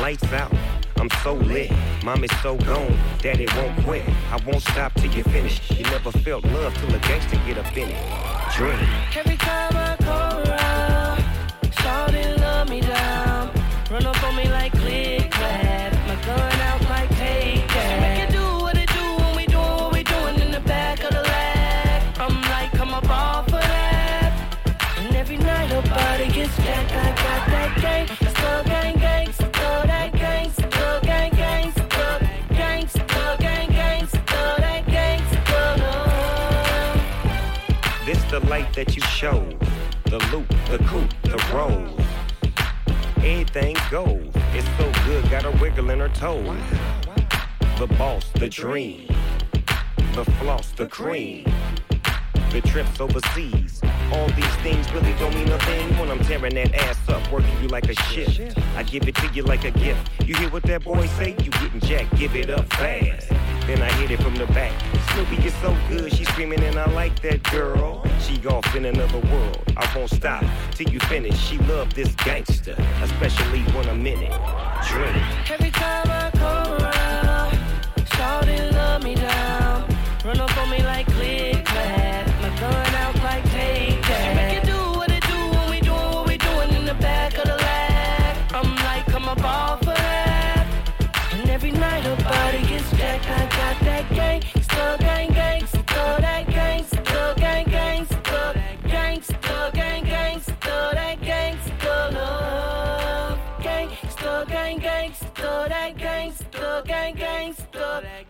Lights 0.00 0.32
out. 0.32 0.52
I'm 0.96 1.10
so 1.22 1.34
lit, 1.34 1.70
mom 2.04 2.24
is 2.24 2.30
so 2.40 2.56
gone, 2.56 2.96
daddy 3.20 3.46
won't 3.56 3.84
quit. 3.84 4.04
I 4.30 4.36
won't 4.46 4.62
stop 4.62 4.94
till 4.94 5.12
you 5.12 5.22
finish. 5.24 5.60
You 5.70 5.84
never 5.84 6.12
felt 6.12 6.44
love 6.44 6.74
till 6.74 6.94
a 6.94 6.98
gangster 7.00 7.36
get 7.46 7.58
up 7.58 7.76
in 7.76 7.90
it. 7.90 7.96
Drink. 8.56 8.80
Every 9.16 9.36
time 9.36 9.76
I 9.76 9.96
come 9.96 10.38
around, 10.48 11.24
shawty 11.72 12.38
love 12.40 12.68
me 12.70 12.80
down. 12.80 13.50
Run 13.90 14.06
up 14.06 14.22
on 14.24 14.36
me 14.36 14.48
like 14.48 14.72
click 14.72 15.30
clack. 15.30 15.92
My 16.06 16.16
gun 16.24 16.53
life 38.40 38.74
that 38.74 38.96
you 38.96 39.02
showed. 39.02 39.58
The 40.04 40.18
loop, 40.32 40.48
the 40.70 40.78
coupe, 40.86 41.14
the 41.22 41.38
roll. 41.54 41.98
Anything 43.24 43.76
goes. 43.90 44.30
It's 44.52 44.68
so 44.76 44.92
good, 45.06 45.30
got 45.30 45.44
her 45.44 45.50
wiggle 45.62 45.90
in 45.90 46.00
her 46.00 46.08
toes. 46.08 46.58
The 47.78 47.86
boss, 47.98 48.30
the 48.34 48.48
dream. 48.48 49.08
The 50.14 50.24
floss, 50.38 50.70
the 50.72 50.86
cream. 50.86 51.44
The 52.50 52.60
trips 52.60 53.00
overseas. 53.00 53.63
All 54.12 54.28
these 54.28 54.54
things 54.56 54.92
really 54.92 55.12
don't 55.14 55.34
mean 55.34 55.48
a 55.50 55.58
thing 55.60 55.98
when 55.98 56.10
I'm 56.10 56.20
tearing 56.20 56.54
that 56.54 56.74
ass 56.74 56.98
up, 57.08 57.30
working 57.32 57.50
you 57.62 57.68
like 57.68 57.88
a 57.88 57.94
shift. 57.94 58.56
I 58.76 58.82
give 58.82 59.08
it 59.08 59.14
to 59.16 59.28
you 59.28 59.42
like 59.42 59.64
a 59.64 59.70
gift. 59.70 60.10
You 60.26 60.34
hear 60.36 60.50
what 60.50 60.62
that 60.64 60.84
boy 60.84 61.06
say? 61.18 61.30
You 61.42 61.50
getting 61.50 61.80
jacked, 61.80 62.16
give 62.16 62.36
it 62.36 62.50
up 62.50 62.66
fast. 62.74 63.28
Then 63.66 63.80
I 63.80 63.90
hit 63.92 64.10
it 64.10 64.22
from 64.22 64.34
the 64.36 64.46
back. 64.48 64.72
Snoopy 65.12 65.36
is 65.46 65.54
so 65.54 65.74
good, 65.88 66.12
she 66.12 66.24
screaming 66.24 66.62
and 66.64 66.78
I 66.78 66.90
like 66.92 67.20
that 67.22 67.42
girl. 67.44 68.04
She 68.20 68.44
off 68.46 68.74
in 68.76 68.84
another 68.84 69.20
world. 69.30 69.62
I 69.76 69.90
won't 69.96 70.10
stop 70.10 70.44
till 70.72 70.90
you 70.90 71.00
finish. 71.00 71.38
She 71.38 71.58
love 71.58 71.94
this 71.94 72.14
gangster, 72.16 72.76
especially 73.02 73.62
when 73.72 73.88
I'm 73.88 74.06
in 74.06 74.22
it. 74.22 74.32
Drink. 74.88 75.50
Every 75.50 75.70
time 75.70 76.10
I 76.10 76.30
come 76.32 76.72
around, 76.72 77.58
shawty 77.96 78.72
love 78.72 79.02
me 79.02 79.14
down. 79.14 79.88
Run 80.24 80.40
up 80.40 80.56
on 80.58 80.70
me 80.70 80.82
like 80.82 81.13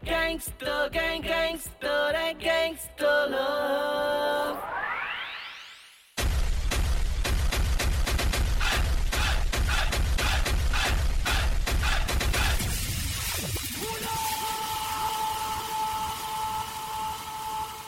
still 0.04 0.14
gang, 0.14 0.40
still 0.40 0.88
gang, 0.90 1.22
gang, 1.22 1.58
still 1.58 2.12
that 2.12 2.38
gang, 2.38 2.76
still 2.76 3.30
love. 3.30 4.58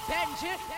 Benji. 0.08 0.75